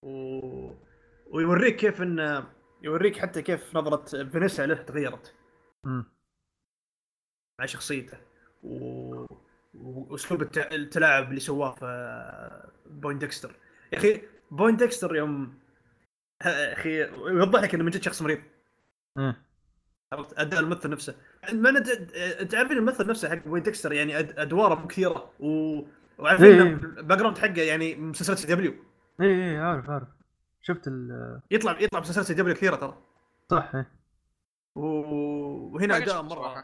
و... 0.03 0.09
ويوريك 1.31 1.75
كيف 1.75 2.01
إن 2.01 2.43
يوريك 2.87 3.17
حتى 3.17 3.41
كيف 3.41 3.75
نظرة 3.75 4.25
فينيسا 4.29 4.65
له 4.65 4.75
تغيرت. 4.75 5.35
مم. 5.83 6.05
مع 7.59 7.65
شخصيته. 7.65 8.17
و... 8.63 9.25
وأسلوب 9.73 10.41
الت... 10.41 10.57
التلاعب 10.57 11.29
اللي 11.29 11.39
سواه 11.39 11.75
في 11.75 12.71
بوين 12.85 13.17
ديكستر. 13.17 13.55
يا 13.93 13.97
أخي 13.97 14.21
بوين 14.51 14.77
ديكستر 14.77 15.15
يوم 15.15 15.59
يا 16.45 16.73
أخي 16.73 16.99
يوضح 17.27 17.61
لك 17.61 17.73
إنه 17.73 17.83
من 17.83 17.91
جد 17.91 18.01
شخص 18.01 18.21
مريض. 18.21 18.39
إيه. 19.17 19.47
عرفت؟ 20.13 20.39
أداء 20.39 20.59
الممثل 20.59 20.89
نفسه. 20.89 21.15
ما 21.53 21.79
ت- 21.79 22.47
تعرفين 22.51 22.77
الممثل 22.77 23.07
نفسه 23.07 23.29
حق 23.29 23.43
بوين 23.47 23.63
ديكستر 23.63 23.93
يعني 23.93 24.19
أد... 24.19 24.39
أدواره 24.39 24.75
مو 24.75 24.87
كثيرة. 24.87 25.33
و... 25.39 25.81
وعارفين 26.17 26.45
إيه. 26.45 26.61
ال 26.73 27.17
background 27.17 27.37
حقه 27.37 27.61
يعني 27.61 27.95
مسلسلات 27.95 28.37
CW. 28.37 28.73
اي 29.21 29.51
اي 29.51 29.57
عارف 29.57 29.89
عارف. 29.89 30.07
شفت 30.67 30.87
ال 30.87 31.39
يطلع 31.51 31.79
يطلع 31.79 32.01
CW 32.01 32.55
كثيرة 32.55 32.75
ترى. 32.75 32.97
صح 33.51 33.71
إيه. 33.75 33.91
وهنا 34.75 35.97
اداء 35.97 36.21
مرة. 36.21 36.63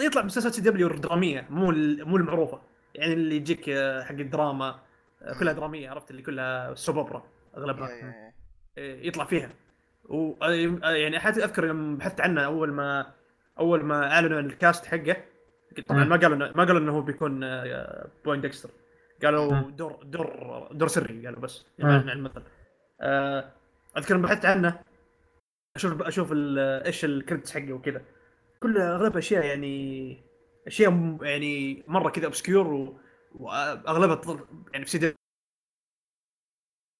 يطلع 0.00 0.22
مسلسلات 0.22 0.54
CW 0.54 0.88
دراميه 0.88 1.46
مو 1.50 1.70
ال- 1.70 2.08
مو 2.08 2.16
المعروفة. 2.16 2.60
يعني 2.94 3.12
اللي 3.12 3.36
يجيك 3.36 3.68
آه، 3.68 4.02
حق 4.02 4.14
الدراما 4.14 4.80
آه، 5.22 5.38
كلها 5.38 5.52
درامية 5.52 5.90
عرفت؟ 5.90 6.10
اللي 6.10 6.22
كلها 6.22 6.74
soap 6.74 6.98
opera 6.98 7.22
أغلبها. 7.56 7.88
yeah. 7.90 8.32
إيه، 8.78 9.08
يطلع 9.08 9.24
فيها. 9.24 9.50
و 10.04 10.32
آه، 10.42 10.90
يعني 10.90 11.18
حتى 11.20 11.44
أذكر 11.44 11.64
يوم 11.66 11.96
بحثت 11.96 12.20
عنه 12.20 12.44
أول 12.44 12.72
ما 12.72 13.12
أول 13.58 13.84
ما 13.84 14.12
أعلنوا 14.12 14.40
ال 14.40 14.49
cast 14.49 14.86
حقه 14.86 15.16
طبعا. 15.88 16.04
ما 16.04 16.16
قالوا 16.16 16.36
إنه- 16.38 16.56
ما 16.56 16.64
قالوا 16.64 16.80
إنه 16.80 16.92
هو 16.92 17.00
بيكون 17.00 17.40
بوين 18.24 18.40
ديكستر. 18.40 18.70
قالوا. 19.22 19.70
دور 19.70 20.02
دور 20.02 20.68
دور 20.72 20.88
سري 20.88 21.26
قالوا 21.26 21.40
بس. 21.40 21.66
يعني 21.78 21.92
عن 21.94 22.08
المثل. 22.08 22.42
أذكر 23.96 24.14
لما 24.16 24.28
بحثت 24.28 24.44
عنه. 24.44 24.82
أشوف 25.76 26.02
أشوف 26.02 26.32
ال- 26.32 26.58
إيش 26.86 27.04
ال 27.04 27.10
credits 27.10 27.52
حقه 27.54 27.72
وكذا. 27.72 28.04
كلها 28.62 28.94
أغلب 28.96 29.16
أشياء 29.16 29.44
يعني 29.44 30.22
أشياء 30.66 31.18
يعني 31.22 31.84
مرة 31.86 32.10
كذا 32.10 32.24
obscure 32.24 32.66
و... 32.66 33.00
وأغلبها 33.34 34.14
طل... 34.14 34.46
يعني 34.72 34.84
في 34.84 34.90
سيدي 34.90 35.14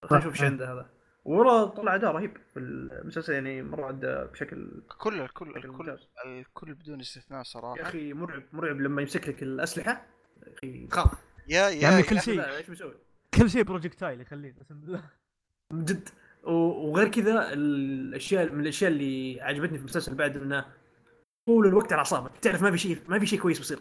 خلينا 0.05 0.25
نشوف 0.25 0.33
إيش 0.35 0.43
عنده 0.43 0.73
هذا. 0.73 0.91
ورا 1.25 1.65
طلع 1.65 1.95
أداء 1.95 2.11
رهيب 2.13 2.37
في 2.55 2.59
المسلسل 2.59 3.33
يعني 3.33 3.63
مرة 3.63 3.91
ادى 3.91 4.31
بشكل 4.33 4.83
كل 4.99 5.21
الكل 5.21 5.57
الكل 5.57 5.99
الكل 6.27 6.75
بدون 6.75 7.01
استثناء 7.01 7.39
yeah 7.39 7.45
صراحة 7.45 7.83
أخي 7.83 8.13
مرعب 8.13 8.43
مرعب 8.53 8.81
لما 8.81 9.03
يمسك 9.03 9.29
لك 9.29 9.43
الأسلحة. 9.43 10.07
يا 10.47 10.55
أخي 10.59 10.87
تخاف 10.87 11.13
يا 11.49 11.69
يا 11.69 11.89
عمي 11.89 11.97
يا 11.97 12.03
كل 12.11 12.17
yeah- 12.17 12.21
شيء. 12.21 12.45
إيش 12.57 12.71
بيسوي؟ 12.71 12.95
كل 13.35 13.51
شيء 13.51 13.63
projectile 13.63 14.21
يخليه 14.21 14.55
قسم 14.61 14.81
بالله 14.81 15.11
من 15.73 15.85
جد 15.85 16.09
وغير 16.45 17.09
كذا 17.09 17.53
الاشياء 17.53 18.53
من 18.53 18.61
الأشياء 18.61 18.91
اللي 18.91 19.41
عجبتني 19.41 19.79
في 19.79 19.85
المسلسل 19.85 20.15
بعد 20.15 20.37
إنه 20.37 20.75
طول 21.47 21.67
الوقت 21.67 21.93
على 21.93 21.99
اعصابك 21.99 22.39
تعرف 22.39 22.63
ما 22.63 22.71
في 22.71 22.79
شيء 22.79 23.03
ما 23.11 23.19
في 23.19 23.27
شيء 23.27 23.41
كويس 23.41 23.59
بيصير. 23.59 23.79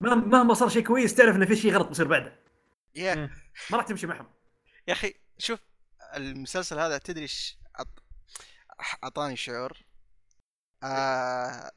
مهما 0.00 0.54
صار 0.54 0.68
شيء 0.68 0.86
كويس 0.86 1.14
تعرف 1.14 1.36
إنه 1.36 1.46
في 1.46 1.56
شيء 1.56 1.72
غلط 1.74 1.88
بيصير 1.88 2.08
بعده. 2.08 2.38
yeah 2.94 3.14
إيه. 3.14 3.30
ما 3.70 3.76
راح 3.76 3.86
تمشي 3.86 4.06
معهم. 4.06 4.26
يا 4.88 4.92
أخي 4.92 5.14
شوف 5.38 5.60
المسلسل 6.16 6.78
هذا 6.78 6.98
تدري 6.98 7.22
إيش 7.22 7.58
أط- 7.78 8.02
أعطاني 9.04 9.36
شعور؟ 9.36 9.78
آه 10.82 11.70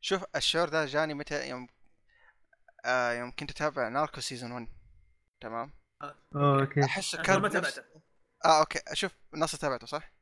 شوف 0.00 0.24
الشعور 0.36 0.68
ده 0.68 0.84
جاني 0.86 1.14
متى 1.14 1.48
يوم 1.48 1.66
آه 2.84 3.12
يوم 3.12 3.30
كنت 3.30 3.50
أتابع 3.50 3.88
ناركو 3.88 4.20
season 4.20 4.52
1 4.52 4.68
تمام؟ 5.40 5.72
okay. 6.36 6.84
احسه 6.84 7.16
أنا 7.18 7.24
كان 7.26 7.40
ما. 7.42 7.48
تابعته. 7.48 7.82
آه 8.44 8.60
okay. 8.60 8.80
شوف 8.92 9.12
ناصر 9.34 9.58
تابعته 9.58 9.86
صح؟ 9.86 10.12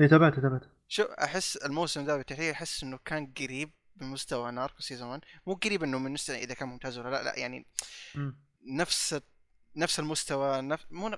اي 0.00 0.08
تابعته 0.08 0.42
تابعته. 0.42 0.68
شوف 0.88 1.06
أحس 1.10 1.56
الموسم 1.56 2.04
ذا 2.06 2.16
بالتحديد 2.16 2.50
أحس 2.50 2.82
إنه 2.82 2.98
كان 3.04 3.32
قريب 3.38 3.70
بمستوى 3.96 4.50
ناركو 4.50 4.82
season 4.82 5.08
1 5.08 5.20
مو 5.46 5.54
قريب 5.54 5.82
إنه 5.82 5.98
من 5.98 6.12
مستوى 6.12 6.36
إذا 6.36 6.54
كان 6.54 6.68
ممتاز 6.68 6.98
ولا 6.98 7.08
لا 7.08 7.22
لا 7.22 7.38
يعني. 7.38 7.66
نفس 8.66 9.20
نفس 9.76 10.00
المستوى 10.00 10.60
نفس 10.60 10.86
مو 10.90 11.08
ن... 11.08 11.16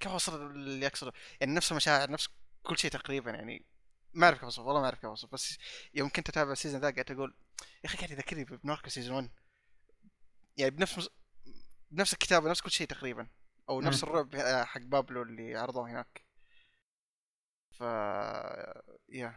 كيف 0.00 0.12
أوصل 0.12 0.50
اللي 0.50 0.86
أقصده؟ 0.86 1.12
يعني 1.40 1.54
نفس 1.54 1.72
المشاعر 1.72 2.10
نفس 2.10 2.28
كل 2.62 2.78
شيء 2.78 2.90
تقريبا 2.90 3.30
يعني 3.30 3.66
ما 4.14 4.26
أعرف 4.26 4.36
كيف 4.38 4.44
اوصف 4.44 4.58
والله 4.58 4.80
ما 4.80 4.86
أعرف 4.86 4.98
كيف 4.98 5.06
اوصف 5.06 5.32
بس 5.32 5.58
يوم 5.94 6.08
كنت 6.08 6.28
أتابع 6.28 6.52
ال 6.52 6.56
season 6.56 6.80
ذا 6.80 6.90
قاعد 6.90 7.10
أقول 7.10 7.34
يا 7.84 7.88
أخي 7.88 7.96
قاعد 7.96 8.10
يذكرني 8.10 8.44
بناركو 8.44 8.90
season 8.90 9.16
1 9.16 9.30
يعني 10.56 10.70
بنفس 10.70 10.98
مس... 10.98 11.08
بنفس 11.90 12.12
الكتابة 12.12 12.50
نفس 12.50 12.60
كل 12.60 12.70
شيء 12.70 12.86
تقريبا. 12.86 13.26
أو 13.68 13.80
نفس. 13.80 14.02
الرعب 14.04 14.34
آه، 14.34 14.64
حق 14.64 14.80
بابلو 14.80 15.22
اللي 15.22 15.56
عرضوه 15.56 15.90
هناك 15.90 16.24
ف 17.70 17.80
يا 19.08 19.34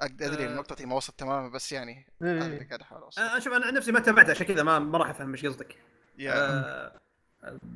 أدري 0.00 0.46
آه. 0.46 0.54
نقطتي 0.56 0.86
ما 0.86 0.94
وصلت 0.96 1.18
تماما 1.18 1.48
بس 1.48 1.72
يعني 1.72 2.06
إيه. 2.22 2.38
هذا 2.38 2.46
اللي 2.46 2.64
قاعد 2.64 2.80
أحاول 2.80 3.02
أوصل 3.02 3.20
أنا 3.22 3.40
شوف 3.40 3.52
أنا 3.52 3.66
عن 3.66 3.74
نفسي 3.74 3.92
ما 3.92 4.00
تابعت 4.00 4.30
عشان 4.30 4.46
كذا 4.46 4.62
ما 4.62 4.78
ما 4.78 4.98
راح 4.98 5.08
أفهم 5.10 5.30
إيش 5.30 5.46
قصدك 5.46 5.76
يا 6.18 6.32
آه، 6.34 7.00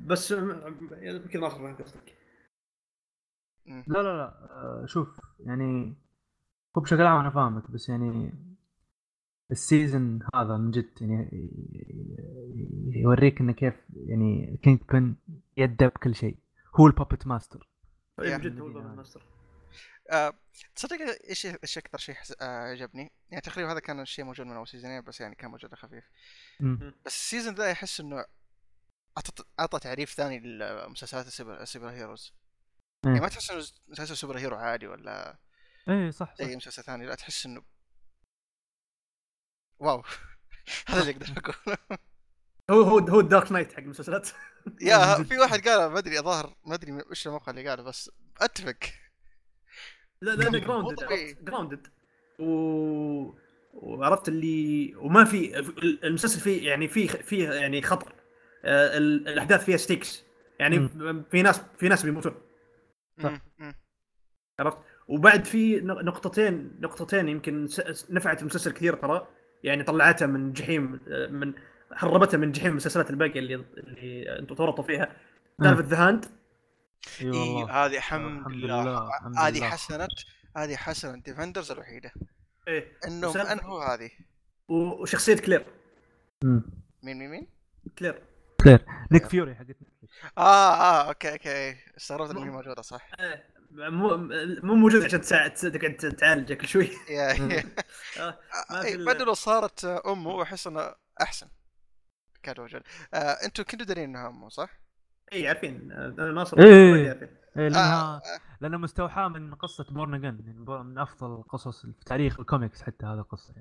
بس 0.06 0.32
م- 0.32 0.76
يمكن 0.92 1.44
اخر 1.44 1.58
فاهم 1.58 1.76
قصدك. 1.76 2.14
لا 3.66 3.82
لا 3.86 4.16
لا 4.16 4.28
آه، 4.50 4.86
شوف 4.86 5.20
يعني 5.40 5.96
هو 6.76 6.82
بشكل 6.82 7.02
عام 7.02 7.20
أنا 7.20 7.30
فاهمك 7.30 7.70
بس 7.70 7.88
يعني 7.88 8.32
ال 9.50 9.60
season 9.60 10.18
هذا 10.34 10.56
من 10.56 10.70
جد 10.70 11.02
يعني 11.02 11.30
يوريك 13.00 13.40
انه 13.40 13.52
كيف 13.52 13.74
يعني 14.06 14.60
Kingpin 14.62 15.16
يده 15.56 15.86
بكل 15.86 16.14
شيء 16.14 16.38
هو 16.80 16.86
ال 16.86 16.92
puppet 16.92 17.26
master 17.26 17.68
طيب 18.16 18.30
yeah. 18.30 18.38
جد 18.38 18.60
هو 18.60 18.66
ال 18.66 18.69
puppet 18.69 18.86
master 18.86 19.26
آه، 20.10 20.34
تصدق 20.74 20.96
إيش 21.28 21.46
إيش 21.46 21.78
أكثر 21.78 21.98
شيء 21.98 22.14
حس... 22.14 22.34
آه، 22.40 22.70
عجبني؟ 22.70 23.12
يعني 23.30 23.40
تقريبا 23.40 23.72
هذا 23.72 23.80
كان 23.80 24.00
الشيء 24.00 24.24
موجود 24.24 24.46
من 24.46 24.56
أول 24.56 24.68
سيزونين 24.68 25.00
بس 25.00 25.20
يعني 25.20 25.34
كان 25.34 25.50
موجود 25.50 25.74
خفيف. 25.74 26.04
بس 27.04 27.14
ال 27.14 27.20
season 27.20 27.54
ذا 27.54 27.72
احس 27.72 28.00
إنه 28.00 28.24
أعطى 29.60 29.78
تعريف 29.78 30.10
ثاني 30.10 30.38
لمسلسلات 30.40 31.26
ال 31.26 31.32
super, 31.32 31.62
ال 31.62 31.67
super 31.67 31.90
heroes 31.90 32.34
إيه. 33.04 33.10
يعني 33.10 33.20
ما 33.20 33.28
تحس 33.28 33.50
إنه 33.50 33.64
مسلسل 33.88 34.16
superhero 34.16 34.56
عادي 34.56 34.86
ولا 34.86 35.38
صح 35.88 36.10
صح 36.10 36.34
أي 36.40 36.56
مسلسل 36.56 36.82
ثاني 36.82 37.06
لا 37.06 37.14
تحس 37.14 37.46
إنه 37.46 37.62
wow 39.78 40.02
هذا 40.88 41.00
اللي 41.00 41.12
أقدر 41.12 41.32
أقوله 41.36 41.98
هو 42.70 42.80
هو 42.82 42.98
هو 42.98 43.20
ال 43.20 43.27
Dark 43.27 43.52
Knight 43.52 43.72
حق 43.72 43.78
المسلسلات. 43.78 44.28
يا 44.80 45.14
في 45.28 45.38
واحد 45.38 45.68
قال 45.68 45.90
ما 45.92 45.98
أدري 45.98 46.18
الظاهر 46.18 46.54
ما 46.66 46.74
أدري 46.74 46.92
وش 47.10 47.26
الموقع 47.26 47.50
اللي 47.50 47.68
قاله 47.68 47.82
بس 47.82 48.10
أتفق. 48.40 48.76
لا 50.22 50.30
لا 50.30 50.58
grounded. 50.58 50.96
grounded 51.44 51.86
و 52.38 53.38
وعرفت 53.74 54.28
اللي 54.28 54.94
وما 54.96 55.24
في 55.24 55.58
المسلسل 56.04 56.40
فيه 56.40 56.68
يعني 56.68 56.88
فيه 56.88 57.08
فيه 57.08 57.50
يعني 57.52 57.82
خطر. 57.82 58.12
آه، 58.64 58.96
ال- 58.98 59.28
الأحداث 59.28 59.64
فيها 59.64 59.76
stakes 59.76 60.22
يعني 60.60 60.88
في 61.30 61.42
ناس 61.42 61.60
في 61.78 61.88
ناس 61.88 62.02
بيموتون. 62.02 62.34
مم، 63.18 63.40
مم. 63.58 63.74
عرفت؟ 64.60 64.78
وبعد 65.08 65.44
في 65.44 65.80
نقطتين 65.80 66.76
نقطتين 66.80 67.28
يمكن 67.28 67.66
س- 67.66 68.10
نفعت 68.10 68.40
المسلسل 68.40 68.72
كثير 68.72 68.94
ترى. 68.94 69.28
يعني 69.64 69.82
طلعتها 69.82 70.26
من 70.26 70.52
جحيم 70.52 71.00
آه، 71.08 71.26
من 71.26 71.54
هربتها 71.96 72.38
من 72.38 72.52
جحيم 72.52 72.70
المسلسلات 72.70 73.10
الباقية 73.10 73.38
اللي 73.40 73.54
اللي 73.54 74.38
أنتم 74.38 74.54
تورطوا 74.54 74.84
فيها. 74.84 75.16
تعرف 75.62 75.80
The 75.80 76.08
Hand 76.08 76.24
إي 77.20 77.64
هذه 77.70 77.96
الحمد 77.96 78.48
لله 78.52 79.08
هذه. 79.38 79.64
حسنت 79.64 80.10
هذه 80.56 80.76
حسنت 80.76 81.24
Defenders 81.26 81.70
الوحيدة. 81.70 82.12
إيه. 82.68 82.92
انهم 83.06 83.30
مسلسل- 83.30 83.46
انهوا 83.46 83.84
هذه؟ 83.94 84.10
وشخصية 84.68 85.36
كلير 85.36 85.64
مم. 86.44 86.62
مين 87.02 87.18
مين 87.18 87.30
مين؟ 87.30 87.46
كلير 87.98 88.22
كلير 88.60 88.84
نيك 89.12 89.26
فيوري 89.26 89.54
حقت 89.54 89.76
آه 90.38 90.74
آه 90.74 91.08
okay 91.08 91.32
okay. 91.32 91.76
استغربت 91.96 92.30
إنها 92.30 92.44
مو- 92.44 92.52
موجودة 92.52 92.82
صح. 92.82 93.08
إيه، 93.20 93.44
مو 93.70 94.16
مو 94.62 94.74
موجود 94.74 95.02
عشان 95.04 95.20
تساعد 95.20 95.54
تقعد 95.54 95.94
تعالجه 96.18 96.54
كل 96.54 96.66
شوي. 96.68 96.90
يا 97.10 97.32
آه، 98.20 98.38
بدل 98.94 99.36
صارت 99.36 99.84
أمه 99.84 100.42
احس 100.42 100.66
إنه 100.66 100.94
أحسن. 101.22 101.46
كان 102.52 102.62
موجود 102.62 102.82
آه 103.14 103.16
أنتم 103.16 103.62
كنتوا 103.62 103.86
دارين 103.86 104.04
انها 104.04 104.28
امه 104.28 104.48
صح؟ 104.48 104.70
إي 105.32 105.48
عارفين. 105.48 105.92
آه، 105.92 106.30
ناصر. 106.32 106.58
إيه. 106.58 106.92
ولدي 106.92 107.08
عارفين. 107.08 107.28
إيه 107.56 107.68
لأنها 107.68 108.16
آه 108.16 108.22
لأنها 108.60 108.78
مستوحاة 108.78 109.28
من 109.28 109.54
قصة 109.54 109.84
Born 109.90 110.20
Again 110.20 110.66
من 110.68 110.98
أفضل 110.98 111.34
القصص 111.34 111.86
في 111.86 112.04
تاريخ 112.06 112.40
الكوميكس 112.40 112.82
حتى 112.82 113.06
هذا 113.06 113.20
القصة 113.20 113.54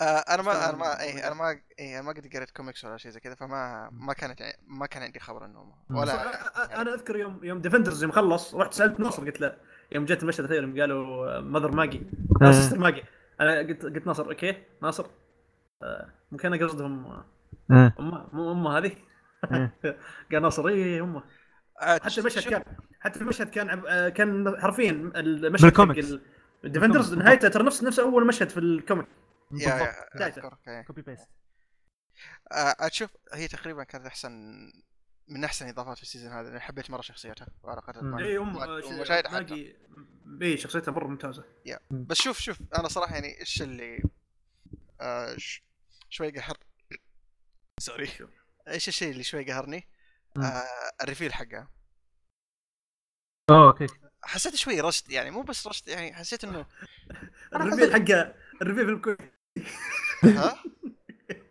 آه 0.00 0.04
أنا 0.04 0.42
ما 0.42 0.68
أنا 0.68 0.76
ما 0.76 1.00
إي 1.00 1.26
أنا 1.26 1.34
ما 1.34 1.60
إي 1.80 1.98
أنا 1.98 2.02
ما 2.06 2.12
قد 2.12 2.36
قريت 2.36 2.50
كوميكس 2.50 2.84
ولا 2.84 2.96
شيء 2.96 3.10
زي 3.10 3.20
كذا 3.20 3.34
فما 3.34 3.90
ما 3.92 4.12
كانت 4.12 4.42
ما 4.66 4.86
كان 4.86 5.02
عندي 5.02 5.20
خبر 5.20 5.44
إنه 5.44 5.74
ولا 5.90 6.80
أنا 6.80 6.94
أذكر 6.94 7.16
يوم 7.16 7.44
يوم 7.44 7.60
Defenders 7.60 8.02
يوم 8.02 8.12
خلص 8.12 8.54
رحت 8.54 8.74
سألت 8.74 9.00
ناصر 9.00 9.24
قلت 9.24 9.40
له 9.40 9.56
يوم 9.92 10.04
جت 10.04 10.22
المشهد 10.22 10.44
الأخير 10.44 10.62
يوم 10.62 10.80
قالوا 10.80 11.40
Mother 11.40 11.70
Maggie 11.70 12.06
آه. 12.42 12.52
Sister 12.52 12.78
Maggie 12.78 13.04
أنا 13.40 13.58
قلت 13.58 13.82
قلت 13.82 14.06
ناصر 14.06 14.30
okay 14.30 14.62
ناصر. 14.82 15.06
آه، 15.82 16.08
ممكن 16.32 16.52
أنا 16.52 16.66
قصدهم 16.66 17.06
آه، 17.06 17.24
امه 17.72 18.28
مو 18.32 18.52
أمه 18.52 18.78
هذه 18.78 18.96
إيه. 19.52 19.98
قال 20.32 20.42
ناصر 20.42 20.68
اي 20.68 21.00
أمه 21.00 21.22
آه، 21.80 22.00
حتى 22.02 22.20
المشهد 22.20 22.50
كان 22.50 22.64
حتى 23.00 23.14
في 23.14 23.22
المشهد 23.22 23.50
كان 23.50 23.82
آه، 23.88 24.08
كان 24.08 24.60
حرفيا 24.60 24.90
المشهد 24.90 25.64
بالكوميكس. 25.64 26.14
Defenders. 26.64 27.14
نهايته 27.14 27.48
ترى 27.48 27.62
نفس 27.62 27.82
نفس 27.84 27.98
أول 27.98 28.26
مشهد 28.26 28.48
في 28.48 28.60
ال 28.60 28.68
comic 28.68 29.06
yeah 29.52 29.94
yeah. 30.66 30.82
copy 30.82 31.02
paste 31.02 31.28
آه، 32.52 32.88
تشوف 32.88 33.10
هي 33.32 33.48
تقريبا 33.48 33.84
كانت 33.84 34.06
احسن 34.06 34.32
من 35.28 35.44
أحسن 35.44 35.66
الاضافات 35.66 35.96
في 35.96 36.02
ال 36.02 36.06
season 36.06 36.32
هذا 36.32 36.48
أنا 36.48 36.60
حبيت 36.60 36.90
مرة 36.90 37.00
شخصيتها 37.00 37.46
وعلاقتها. 37.62 38.02
مع 38.02 38.18
اي 38.18 38.38
ام 38.38 38.56
ومشاهد 38.56 39.26
حتى 39.26 39.76
اي 40.42 40.56
شخصيتها 40.56 40.92
مرة 40.92 41.06
ممتازة 41.06 41.44
بس 41.90 42.16
شوف 42.16 42.38
شوف 42.38 42.58
أنا 42.78 42.88
صراحة 42.88 43.14
يعني 43.14 43.40
إيش 43.40 43.62
اللي 43.62 44.02
آه 45.00 45.36
ش... 45.36 45.62
شوي 46.10 46.30
قهر 46.30 46.56
sorry. 47.82 48.10
إيش 48.68 48.88
الشيء 48.88 49.10
اللي 49.10 49.22
شوي 49.22 49.44
قهرني؟ 49.44 49.88
آه 50.36 50.64
ال 51.02 51.07
reveal 51.07 51.34
حقها 51.34 51.68
أوه 53.50 53.66
okay. 53.66 53.86
حسيت 54.22 54.54
شوي 54.54 54.80
rushed 54.80 55.10
يعني 55.10 55.30
مو 55.30 55.42
بس 55.42 55.66
rushed 55.66 55.88
يعني 55.88 56.14
حسيت 56.14 56.44
إنه 56.44 56.66
الريفيل 57.54 57.92
حقه 57.92 58.34
الريفيل 58.62 58.88
الكويتي 58.88 59.30
ها؟ 60.24 60.62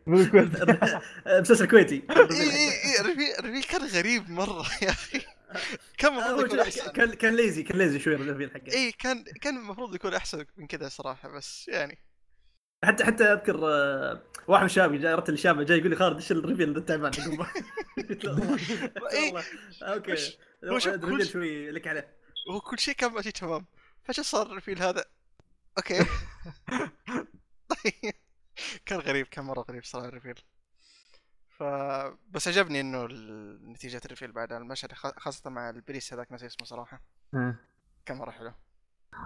مسلسل 1.41 1.67
كويتي. 1.67 1.95
إي 2.09 2.41
إي 2.41 2.71
إي 2.85 2.99
ال 2.99 3.04
reveal 3.04 3.35
ال 3.39 3.43
reveal 3.43 3.63
كان 3.63 3.87
غريب 3.87 4.29
مرة 4.29 4.65
يا 4.81 4.89
أخي. 4.89 5.21
كان 5.97 6.13
المفروض 6.13 6.53
يكون 6.53 6.91
كان 6.91 7.13
كان 7.13 7.35
lazy 7.35 7.63
كان 7.63 7.77
lazy 7.77 7.99
شوي 7.99 8.15
ال 8.15 8.20
reveal 8.20 8.51
حقه. 8.51 8.73
إي 8.73 8.91
كان 8.91 9.23
كان 9.23 9.57
المفروض 9.57 9.95
يكون 9.95 10.13
أحسن 10.13 10.45
من 10.57 10.67
كذا 10.67 10.89
صراحة 10.89 11.29
بس 11.29 11.67
يعني. 11.67 12.10
حتى 12.83 13.03
حتى 13.05 13.23
اذكر 13.23 13.59
آه، 13.67 14.21
واحد 14.47 14.61
من 14.61 14.65
الشباب 14.65 14.93
جاي 14.93 15.13
رتل 15.13 15.33
الشاب 15.33 15.61
جاي 15.61 15.77
يقول 15.77 15.89
لي 15.89 15.95
خالد 15.95 16.15
إيش 16.15 16.31
ال 16.31 16.38
reveal 16.38 16.77
التعبان 16.77 17.11
عقب 17.19 17.45
قلت 18.09 18.23
له 18.25 18.31
والله 18.31 18.57
إيه. 19.11 19.43
okay. 19.83 20.37
ال 20.63 20.72
reveal 20.72 21.27
شوي 21.27 21.71
لك 21.71 21.87
عليه. 21.87 22.13
هو 22.51 22.59
كل 22.61 22.79
شيء 22.79 22.93
كان 22.95 23.11
ماشي 23.11 23.31
تمام. 23.31 23.65
فجاه 24.03 24.23
صار 24.23 24.45
ال 24.47 24.52
reveal 24.52 24.81
هذا؟ 24.81 25.05
okay. 25.77 25.99
طيب 27.69 28.13
كان 28.85 28.99
غريب 28.99 29.27
كان 29.27 29.45
مرة 29.45 29.65
غريب 29.69 29.83
صراحة 29.83 30.07
ال 30.07 30.11
reveal. 30.11 30.35
ف 31.57 31.63
بس 32.29 32.47
عجبني 32.47 32.81
إنه 32.81 33.05
نتيجة 33.71 34.01
ال 34.05 34.09
reveal 34.09 34.31
بعد 34.31 34.53
المشهد 34.53 34.91
خ- 34.93 35.19
خاصة 35.19 35.49
مع 35.49 35.69
ال 35.69 35.76
priest 35.76 36.13
هذاك 36.13 36.31
ناسي 36.31 36.45
اسمه 36.45 36.65
صراحة. 36.67 37.01
إيه. 37.35 37.59
كان 38.05 38.17
مرة 38.17 38.31
حلو. 38.31 38.53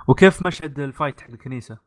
وكيف 0.07 0.47
مشهد 0.47 0.79
ال 0.79 0.86
fight 0.86 1.21
حق 1.21 1.29
الكنيسة؟ 1.29 1.77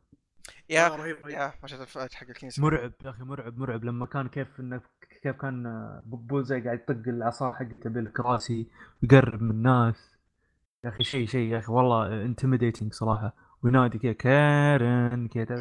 yeah 0.69 0.85
آه، 0.85 0.95
رهيب 0.95 1.17
رهيب. 1.17 1.37
yeah 1.37 1.53
مشهد 1.63 1.81
ال 1.81 1.86
fight 1.86 2.13
حق 2.13 2.27
الكنيسة. 2.27 2.63
مرعب 2.63 2.91
يا 3.05 3.09
أخي 3.09 3.23
مرعب 3.23 3.57
مرعب. 3.57 3.83
لما 3.83 4.05
كان 4.05 4.27
كيف 4.27 4.59
انه 4.59 4.81
كيف 5.23 5.35
كان 5.35 5.63
Bullseye 6.05 6.61
قاعد 6.61 6.79
يطق 6.79 7.07
العصا 7.07 7.53
حقته 7.53 7.89
بالكراسي 7.89 8.67
ويقرب 9.03 9.41
من 9.41 9.51
الناس. 9.51 10.15
يا 10.83 10.89
أخي 10.89 11.03
شيء 11.03 11.27
شيء 11.27 11.51
يا 11.51 11.59
أخي 11.59 11.71
والله 11.71 12.25
intimidating 12.25 12.93
صراحة. 12.93 13.35
وينادي 13.63 13.99
كذا 13.99 14.13
كارن 14.13 15.27
كذا. 15.27 15.55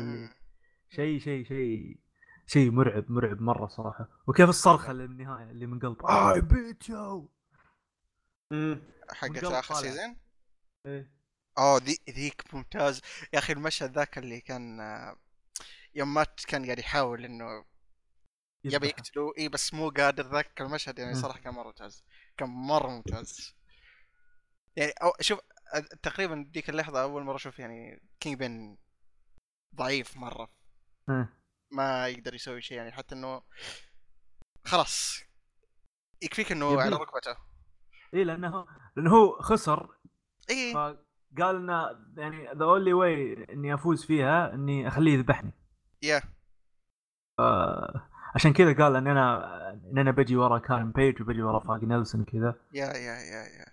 شيء 0.89 1.19
شيء 1.19 1.45
شيء 1.45 1.99
شيء 2.47 2.71
مرعب 2.71 3.05
مرعب 3.09 3.41
مرة 3.41 3.67
صراحة. 3.67 4.09
وكيف 4.27 4.49
الصرخة 4.49 4.91
اللي 4.91 5.05
اللي 5.51 5.67
من 5.67 5.79
قلب؟ 5.79 6.07
I 6.07 6.41
beat 6.41 6.89
you. 6.89 7.31
حقت 9.11 9.45
آخر. 9.45 9.75
season 9.75 10.17
إيه. 10.87 11.18
اوه 11.59 11.79
ذي 11.79 11.99
ذيك 12.11 12.55
ممتاز 12.55 13.01
يا 13.33 13.39
أخي 13.39 13.53
المشهد 13.53 13.93
ذاك 13.93 14.19
اللي 14.19 14.41
كان 14.41 14.79
يوم 15.95 16.15
مات 16.15 16.45
كان 16.45 16.65
قاعد 16.65 16.79
يحاول 16.79 17.25
إنه 17.25 17.65
يبي. 18.65 18.87
يقتلوه 18.89 19.33
إي 19.39 19.49
بس 19.49 19.75
مو 19.75 19.89
قادر 19.91 20.27
ذاك 20.27 20.61
المشهد 20.61 20.99
يعني. 20.99 21.15
صراحة 21.15 21.39
كان 21.41 21.55
مرة 21.55 21.67
ممتاز 21.67 22.05
كان 22.37 22.49
مرة 22.49 22.89
ممتاز 22.89 23.57
يعني 24.77 24.93
أو 24.93 25.13
شوف 25.21 25.41
تقريبا 26.03 26.47
ديك 26.51 26.71
اللحظة 26.71 27.03
أول 27.03 27.23
مرة 27.23 27.37
أشوف 27.37 27.59
يعني 27.59 28.03
Kingpin 28.21 28.77
ضعيف 29.75 30.17
مرة. 30.17 30.53
ما 31.73 32.09
يقدر 32.09 32.35
يسوي 32.35 32.63
شيء 32.63 32.77
يعني 32.77 32.93
حتى 32.93 33.15
إنه 33.15 33.43
خلاص 34.65 35.23
يكفيك 36.23 36.53
إنه. 36.53 36.81
على 36.81 36.97
ركبته 36.97 37.37
إي 38.15 38.25
لأنه 38.25 38.67
لأنه 38.97 39.11
هو 39.11 39.43
خسر 39.43 39.99
إي 40.51 40.75
فقال 41.37 41.57
إنه 41.57 41.89
يعني 42.17 42.49
the 42.59 42.65
only 42.65 42.93
way 42.93 43.47
إني 43.53 43.75
أفوز 43.75 44.05
فيها 44.05 44.55
إني 44.55 44.89
أخليه 44.89 45.13
يذبحني. 45.15 45.53
yeah 46.03 46.23
عشان 48.35 48.53
كذا 48.53 48.73
قال 48.85 48.97
إن 48.97 49.07
أنا 49.07 49.71
إن 49.93 49.99
أنا 49.99 50.11
بجي 50.11 50.37
ورا 50.37 50.59
كارن 50.59 50.91
بيج 50.93 51.23
وبجي 51.23 51.43
ورا 51.43 51.61
فوقي 51.61 51.85
نيلسون 51.85 52.25
كذا. 52.25 52.55
yeah 52.75 52.87
yeah 52.87 53.19
yeah 53.19 53.43
yeah 53.45 53.67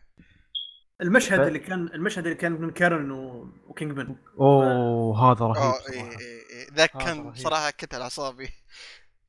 المشهد 1.01 1.37
ف- 1.39 1.47
اللي 1.47 1.59
كان 1.59 1.87
المشهد 1.87 2.23
اللي 2.23 2.35
كان 2.37 2.51
من 2.51 2.71
كارن 2.71 3.11
و... 3.11 3.47
و 3.67 3.91
Kingpin 3.91 4.15
أوه 4.39 5.31
هذا 5.31 5.45
رهيب 5.45 5.57
آه 5.63 5.89
اي 5.89 5.99
اي 6.01 6.15
اي 6.15 6.67
ذاك 6.73 6.91
كان 6.91 7.21
رهيب. 7.21 7.35
صراحة 7.35 7.71
كنت 7.71 7.93
على 7.93 8.03
أعصابي. 8.03 8.49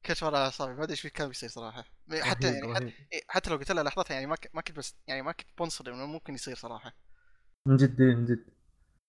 كنت 0.07 0.23
على 0.23 0.37
أعصابي. 0.37 0.75
ما 0.75 0.83
أدري 0.83 0.93
إيش 0.93 1.07
كان 1.07 1.29
بيصير 1.29 1.49
صراحة. 1.49 1.85
حتى 2.21 2.47
رهيب، 2.47 2.55
يعني 2.65 2.75
حتى, 2.75 2.85
رهيب. 2.85 2.93
إيه، 3.13 3.21
حتى 3.29 3.51
لو 3.51 3.57
قلت 3.57 3.73
لها 3.73 3.83
لحظتها 3.85 4.15
يعني 4.15 4.27
ما 4.27 4.37
ك- 4.37 4.51
ما 4.55 4.61
كنت 4.61 4.77
بس 4.77 4.97
يعني 5.07 5.23
ما 5.23 5.33
كنت 5.33 5.49
بنصدم 5.61 5.93
إنه 5.93 6.07
ممكن 6.07 6.35
يصير 6.35 6.55
صراحة. 6.57 6.93
من 7.67 7.77
جد 7.77 8.03
من 8.03 8.25
جد 8.27 8.45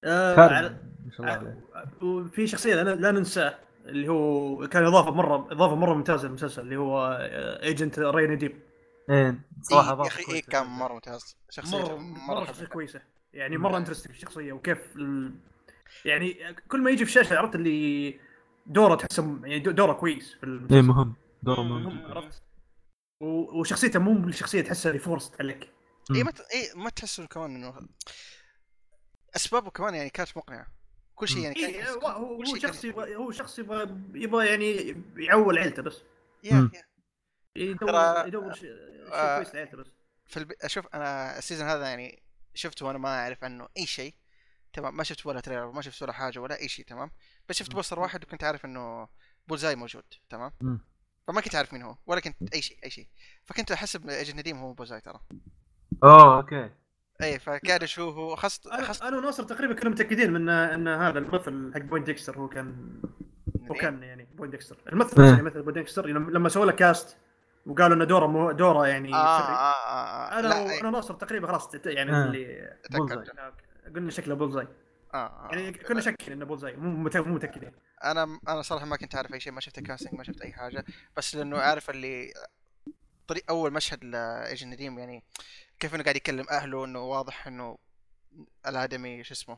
آه 0.03 0.35
على... 0.39 0.69
ما 1.05 1.11
شاء 1.11 1.19
الله 1.21 1.31
عليه 1.31 1.63
وفي 2.01 2.47
شخصية 2.47 2.75
لا, 2.75 2.95
لا 2.95 3.11
ننساه 3.11 3.59
اللي 3.85 4.07
هو 4.09 4.67
كان 4.67 4.85
إضافة 4.85 5.11
مرة 5.11 5.47
إضافة 5.51 5.75
مرة 5.75 5.93
ممتازة 5.93 6.27
للمسلسل 6.27 6.61
اللي 6.61 6.77
هو 6.77 7.17
agent 7.63 7.99
راي 7.99 8.27
نديم 8.27 8.59
إيه 9.09 9.39
صراحة 9.61 9.81
إيه 9.83 9.87
yeah 9.89 9.93
اضافه 9.93 10.07
أخي 10.07 10.23
كويسة 10.23 10.47
كان. 10.51 10.65
مرة 10.65 10.93
ممتاز 10.93 11.37
شخصيته 11.49 11.97
مره 11.97 11.97
مرة 11.97 12.39
شخصية 12.45 12.53
حبيتها. 12.53 12.73
كويسة 12.73 13.01
يعني. 13.33 13.57
مرة 13.57 13.77
interesting 13.77 14.15
الشخصيه 14.15 14.53
وكيف 14.53 14.95
ال... 14.95 15.31
يعني 16.05 16.37
كل 16.67 16.81
ما 16.81 16.91
يجي 16.91 17.05
في 17.05 17.09
الشاشة 17.17 17.37
عرفت 17.37 17.55
اللي 17.55 18.19
دوره 18.65 18.95
تحسه 18.95 19.39
يعني 19.43 19.59
دو- 19.59 19.71
دوره 19.71 19.93
كويس 19.93 20.33
في 20.33 20.43
المسلسل 20.43 20.75
إيه 20.75 20.81
مهم 20.81 21.15
دوره 21.43 21.61
مهم،. 21.61 22.05
عرفت 22.11 22.41
و- 23.21 23.59
وشخصيته 23.59 23.99
مو 23.99 24.13
بالشخصية 24.13 24.61
تحسها 24.61 24.89
اللي 24.89 25.01
forced 25.01 25.41
عليك 25.41 25.69
اي. 26.15 26.23
ما. 26.23 26.29
اي 26.53 26.71
ما 26.83 26.89
تحس 26.89 27.21
كمان 27.21 27.55
إنه 27.55 27.73
أسبابه 29.36 29.69
كمان 29.71 29.95
يعني 29.95 30.09
كانت 30.09 30.38
مقنعة. 30.38 30.67
كل 31.15 31.28
شيء. 31.28 31.39
يعني 31.39 31.55
كان 31.55 31.69
إيه 31.69 31.89
هو 31.89 32.38
كل 32.38 32.47
شيء 32.47 32.59
شخص 32.59 32.86
يبغى 32.86 33.15
هو 33.15 33.32
شخص 33.32 33.59
يبغى 33.59 33.97
يبغى 34.13 34.47
يعني 34.47 34.95
يعول 35.17 35.57
عيلته 35.57 35.82
بس. 35.82 36.01
يا 36.43 36.69
يدور 37.55 38.28
يدور 38.28 38.53
شيء 38.53 38.61
شيء 38.61 39.13
آه، 39.13 39.38
كويس 39.38 39.55
لعيلته 39.55 39.78
بس. 39.78 39.88
في 40.25 40.38
الب... 40.38 40.51
أشوف 40.61 40.88
أنا 40.88 41.38
ال 41.38 41.42
season 41.42 41.67
هذا 41.67 41.86
يعني 41.89 42.23
شفته 42.53 42.86
وأنا 42.86 42.97
ما 42.97 43.09
أعرف 43.09 43.43
عنه 43.43 43.67
أي 43.78 43.86
شيء. 43.86 44.15
تمام 44.73 44.97
ما 44.97 45.03
شفت 45.03 45.25
ولا 45.25 45.39
trailer 45.39 45.71
ما 45.71 45.82
شفت 45.82 46.03
ولا 46.03 46.13
حاجة 46.13 46.39
ولا 46.39 46.59
أي 46.59 46.67
شيء 46.67 46.86
تمام. 46.86 47.11
بس 47.49 47.55
شفت. 47.55 47.73
poster 47.73 47.99
واحد 47.99 48.23
وكنت 48.23 48.43
عارف 48.43 48.65
إنه 48.65 49.07
Bullseye 49.47 49.75
موجود 49.75 50.03
تمام. 50.30 50.51
فما 51.28 51.41
كنت 51.41 51.55
عارف 51.55 51.73
مين 51.73 51.82
هو 51.82 51.97
ولا 52.05 52.19
كنت 52.19 52.53
أي 52.53 52.61
شيء 52.61 52.78
أي 52.84 52.89
شيء. 52.89 53.07
فكنت 53.45 53.71
احسب 53.71 54.09
ايجن 54.09 54.39
نديم 54.39 54.57
هو 54.57 54.73
Bullseye 54.73 55.01
ترى. 55.01 55.19
oh 56.03 56.38
okay. 56.38 56.69
اي 57.22 57.39
اشوفه 57.84 58.36
خاصة 58.36 58.74
أنا 58.74 58.84
خاصة 58.84 59.07
أنا 59.07 59.18
وناصر 59.18 59.43
تقريبا 59.43 59.74
كنا 59.74 59.89
متأكدين 59.89 60.34
من 60.34 60.49
إن 60.49 60.88
هذا 60.88 61.20
الممثل 61.20 61.72
حق 61.74 61.82
Poindexter 61.81 62.38
هو 62.38 62.47
كان 62.49 63.01
هو 63.70 63.74
إيه. 63.74 63.82
كان 63.82 64.03
يعني 64.03 64.28
Poindexter 64.35 64.77
الممثل 64.89 65.24
إيه. 65.24 65.32
اللي 65.32 65.43
مثل 65.43 65.61
Poindexter 65.61 66.07
لما 66.07 66.32
لما 66.32 66.49
سووا 66.49 66.65
له 66.65 66.72
cast 66.71 67.17
وقالوا 67.65 67.95
إنه 67.95 68.05
دوره 68.05 68.28
مو 68.28 68.51
دوره 68.51 68.88
يعني 68.88 69.13
آه, 69.13 69.39
sorry 69.39 69.47
آه, 69.47 69.72
آه, 69.72 70.36
آه. 70.36 70.39
أنا 70.39 70.47
لا 70.47 70.61
أنا 70.61 70.72
إيه. 70.72 70.86
وناصر 70.86 71.13
تقريبا 71.13 71.47
خلاص 71.47 71.76
يعني 71.86 72.11
آه. 72.11 72.26
اللي 72.26 72.74
Bullseye. 72.91 73.25
قلنا 73.95 74.11
شكله 74.11 74.36
Bullseye 74.35 74.67
آه, 75.13 75.18
آه. 75.18 75.49
يعني 75.51 75.72
كنا 75.74 76.01
شاكين 76.01 76.34
إنه 76.34 76.45
Bullseye 76.45 76.75
مو 76.76 77.03
مت- 77.03 77.18
مو 77.18 77.36
متأكدين 77.36 77.72
أنا 78.03 78.39
أنا 78.47 78.61
صراحة 78.61 78.86
ما 78.86 78.97
كنت 78.97 79.15
عارف 79.15 79.34
أي 79.34 79.39
شيء 79.39 79.53
ما 79.53 79.61
شفت 79.61 79.80
casting 79.79 80.13
ما 80.13 80.24
شفت 80.24 80.41
أي 80.41 80.53
حاجة 80.53 80.86
بس 81.18 81.36
لأنه 81.36 81.57
عارف 81.57 81.89
اللي 81.89 82.34
طريق 83.28 83.43
أول 83.49 83.74
مشهد 83.74 84.03
لإيجن 84.03 84.70
نديم 84.70 84.99
يعني 84.99 85.24
كيف 85.80 85.95
إنه 85.95 86.03
قاعد 86.03 86.15
يكلم 86.15 86.49
أهله 86.49 86.86
إنه 86.86 86.99
واضح 86.99 87.47
إنه 87.47 87.78
الآدمي 88.67 89.23
شو 89.23 89.34
اسمه 89.34 89.57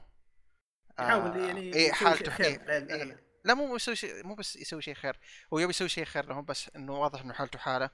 يحاول 0.99 1.39
يعني 1.39 1.75
اي 1.75 1.83
يسوي 1.83 1.93
حالته 1.93 2.31
خير 2.31 2.69
إيه. 2.69 2.95
إيه 2.95 3.29
لا 3.43 3.53
مو 3.53 3.75
يسوي 3.75 3.95
شيء 3.95 4.27
مو 4.27 4.35
بس 4.35 4.55
يسوي 4.55 4.81
شيء 4.81 4.93
خير 4.93 5.19
هو 5.53 5.59
يبي 5.59 5.69
يسوي 5.69 5.89
شيء 5.89 6.05
خير 6.05 6.25
لهم 6.25 6.45
بس 6.45 6.69
إنه 6.75 6.99
واضح 6.99 7.21
إنه 7.21 7.33
حالته 7.33 7.59
حالة 7.59 7.89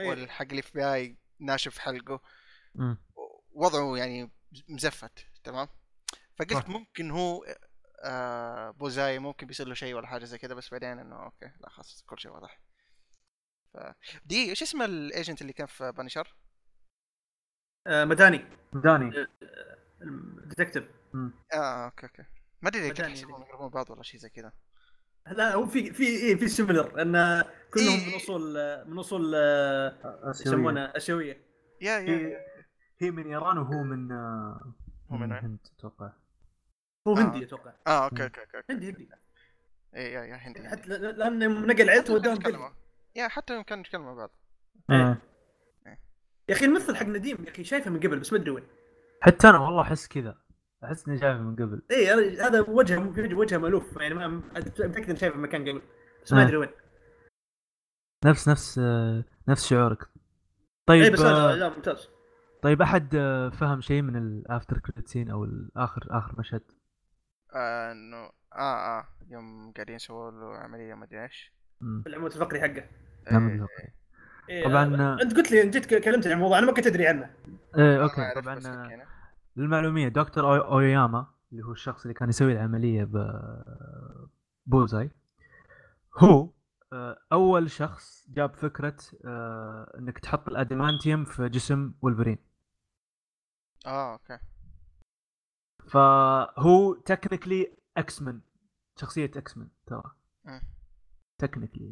إيه. 0.00 0.08
والحق 0.08 0.46
اللي 0.50 0.62
في 0.62 0.72
باي 0.72 1.18
ناشف 1.38 1.78
حلقه. 1.78 2.20
وضعه 3.52 3.96
يعني 3.96 4.30
مزفت 4.68 5.26
تمام 5.44 5.68
فقلت. 6.36 6.68
ممكن 6.68 7.10
هو 7.10 7.44
آه 8.04 8.70
Bullseye 8.70 9.18
ممكن 9.18 9.46
بيصير 9.46 9.68
له 9.68 9.74
شيء 9.74 9.94
ولا 9.94 10.06
حاجة 10.06 10.24
زي 10.24 10.38
كذا 10.38 10.54
بس 10.54 10.70
بعدين 10.70 10.98
إنه 10.98 11.24
okay 11.24 11.52
لا 11.60 11.68
خلاص 11.68 12.02
كل 12.06 12.18
شيء 12.18 12.30
واضح 12.30 12.60
ف... 13.72 13.76
دي 14.24 14.50
إيش 14.50 14.62
اسم 14.62 14.82
ال 14.82 14.92
agent 14.92 15.42
اللي 15.42 15.52
كان 15.52 15.66
في 15.66 15.92
Punisher؟ 15.92 16.36
آه، 17.86 18.04
مداني. 18.04 18.44
مداني 18.72 19.26
ال 20.02 20.10
detective 20.10 20.84
آه 21.54 21.84
okay 21.84 22.06
okay. 22.06 22.22
ما 22.62 22.68
أدري 22.68 22.90
مداني 22.90 23.12
يحسبون 23.12 23.42
يقربون 23.42 23.68
بعض 23.68 23.90
ولا 23.90 24.02
شيء 24.02 24.20
زي 24.20 24.28
كذا. 24.28 24.52
لا 25.26 25.54
هو 25.54 25.66
في 25.66 25.92
في 25.92 26.04
إيه 26.06 26.36
في 26.36 26.48
similar 26.48 27.02
إن 27.02 27.42
كلهم 27.74 27.98
إيه. 28.00 28.08
من 28.10 28.14
أصول 28.16 28.54
من 28.86 28.98
أصول 28.98 29.32
آه، 29.34 30.30
يسمونها 30.30 30.96
أسيوية. 30.96 31.40
yeah 31.80 31.98
yeah 31.98 32.00
هي 32.00 32.36
هي 33.00 33.10
من 33.10 33.26
إيران 33.26 33.58
وهو 33.58 33.82
من 33.82 34.12
آه، 34.12 34.74
هو 35.12 35.16
من؟ 35.16 35.32
الهند 35.32 35.58
أتوقع. 35.78 36.12
هو 37.08 37.16
آه. 37.16 37.20
هندي 37.20 37.44
أتوقع. 37.44 37.72
آه 37.86 38.04
okay 38.04 38.24
okay 38.24 38.40
okay 38.40 38.72
هندي 38.72 38.90
هندي. 38.90 39.08
اي 39.96 40.12
yeah 40.12 40.24
yeah 40.24 40.34
هندي 40.36 40.68
حتى 40.68 40.88
ل- 40.88 41.18
لأن 41.18 41.66
نقل 41.66 41.90
عيلته 41.90 42.14
وداهم 42.14 42.72
yeah 43.16 43.28
حتى 43.28 43.54
يوم 43.54 43.62
كانوا 43.62 43.84
يتكلموا 43.84 44.06
مع 44.06 44.14
بعض. 44.14 44.30
آه. 44.90 45.16
يا 46.48 46.54
أخي 46.54 46.64
الممثل 46.64 46.96
حق 46.96 47.06
نديم 47.06 47.44
يا 47.44 47.50
أخي 47.50 47.64
شايفه 47.64 47.90
من 47.90 48.00
قبل 48.00 48.18
بس 48.20 48.32
ما 48.32 48.38
أدري 48.38 48.50
وين. 48.50 48.64
حتى 49.20 49.48
أنا 49.48 49.58
والله 49.58 49.82
أحس 49.82 50.08
كذا 50.08 50.38
أحس 50.84 51.08
إني 51.08 51.18
شايفه 51.18 51.38
من 51.42 51.56
قبل. 51.56 51.82
اي 51.90 52.06
هذا- 52.08 52.46
هذا 52.46 52.60
وجهه 52.60 53.34
وجهه 53.38 53.58
مألوف 53.58 53.96
يعني 53.96 54.14
ما 54.14 54.28
متأكد 54.28 55.08
اني 55.10 55.16
شايفه 55.18 55.34
في 55.36 55.40
مكان 55.42 55.68
قبل 55.68 55.82
بس 56.24 56.32
ما 56.32 56.40
آه. 56.42 56.44
أدري 56.44 56.56
وين. 56.56 56.68
نفس 58.24 58.48
نفس 58.48 58.78
آه، 58.78 59.24
نفس 59.48 59.66
شعورك. 59.66 60.08
طيب 60.86 61.12
بس 61.12 61.20
آه، 61.20 61.50
هذا 61.50 61.56
لا 61.56 61.68
ممتاز. 61.76 62.08
طيب 62.62 62.82
أحد 62.82 63.14
آه، 63.14 63.48
فهم 63.48 63.80
شيء 63.80 64.02
من 64.02 64.16
ال 64.16 64.26
after 64.26 64.78
credit 64.78 65.08
scene 65.08 65.30
أو 65.30 65.44
الآخر 65.44 66.06
اخر 66.10 66.34
مشهد؟ 66.38 66.62
آه، 67.54 67.92
انه 67.92 68.16
آه 68.52 68.98
آه 68.98 69.08
يوم 69.28 69.72
قاعدين 69.72 69.94
يسووا 69.94 70.30
له 70.30 70.56
عملية 70.58 70.94
ما 70.94 71.04
أدري 71.04 71.22
إيش. 71.22 71.52
العمود 72.06 72.32
الفقري 72.32 72.60
حقه. 72.60 72.88
إيه، 73.32 73.38
بالضبط. 73.38 73.68
إيه 74.48 74.64
طبعاً، 74.68 75.22
أنت 75.22 75.36
قلت 75.36 75.50
لي 75.52 75.70
جيت 75.70 75.86
كلمتني 75.94 76.32
عن 76.32 76.38
الموضوع 76.38 76.58
أنا 76.58 76.66
ما 76.66 76.72
كنت 76.72 76.86
أدري 76.86 77.06
عنه. 77.06 77.30
إيه 77.78 78.02
okay 78.02 78.40
طبعا. 78.40 79.04
للمعلومية 79.56 80.08
دكتور 80.08 80.44
أوي- 80.44 80.64
أوياما 80.66 81.26
اللي 81.52 81.64
هو 81.64 81.72
الشخص 81.72 82.02
اللي 82.02 82.14
كان 82.14 82.28
يسوي 82.28 82.52
العملية 82.52 83.04
ب 83.04 83.42
Bullseye 84.66 85.10
هو 86.18 86.50
آه، 86.92 87.18
أول 87.32 87.70
شخص 87.70 88.26
جاب 88.30 88.54
فكرة 88.54 88.96
آه، 89.24 89.92
إنك 89.98 90.18
تحط 90.18 90.48
ال 90.48 90.55
adamantium 90.55 91.24
في 91.24 91.48
جسم 91.48 91.92
ولفرين 92.02 92.38
آه 93.86 94.12
okay. 94.12 94.38
فهو 95.88 96.94
technically 96.94 97.76
X-Men 97.96 98.40
شخصية 99.00 99.30
X-Men 99.36 99.68
ترى. 99.86 100.02
technically 101.38 101.84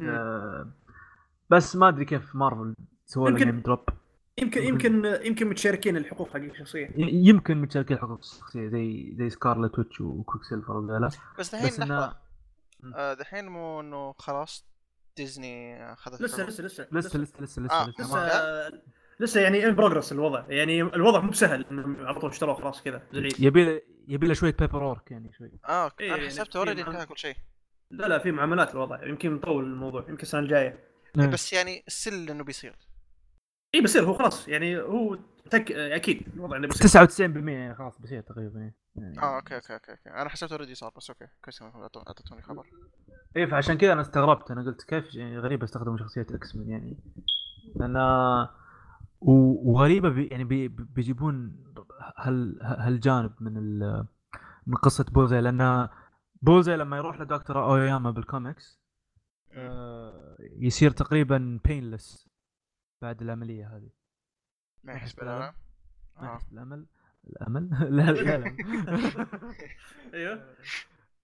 يعني. 0.00 0.70
بس 1.50 1.76
ما 1.76 1.88
أدري 1.88 2.04
كيف 2.04 2.34
مارفل 2.34 2.74
سووا 3.06 3.30
له 3.30 3.36
يمكن- 3.38 3.46
name 3.50 3.60
drop 3.60 3.80
يمكن 4.38 4.62
يمكن 4.62 5.04
يمكن 5.22 5.48
متشاركين 5.48 5.96
الحقوق 5.96 6.28
حق 6.28 6.36
الشخصية. 6.36 6.90
يمكن 6.96 7.56
متشاركين 7.62 7.98
حقوق 7.98 8.18
الشخصية 8.18 8.68
زي 8.68 9.14
زي 9.18 9.30
Scarlet 9.30 9.78
Witch 9.78 10.00
و 10.00 10.44
Quicksilver 10.44 10.76
ولا 10.76 11.10
بس 11.38 11.54
دحين 11.54 11.66
بس 11.68 11.80
مم. 11.80 12.94
آه 12.94 13.14
دحين 13.14 13.46
مو 13.48 13.80
إنه 13.80 14.12
خلاص 14.18 14.66
ديزني 15.16 15.84
أخذت 15.92 16.22
لسه 16.22 16.36
الحقوق. 16.36 16.48
لسه 16.48 16.64
لسه 16.64 16.82
لسه 16.84 17.02
لسه. 17.02 17.08
لسه 17.08 17.18
آه، 17.18 17.22
لسه, 17.22 17.42
لسه, 17.42 17.62
لسه 17.62 18.68
لسه. 18.68 18.80
لسه 19.20 19.40
يعني 19.40 19.66
in 19.66 19.74
progress 19.74 20.12
الوضع. 20.12 20.44
يعني 20.48 20.82
الوضع 20.82 21.20
مو 21.20 21.30
بسهل 21.30 21.64
انهم 21.70 21.96
على 22.06 22.20
طول 22.20 22.30
اشتروه 22.30 22.54
خلاص 22.54 22.82
كذا 22.82 23.02
يبي 23.38 23.64
له 23.64 23.80
يبي 24.08 24.26
له 24.26 24.34
شوية 24.34 24.56
paper 24.60 24.82
work 24.82 25.10
يعني 25.10 25.32
شوي. 25.38 25.50
آه 25.68 25.84
okay. 25.84 26.04
إيه، 26.04 26.14
أنا 26.14 26.26
حسبته 26.26 26.50
في 26.52 26.58
already 26.58 26.82
انتهى 26.82 27.06
كل 27.06 27.18
شيء. 27.18 27.36
لا 27.90 28.08
لا 28.08 28.18
في 28.18 28.30
معاملات 28.32 28.74
الوضع. 28.74 29.04
يمكن 29.06 29.36
يطول 29.36 29.64
الموضوع 29.64 30.00
يمكن 30.08 30.22
السنة 30.22 30.40
الجاية. 30.40 30.78
إيه. 31.24 31.26
بس 31.26 31.52
يعني 31.52 31.82
السل 31.86 32.30
إنه 32.30 32.44
بيصير. 32.44 32.76
اي 33.74 33.80
بيصير 33.80 34.04
هو 34.04 34.14
خلاص. 34.14 34.48
يعني 34.48 34.78
هو 34.78 35.18
تك... 35.50 35.72
أكيد 35.72 36.22
الوضع 36.34 36.56
إنه 36.56 36.68
بيصير. 36.68 37.06
99% 37.08 37.48
يعني 37.48 37.74
خلاص 37.74 37.98
بيصير 38.00 38.20
تقريبا. 38.20 38.58
يعني 38.96 39.18
آه 39.22 39.36
okay 39.36 39.54
okay 39.54 39.74
okay, 39.74 39.90
okay. 39.92 40.10
أنا 40.10 40.28
حسبته 40.28 40.52
already 40.52 40.74
صار 40.74 40.92
بس 40.96 41.10
okay. 41.10 41.26
كويس 41.44 41.62
أعطو- 41.62 41.96
اعطيتوني 42.06 42.42
خبر. 42.42 42.66
إيه 43.36 43.46
فعشان 43.46 43.78
كذا 43.78 43.92
أنا 43.92 44.00
استغربت. 44.00 44.50
أنا 44.50 44.62
قلت 44.62 44.82
كيف 44.82 45.14
يعني 45.14 45.38
غريبه 45.38 45.64
استخدموا 45.64 45.96
شخصية 45.98 46.26
X-Men 46.30 46.68
يعني. 46.70 46.96
لأن 47.76 47.96
وغريبة 49.20 50.08
بي 50.08 50.26
يعني 50.26 50.44
بي 50.44 50.68
بيجيبون 50.68 51.64
هال 52.18 52.58
هالجانب 52.62 53.32
من 53.40 53.56
ال 53.56 54.06
من 54.66 54.76
قصة 54.76 55.04
Bullseye 55.04 55.40
لأن 55.40 55.88
Bullseye 56.42 56.76
لما 56.76 56.96
يروح 56.96 57.20
لدكتور 57.20 57.64
أوياما 57.64 58.10
بالكوميكس 58.10 58.80
يصير 60.40 60.90
تقريبا 60.90 61.60
painless 61.64 62.28
بعد 63.02 63.22
العملية 63.22 63.76
هذه. 63.76 63.90
ما 64.84 64.92
يحس 64.92 65.12
بالألم؟ 65.12 65.38
ما 66.16 66.32
آه. 66.32 66.34
يحس 66.34 66.44
بالأمل؟ 66.44 66.86
الأمل؟ 67.26 67.68
لا 67.96 68.10
الالم 68.10 68.56
أيوه. 70.14 70.56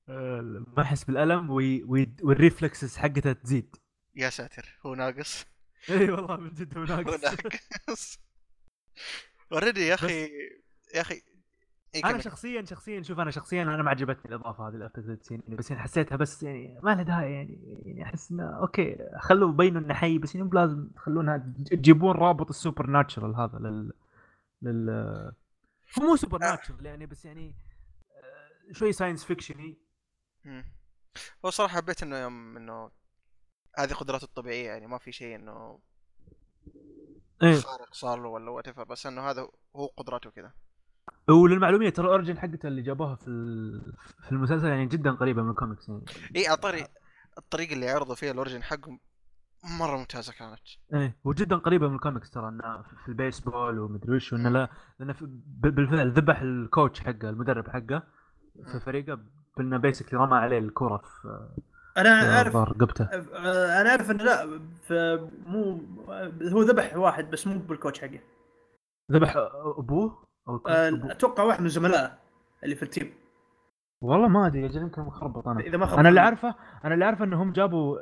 آه، 0.08 0.40
ما 0.76 0.82
يحس 0.82 1.04
بالألم 1.04 1.50
وال 2.22 2.37
reflexes 2.37 2.96
حقته 2.96 3.32
تزيد. 3.32 3.76
يا 4.14 4.30
ساتر 4.30 4.78
هو 4.86 4.94
ناقص. 4.94 5.46
إي 5.90 6.10
والله 6.10 6.36
من 6.36 6.50
جد 6.50 6.78
هو 6.78 6.84
هو 6.84 6.86
ناقص. 6.86 7.24
ناقص. 7.24 8.18
already 9.52 9.80
يا 9.86 9.94
أخي 9.94 10.22
يا 10.94 11.00
أخي 11.00 11.22
إيه 11.94 12.04
أنا. 12.04 12.18
شخصيا 12.18 12.64
شخصيا 12.64 13.02
شوف 13.02 13.20
أنا 13.20 13.30
شخصيا 13.30 13.62
أنا 13.62 13.82
ما 13.82 13.90
عجبتني 13.90 14.34
الإضافة 14.34 14.68
هذه 14.68 14.74
ال 14.74 14.79
after 14.79 15.02
credit 15.02 15.22
scene 15.22 15.42
يعني 15.44 15.56
بس 15.56 15.70
يعني 15.70 15.82
حسيتها 15.82 16.16
بس 16.16 16.42
يعني 16.42 16.80
ما 16.82 16.94
لها 16.94 17.02
داعي 17.02 17.32
يعني 17.32 17.82
يعني 17.84 18.02
أحس 18.02 18.30
إنه 18.30 18.44
okay 18.44 18.98
خلوا 19.18 19.52
يبينوا 19.52 19.80
انه 19.80 19.94
حي 19.94 20.18
بس 20.18 20.34
يعني 20.34 20.50
لازم 20.52 20.88
تخلونها 20.88 21.52
تجيبون 21.66 22.16
رابط 22.16 22.48
ال 22.48 22.86
supernatural 22.86 23.36
هذا 23.36 23.58
لل 23.58 23.92
لل 24.62 24.90
هو 25.98 26.06
مو 26.06 26.16
supernatural 26.16 26.86
يعني 26.86 27.06
بس 27.06 27.24
يعني 27.24 27.54
آه، 28.10 28.72
شوي 28.72 28.92
science 28.92 29.24
fiction 29.24 29.66
ي. 29.66 29.78
هو 31.44 31.50
صراحة 31.50 31.76
حبيت 31.76 32.02
إنه 32.02 32.16
يوم 32.16 32.56
إنه 32.56 32.90
هذه 33.78 33.92
قدراته 33.92 34.24
الطبيعية 34.24 34.66
يعني 34.66 34.86
ما 34.86 34.98
في 34.98 35.12
شيء 35.12 35.36
إنه 35.36 35.80
إيه 37.42 37.60
خارق 37.60 37.94
صار 37.94 38.22
له 38.22 38.28
ولا 38.28 38.50
what 38.50 38.68
بس 38.68 39.06
إنه 39.06 39.30
هذا 39.30 39.48
هو 39.76 39.86
قدراته 39.86 40.30
كذا 40.30 40.52
وللمعلومية 41.30 41.88
ترى 41.90 42.06
ال 42.06 42.11
origin 42.11 42.38
حقته 42.38 42.66
اللي 42.66 42.82
جابوها 42.82 43.14
في 43.14 43.24
في 44.22 44.32
المسلسل 44.32 44.66
يعني 44.66 44.86
جدا 44.86 45.10
قريبة 45.10 45.42
من 45.42 45.50
الكوميكس 45.50 45.88
يعني. 45.88 46.04
اي 46.36 46.48
اعطاني 46.48 46.86
الطريقة 47.38 47.72
اللي 47.72 47.88
عرضوا 47.90 48.14
فيها 48.14 48.30
ال 48.32 48.37
origin 48.37 48.62
حقهم 48.62 49.00
مرة 49.80 49.96
ممتازة 49.96 50.32
كانت. 50.32 50.58
إيه 50.94 51.16
وجدا 51.24 51.56
قريبة 51.56 51.88
من 51.88 51.94
الكوميكس 51.94 52.30
ترى 52.30 52.48
انه 52.48 52.82
في 52.82 53.08
البيسبول 53.08 53.78
ومدري 53.78 54.16
وش 54.16 54.32
وإنه 54.32 54.48
لا 54.48 54.70
لأنه 54.98 55.14
بالفعل 55.60 56.10
ذبح 56.12 56.40
ال 56.40 56.50
coach 56.50 57.00
حقه 57.00 57.30
المدرب 57.30 57.68
حقه 57.68 58.02
في 58.72 58.80
فريقه 58.80 59.18
بانه 59.56 59.76
basically 59.76 60.18
رمى 60.20 60.34
عليه 60.36 60.58
الكرة 60.58 60.96
في 60.96 61.48
أنا 61.96 62.20
في 62.20 62.28
اعرف 62.36 62.56
رقبته 62.56 63.04
أنا 63.80 63.90
أعرف 63.90 64.10
إنه 64.10 64.24
لا 64.24 64.60
ف- 64.82 64.92
مو 65.46 65.80
هو 66.52 66.62
ذبح 66.62 66.96
واحد 66.96 67.30
بس 67.30 67.46
مو 67.46 67.58
بال 67.58 67.70
coach 67.70 68.00
حقه. 68.00 68.20
ذبح 69.12 69.34
أبوه؟ 69.78 70.31
أو 70.48 70.56
آه،. 70.56 70.90
أتوقع 71.12 71.42
واحد 71.42 71.60
من 71.62 71.68
زملائه 71.68 72.18
اللي 72.64 72.74
في 72.74 72.82
ال 72.82 72.88
team. 72.88 73.14
والله 74.00 74.28
ما 74.28 74.46
أدري 74.46 74.66
أجل 74.66 74.82
يمكن 74.82 75.02
مخربط 75.02 75.48
أنا. 75.48 75.60
إذا 75.60 75.76
ما 75.76 75.86
خاب 75.86 75.98
أنا 75.98 76.08
اللي. 76.08 76.20
عارفه 76.20 76.54
أنا 76.84 76.94
اللي 76.94 77.04
عارفه 77.04 77.24
إنهم 77.24 77.52
جابوا 77.52 77.98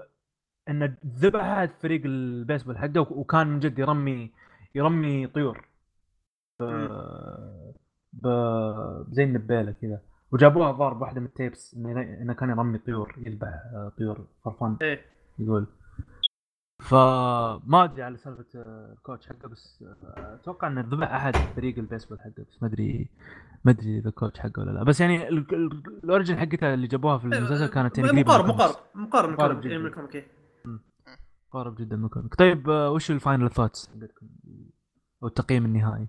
انه 0.69 0.97
ذبح 1.07 1.45
احد 1.45 1.71
فريق 1.83 2.03
البيسبول 2.05 2.79
حقه 2.79 3.01
وك- 3.01 3.11
وكان 3.11 3.47
من 3.47 3.59
جد 3.61 3.79
يرمي 3.79 4.31
يرمي 4.75 5.27
طيور 5.27 5.65
ب... 6.61 6.65
ب... 8.13 8.27
زي 9.11 9.25
النبيطة 9.25 9.73
كذا. 9.83 10.01
وجابوها 10.33 10.71
الظاهر 10.71 10.93
بواحدة 10.95 11.21
من 11.21 11.27
tapes 11.27 11.75
انه 11.75 12.01
إنه 12.03 12.33
كان 12.33 12.51
يرمي 12.51 12.79
طيور 12.79 13.15
يذبح 13.27 13.49
آه، 13.49 13.93
طيور 13.99 14.27
فرفان. 14.45 14.77
إيه. 14.83 15.01
يقول. 15.39 15.67
فما 16.81 17.85
أدري 17.85 18.03
على 18.03 18.17
سالفة 18.17 18.45
آه، 18.57 18.93
ال 18.99 19.03
coach 19.03 19.27
حقه 19.29 19.49
بس 19.49 19.83
آه، 19.83 20.35
أتوقع 20.35 20.69
إنه 20.69 20.81
ذبح 20.81 21.13
أحد 21.13 21.37
فريق 21.37 21.79
البيسبول 21.79 22.21
حقه 22.21 22.45
بس 22.51 22.63
ما 22.63 22.69
أدري 22.69 23.11
ما 23.65 23.73
أدري 23.73 23.99
إذا 23.99 24.09
ال 24.09 24.14
coach 24.14 24.41
حقه 24.41 24.61
ولا 24.61 24.71
لا. 24.71 24.83
بس 24.85 25.01
يعني 25.01 25.29
ال- 25.29 25.55
ال- 25.55 25.83
ال 26.05 26.10
origin 26.10 26.39
حقتها 26.39 26.75
اللي 26.75 26.87
جابوها 26.87 27.19
في 27.19 27.25
المسلسل 27.25 27.67
كانت 27.67 27.99
يعني 27.99 28.23
مقارب. 28.23 28.47
مقارب 28.47 28.77
مقارب 28.95 29.29
من 29.29 29.35
مقارب 29.35 29.61
جداً. 29.61 29.79
من 29.79 29.87
ال 29.87 29.91
comic 29.91 30.15
إيه. 30.15 30.27
قارب 31.53 31.75
جدا 31.75 31.97
من 31.97 32.05
ال 32.05 32.10
comic 32.10 32.35
طيب 32.35 32.71
آه، 32.71 32.91
وش 32.91 33.11
ال 33.11 33.17
final 33.17 33.51
thoughts 33.51 33.89
حقتكم 33.89 34.29
أو 35.23 35.29
التقييم 35.29 35.65
النهائي؟ 35.65 36.09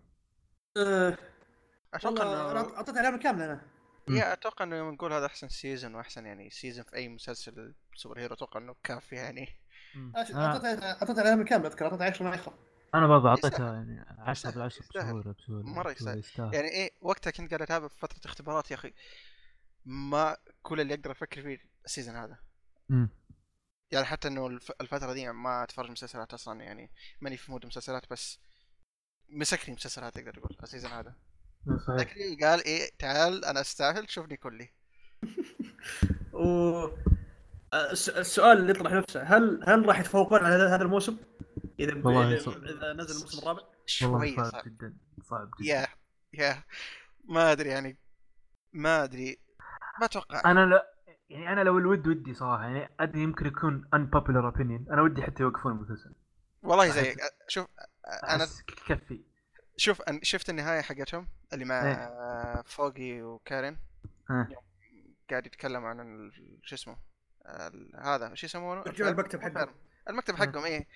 أتوقع 1.93 2.24
انه 2.24 2.59
اعطيت 2.76 2.97
علامه 2.97 3.17
كاملة 3.17 3.45
أنا. 3.45 3.61
يا 4.09 4.34
أتوقع 4.34 4.65
إنه 4.65 4.76
يوم 4.76 4.93
نقول 4.93 5.13
هذا 5.13 5.26
أحسن 5.26 5.47
season 5.49 5.95
وأحسن 5.95 6.26
يعني 6.26 6.49
season 6.49 6.84
في 6.86 6.95
أي 6.95 7.09
مسلسل 7.09 7.74
superhero 7.95 8.34
أتوقع 8.36 8.59
إنه 8.59 8.76
كافي 8.84 9.15
يعني. 9.15 9.47
أش- 9.95 10.35
آه. 10.35 10.45
اعطيت 10.45 10.83
اعطيت 10.83 11.19
علامه 11.19 11.43
كامله 11.43 11.67
أذكر 11.67 11.85
اعطيت 11.85 12.01
10 12.01 12.25
من 12.25 12.31
10 12.31 12.53
أنا 12.95 13.07
برضه. 13.07 13.29
أعطيتها 13.29 13.73
يعني 13.73 14.05
10 14.17 14.51
بالعشرة 14.51 14.83
يستاهل. 14.83 15.05
بسهوله 15.05 15.35
بسهوله 15.39 15.63
مرة 15.63 15.93
بسهولة، 15.93 16.17
يستاهل. 16.17 16.53
يعني 16.53 16.67
إيه 16.67 16.91
وقتها 17.01 17.31
كنت 17.31 17.49
قاعد 17.49 17.61
اتابع 17.61 17.87
في 17.87 17.99
فترة 17.99 18.19
اختبارات 18.25 18.71
يا 18.71 18.75
أخي. 18.75 18.93
ما 19.85 20.37
كل 20.61 20.81
اللي 20.81 20.93
أقدر 20.93 21.11
أفكر 21.11 21.41
فيه 21.41 21.59
ال 21.86 21.90
season 21.90 22.15
هذا. 22.15 22.37
مم. 22.89 23.09
يعني 23.91 24.05
حتى 24.05 24.27
إنه 24.27 24.47
الف- 24.47 24.71
الفترة 24.81 25.13
دي 25.13 25.31
ما 25.31 25.63
أتفرج 25.63 25.91
مسلسلات 25.91 26.33
أصلا 26.33 26.61
يعني 26.63 26.91
ماني 27.21 27.37
في 27.37 27.51
mood 27.51 27.65
مسلسلات 27.65 28.09
بس 28.11 28.39
مسكني 29.29 29.75
مسلسلات 29.75 30.15
تقدر 30.15 30.33
تقول 30.33 30.57
ال 30.63 30.67
season 30.67 30.91
هذا. 30.91 31.15
صحيح. 31.87 31.99
لكن 31.99 32.45
قال 32.45 32.63
إيه 32.65 32.89
تعال 32.99 33.45
أنا 33.45 33.61
أستاهل 33.61 34.09
شوفني 34.09 34.37
كلي. 34.37 34.69
و 36.33 36.87
السؤال 37.74 38.57
اللي 38.57 38.72
يطرح 38.72 38.91
نفسه 38.93 39.24
هل 39.24 39.63
هل 39.67 39.86
راح 39.86 39.99
يتفوقون 39.99 40.39
على 40.39 40.55
هذا 40.55 40.76
هذا 40.76 40.84
الموسم؟ 40.84 41.17
إذا 41.80 41.91
إذا, 41.93 42.93
نزل 42.93 43.15
الموسم 43.15 43.39
الرابع؟ 43.39 43.61
والله 43.61 43.86
شوي 43.86 44.36
صعب 44.36 44.45
صعب. 44.45 44.63
جدا 44.65 44.97
صعب 45.24 45.51
جدا. 45.59 45.69
yeah 45.69 45.88
yeah 46.34 46.63
ما 47.24 47.51
أدري 47.51 47.69
يعني 47.69 47.97
ما 48.74 49.03
أدري. 49.03 49.41
ما 49.99 50.05
أتوقع. 50.05 50.51
أنا 50.51 50.65
لا 50.65 50.93
يعني 51.30 51.53
أنا 51.53 51.61
لو 51.61 51.78
الود 51.78 52.07
ودي 52.07 52.34
صراحة 52.34 52.63
يعني 52.63 52.89
أدري 52.99 53.22
يمكن 53.22 53.45
يكون 53.45 53.89
unpopular 53.95 54.53
opinion. 54.55 54.91
أنا 54.91 55.01
ودي 55.01 55.24
حتى 55.24 55.43
يوقفون 55.43 55.72
المسلسل. 55.72 56.13
والله 56.63 56.88
زي 56.89 57.15
شوف 57.47 57.67
أنا 58.30 58.47
كفي. 58.88 59.24
شوف 59.78 60.01
أن- 60.01 60.19
شفت 60.22 60.49
النهاية 60.49 60.82
حقتهم 60.82 61.28
اللي 61.53 61.65
مع 61.65 61.82
إيه. 61.84 62.61
فوقي 62.61 63.22
وكارين؟ 63.22 63.78
ها. 64.30 64.47
قاعد 65.30 65.45
يتكلم 65.45 65.86
عن 65.86 65.99
ال- 65.99 66.59
شو 66.63 66.76
اسمه؟ 66.76 67.11
هذا 67.95 68.33
شو 68.33 68.45
يسمونه؟ 68.45 68.83
المكتب 68.99 69.41
حقهم. 69.41 69.75
المكتب 70.09 70.35
حقهم 70.35 70.65
إيه. 70.65 70.87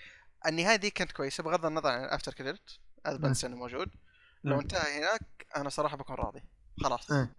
النهاية 0.48 0.76
دي 0.76 0.90
كانت 0.90 1.12
كويسة 1.12 1.44
بغض 1.44 1.66
النظر 1.66 1.90
عن 1.90 2.04
الأفتر 2.04 2.34
كريدت 2.34 2.80
هذا 3.08 3.18
بنسى 3.18 3.48
انه 3.48 3.56
موجود. 3.56 3.90
لو 4.44 4.56
مم. 4.56 4.62
انتهى 4.62 5.00
هناك 5.00 5.48
أنا 5.58 5.70
صراحة 5.70 5.98
بكون 5.98 6.16
راضي. 6.16 6.44
خلاص. 6.84 7.12
إيه. 7.12 7.36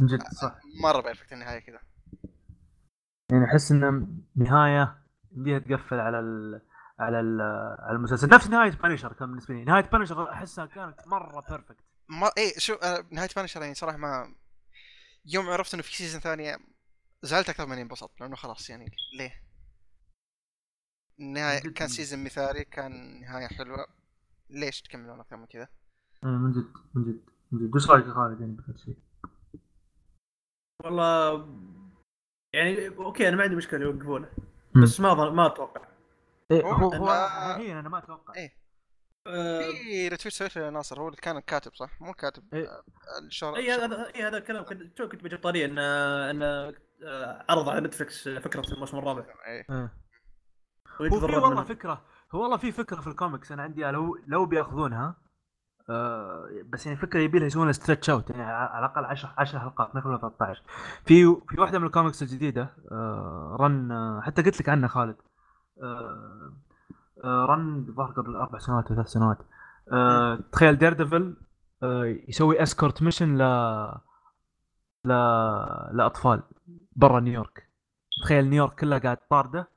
من 0.00 0.06
جد 0.06 0.22
صح. 0.22 0.60
مرة 0.82 1.00
perfect 1.00 1.32
النهاية 1.32 1.58
كذا. 1.58 1.80
يعني 3.32 3.44
أحس 3.44 3.72
انه 3.72 4.08
نهاية 4.36 4.98
بديها 5.30 5.58
تقفل 5.58 6.00
على 6.00 6.18
ال 6.20 6.60
على 6.98 7.20
ال 7.20 7.40
على 7.78 7.96
المسلسل. 7.96 8.28
نفس 8.28 8.46
نهاية 8.46 8.70
بانشر 8.70 9.12
كان 9.12 9.28
بالنسبة 9.28 9.54
لي. 9.54 9.64
نهاية 9.64 9.84
بانشر 9.84 10.32
أحسها 10.32 10.66
كانت 10.66 11.08
مرة 11.08 11.44
perfect 11.48 11.84
ما 12.08 12.30
إيه 12.38 12.58
شو 12.58 12.74
آه، 12.74 13.04
نهاية 13.10 13.28
بانشر 13.36 13.62
يعني 13.62 13.74
صراحة 13.74 13.96
ما 13.96 14.34
يوم 15.26 15.50
عرفت 15.50 15.74
إنه 15.74 15.82
في 15.82 15.96
season 15.96 16.20
ثانية 16.20 16.58
زعلت 17.24 17.48
أكثر 17.48 17.66
من 17.66 17.72
إني 17.72 17.82
انبسطت 17.82 18.20
لأنه 18.20 18.36
خلاص 18.36 18.70
يعني 18.70 18.90
ليه؟ 19.18 19.42
النهاية 21.20 21.60
جد 21.60 21.72
كان 21.72 21.88
season 21.88 22.24
مثالي 22.24 22.64
كان 22.64 23.20
نهاية 23.20 23.46
حلوة 23.46 23.86
ليش 24.50 24.82
تكملون 24.82 25.20
أكثر 25.20 25.36
من 25.36 25.46
كذا؟ 25.46 25.68
من 26.22 26.52
جد 26.52 26.72
من 26.94 27.04
جد 27.04 27.20
من 27.52 27.66
جد 27.66 27.74
وش 27.76 27.90
رايك 27.90 28.06
يا 28.06 28.12
خالد 28.14 28.40
يعني 28.40 28.52
بهذا 28.52 28.74
الشيء؟ 28.74 28.96
والله 30.84 31.48
يعني 32.54 32.88
okay 32.88 33.28
أنا 33.28 33.36
ما 33.36 33.42
عندي 33.42 33.56
مشكلة 33.56 33.80
يوقفونه. 33.80 34.28
بس 34.82 35.00
ما 35.00 35.14
ما 35.30 35.46
أتوقع 35.46 35.88
إيه 36.50 36.62
هو- 36.62 36.92
هو 36.94 37.10
أنا 37.60 37.88
ما 37.88 37.98
أتوقع 37.98 38.34
إيه. 38.36 38.56
آه، 39.26 39.60
في 39.70 40.08
retweet 40.08 40.34
سويته 40.34 40.60
يا 40.60 40.70
ناصر 40.70 41.00
هو 41.00 41.08
اللي 41.08 41.20
كان 41.20 41.36
الكاتب 41.36 41.74
صح؟ 41.74 42.02
مو 42.02 42.10
الكاتب 42.10 42.54
إيه. 42.54 42.68
آه، 42.68 42.82
الشهر 43.26 43.56
اي 43.56 43.70
هذا 43.72 44.14
اي 44.14 44.22
هذا 44.22 44.36
الكلام 44.38 44.64
كنت 44.64 44.98
تو 44.98 45.08
كنت 45.08 45.24
بجيب 45.24 45.42
طارية 45.42 45.66
انه 45.66 45.80
انه 46.30 46.44
آه، 46.44 46.74
عرض 47.48 47.68
على 47.68 47.80
نتفلكس 47.80 48.28
فكرة 48.28 48.72
الموسم 48.72 48.98
الرابع 48.98 49.24
إيه. 49.46 49.66
إيه. 49.70 49.92
هو 51.00 51.20
في 51.20 51.34
والله 51.34 51.50
منه. 51.50 51.62
فكرة 51.64 52.02
هو 52.32 52.42
والله 52.42 52.56
في 52.56 52.72
فكرة 52.72 53.00
في 53.00 53.06
الكوميكس 53.06 53.52
أنا 53.52 53.62
عندي 53.62 53.84
لو 53.84 54.18
لو 54.26 54.46
بيأخذونها 54.46 55.16
آه 55.90 56.48
بس 56.66 56.86
يعني 56.86 56.98
فكرة 56.98 57.20
يبي 57.20 57.38
لها 57.38 57.46
يسوون 57.46 57.72
stretch 57.72 58.10
out 58.10 58.30
يعني 58.30 58.42
على 58.42 58.86
الأقل 58.86 59.04
10 59.04 59.34
10 59.38 59.58
حلقات 59.58 59.94
ما 59.94 60.00
يخلون 60.00 60.18
13 60.18 60.62
في 61.04 61.36
في 61.48 61.60
واحدة 61.60 61.78
من 61.78 61.86
الكوميكس 61.86 62.22
الجديدة 62.22 62.70
آه 62.92 63.56
run 63.60 63.92
آه 63.92 64.20
حتى 64.20 64.42
قلت 64.42 64.60
لك 64.60 64.68
عنها 64.68 64.88
خالد 64.88 65.16
آه 65.82 66.52
آه 67.24 67.46
run 67.46 67.84
الظاهر 67.88 68.10
قبل 68.12 68.36
أربع 68.36 68.58
سنوات 68.58 68.86
أو 68.88 68.94
ثلاث 68.94 69.06
سنوات 69.08 69.38
آه 69.92 70.38
تخيل 70.52 70.78
Daredevil 70.78 71.36
آه 71.82 72.04
يسوي 72.28 72.62
escort 72.62 73.02
mission 73.02 73.38
ل 73.38 73.42
ل 75.04 75.08
لأطفال 75.92 76.42
برا 76.96 77.20
نيويورك. 77.20 77.70
تخيل 78.22 78.44
نيويورك 78.44 78.80
كلها 78.80 78.98
قاعد 78.98 79.16
طاردة 79.16 79.68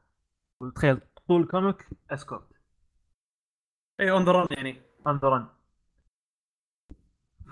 وتخيل 0.62 1.02
طول 1.28 1.42
ال 1.42 1.50
comic 1.50 1.90
escort. 2.12 2.48
اي 4.00 4.12
on 4.12 4.26
the 4.26 4.32
run 4.32 4.48
يعني. 4.52 4.82
on 5.08 5.16
the 5.16 5.30
run 5.30 5.48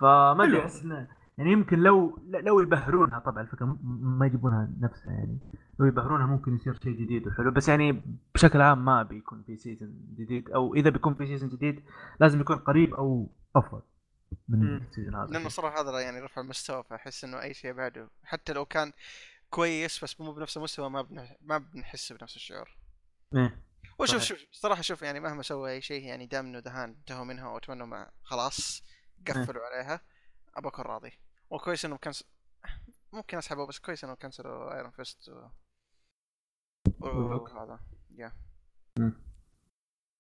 فما 0.02 0.44
أدري 0.44 1.08
يعني 1.38 1.52
يمكن 1.52 1.80
لو 1.80 2.20
لو 2.28 2.60
يبهرونها 2.60 3.20
طبعا 3.20 3.42
الفكرة 3.42 3.78
ما 3.84 4.26
يجيبونها 4.26 4.70
نفسها 4.80 5.14
يعني. 5.14 5.40
لو 5.80 5.86
يبهرونها 5.86 6.26
ممكن 6.26 6.56
يصير 6.56 6.80
شيء 6.84 6.94
جديد 6.94 7.28
وحلو. 7.28 7.52
بس 7.52 7.70
يعني 7.70 8.02
بشكل 8.34 8.62
عام 8.62 8.86
ما 8.86 9.04
بيكون 9.04 9.44
في 9.44 9.58
season 9.58 10.16
جديد 10.18 10.50
أو 10.50 10.76
إذا 10.76 10.90
بيكون 10.90 11.16
في 11.16 11.26
season 11.26 11.50
جديد 11.50 11.84
لازم 12.20 12.42
يكون 12.42 12.56
قريب 12.56 12.94
أو 12.94 13.30
أفضل 13.56 13.82
من. 14.50 14.78
ال 14.78 14.83
season 14.83 15.16
هذا. 15.16 15.26
لأنه 15.26 15.50
صراحة 15.50 15.82
هذا 15.82 16.00
يعني 16.00 16.20
رفع 16.20 16.42
المستوى 16.42 16.84
فأحس 16.84 17.24
إنه 17.24 17.42
أي 17.42 17.54
شيء 17.54 17.74
بعده. 17.74 18.10
حتى 18.24 18.54
لو 18.54 18.66
كان 18.66 18.92
كويس 19.50 20.04
بس 20.04 20.22
مو 20.22 20.34
بنفس 20.34 20.58
المستوى 20.58 20.90
ما 20.90 21.02
بنح... 21.02 21.36
ما 21.42 21.58
بنحس 21.58 22.14
بنفس 22.14 22.36
الشعور. 22.36 22.78
إيه 23.36 23.64
وشوف. 24.00 24.22
شوف 24.22 24.46
صراحة 24.52 24.82
شوف 24.82 25.02
يعني 25.02 25.20
مهما 25.20 25.44
سوى 25.44 25.72
أي 25.72 25.82
شيء 25.82 26.04
يعني 26.04 26.26
دام 26.26 26.46
انه 26.46 26.60
دهان 26.60 26.90
انتهوا 26.90 27.26
منها 27.26 27.50
وأتمنى 27.50 27.86
ما 27.86 28.12
خلاص 28.24 28.84
قفلوا 29.28 29.64
عليها. 29.66 30.02
أبى 30.56 30.68
أكون 30.68 30.86
راضي. 30.86 31.20
وكويس 31.50 31.86
انهم 31.86 31.98
كنس 31.98 32.24
ممكن 33.14 33.38
أسحبه 33.38 33.68
بس 33.68 33.80
كويس 33.80 34.04
انهم 34.04 34.16
كنسلوا 34.16 34.76
Iron 34.76 34.92
Fist 34.92 35.30
و... 35.30 35.50
وهذا. 37.00 37.80
yeah 38.10 38.32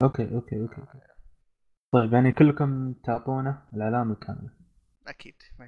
okay 0.04 0.36
okay 0.36 0.62
okay 0.62 0.82
طيب 1.94 2.14
يعني 2.14 2.32
كلكم 2.32 2.94
تعطونه 2.94 3.68
العلامه 3.74 4.14
الكامله 4.14 4.50
أكيد 5.08 5.36
ما 5.60 5.66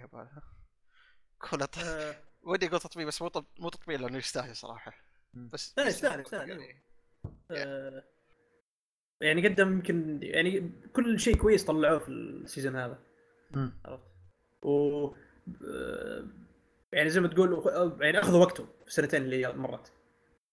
ط... 1.65 1.77
آه، 1.77 2.15
ودي 2.47 2.67
أقول 2.67 2.79
تطبيل 2.79 3.07
بس 3.07 3.21
مو 3.21 3.27
طب... 3.27 3.45
مو 3.59 3.69
تطبيل 3.69 3.99
لأنه 3.99 4.17
يستاهل 4.17 4.55
صراحة. 4.55 4.93
بس 5.33 5.73
لا، 5.77 5.87
يستاهل، 5.87 6.19
يستاهل، 6.19 6.49
يعني 6.49 6.83
آه، 7.51 8.03
يعني 9.21 9.47
قدم 9.47 9.71
يمكن 9.71 10.19
يعني 10.23 10.81
كل 10.93 11.19
شيء 11.19 11.35
كويس 11.35 11.65
طلعوه 11.65 11.99
في 11.99 12.09
ال 12.09 12.18
season 12.18 12.75
هذا. 12.75 12.99
عرفت 13.85 14.05
و 14.61 15.07
آه، 15.07 16.27
يعني 16.93 17.09
زي 17.09 17.21
ما 17.21 17.27
تقول 17.27 17.63
يعني 18.01 18.19
أخذوا 18.19 18.39
وقته 18.39 18.65
في 18.81 18.87
السنتين 18.87 19.21
اللي 19.21 19.53
مرت 19.53 19.93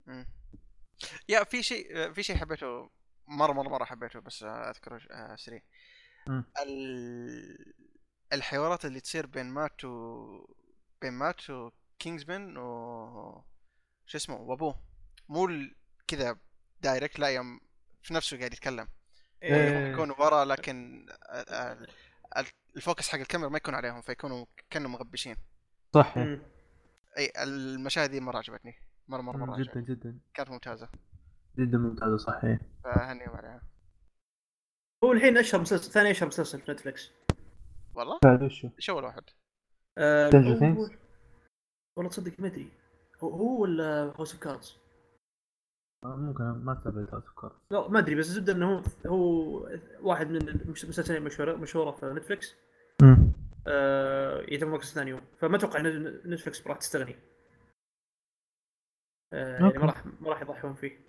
مم. 0.06 0.26
يا 1.28 1.44
في 1.44 1.62
شيء 1.62 2.12
في 2.12 2.22
شيء 2.22 2.36
حبيته 2.36 2.90
مرة 3.26 3.52
مرة 3.52 3.68
مرة 3.68 3.84
حبيته 3.84 4.20
بس 4.20 4.42
اذكره 4.42 5.00
آه، 5.10 5.36
سريع. 5.36 5.62
الحوارات 8.32 8.84
اللي 8.84 9.00
تصير 9.00 9.26
بين 9.26 9.46
مات 9.46 9.84
و 9.84 10.54
بين 11.02 11.12
مات 11.12 11.40
وكينجزمان 11.94 12.56
و 12.56 13.44
شو 14.06 14.18
اسمه 14.18 14.36
وابوه 14.36 14.80
مو 15.28 15.48
كذا 16.06 16.36
دايركت 16.80 17.18
لا 17.18 17.28
يوم 17.28 17.60
في 18.02 18.14
نفسه 18.14 18.38
قاعد 18.38 18.52
يتكلم 18.52 18.88
إيه. 19.42 19.92
يكون 19.92 20.10
ورا 20.10 20.44
لكن 20.44 21.06
ال- 21.30 21.50
ال- 21.50 21.86
ال- 22.36 22.46
ال 22.76 22.82
focus 22.82 23.08
حق 23.08 23.18
الكاميرا 23.18 23.48
ما 23.48 23.56
يكون 23.56 23.74
عليهم 23.74 24.00
فيكونوا 24.00 24.46
كانوا 24.70 24.90
مغبشين 24.90 25.36
صح 25.94 26.16
مم. 26.18 26.42
أي 27.18 27.32
المشاهد 27.42 28.10
دي 28.10 28.20
مرة 28.20 28.38
عجبتني 28.38 28.74
مرة 29.08 29.20
مرة 29.22 29.36
مرة 29.36 29.56
جدا 29.56 29.70
عجبتني. 29.70 29.82
جدا 29.94 30.18
كانت 30.34 30.50
ممتازة 30.50 30.88
جدا 31.58 31.78
ممتازة 31.78 32.16
صحيح 32.16 32.58
فهنيهم 32.84 33.30
عليها 33.36 33.62
هو 35.04 35.12
الحين 35.12 35.36
أشهر 35.38 35.60
مسلسل 35.60 35.92
ثاني 35.92 36.10
أشهر 36.10 36.26
مسلسل 36.28 36.60
في 36.60 36.72
نتفلكس 36.72 37.10
والله 37.94 38.18
بعد 38.24 38.42
وشو؟ 38.42 38.68
إيش 38.78 38.90
أول 38.90 39.04
واحد؟ 39.04 39.22
Things؟ 40.30 40.90
والله 41.96 42.10
تصدق 42.10 42.40
ما 42.40 42.46
أدري. 42.46 42.68
هو 43.20 43.30
هو 43.30 43.62
ولا 43.62 44.12
House 44.16 44.32
of 44.32 44.42
Cards 44.42 44.76
ممكن 46.04 46.44
ما 46.44 46.74
تابعت 46.84 47.14
افكار 47.14 47.52
لا 47.70 47.88
ما 47.88 47.98
أدري 47.98 48.14
بس 48.14 48.26
الزبدة 48.26 48.52
إنه 48.52 48.76
هو 48.76 48.82
هو 49.06 49.68
واحد 50.00 50.30
من 50.30 50.48
المسلسلين 50.48 51.18
المشهوره 51.18 51.56
مشهوره 51.56 51.90
في 51.90 52.06
نتفلكس 52.06 52.54
آه 53.66 54.44
يتم 54.48 54.66
المركز 54.66 54.92
ثاني 54.92 55.10
يوم. 55.10 55.20
فما 55.38 55.56
أتوقع 55.56 55.80
إن 55.80 56.06
نتفلكس 56.06 56.66
راح 56.66 56.76
تستغني. 56.76 57.16
آه 59.32 59.52
يعني. 59.52 59.78
ما 59.78 59.86
راح 59.86 60.06
ما 60.06 60.30
راح 60.30 60.42
يضحون 60.42 60.74
فيه. 60.74 61.00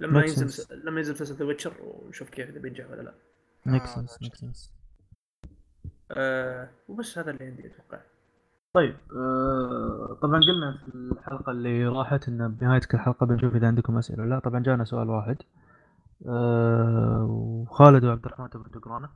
لما 0.00 0.20
ينزل 0.20 0.80
لما 0.84 0.98
ينزل 0.98 1.12
مسلسل 1.12 1.34
The 1.34 1.44
Witcher 1.44 1.74
ونشوف 1.82 2.30
كيف 2.30 2.48
إذا 2.48 2.58
بينجح 2.58 2.90
ولا 2.90 3.02
لا. 3.02 3.14
make 3.66 3.86
sense 3.86 4.22
make 4.22 4.34
sense 4.34 4.72
وبس 6.88 7.18
هذا 7.18 7.30
اللي 7.30 7.44
عندي 7.44 7.66
أتوقع. 7.66 8.00
طيب 8.74 8.96
آه 9.16 10.18
طبعا 10.22 10.40
قلنا 10.40 10.78
في 10.86 10.94
الحلقة 10.94 11.52
اللي 11.52 11.84
راحت 11.86 12.28
إن 12.28 12.48
بنهاية 12.48 12.80
كل 12.80 12.98
حلقة 12.98 13.26
بنشوف 13.26 13.54
إذا 13.54 13.66
عندكم 13.66 13.98
أسئلة 13.98 14.22
ولا 14.22 14.34
لأ. 14.34 14.38
طبعا 14.40 14.62
جانا 14.62 14.84
سؤال 14.84 15.08
واحد 15.10 15.36
آه 16.28 17.26
وخالد 17.30 18.04
وعبد 18.04 18.26
الرحمن 18.26 18.50
تبغى 18.50 18.70
تقرانه 18.70 19.10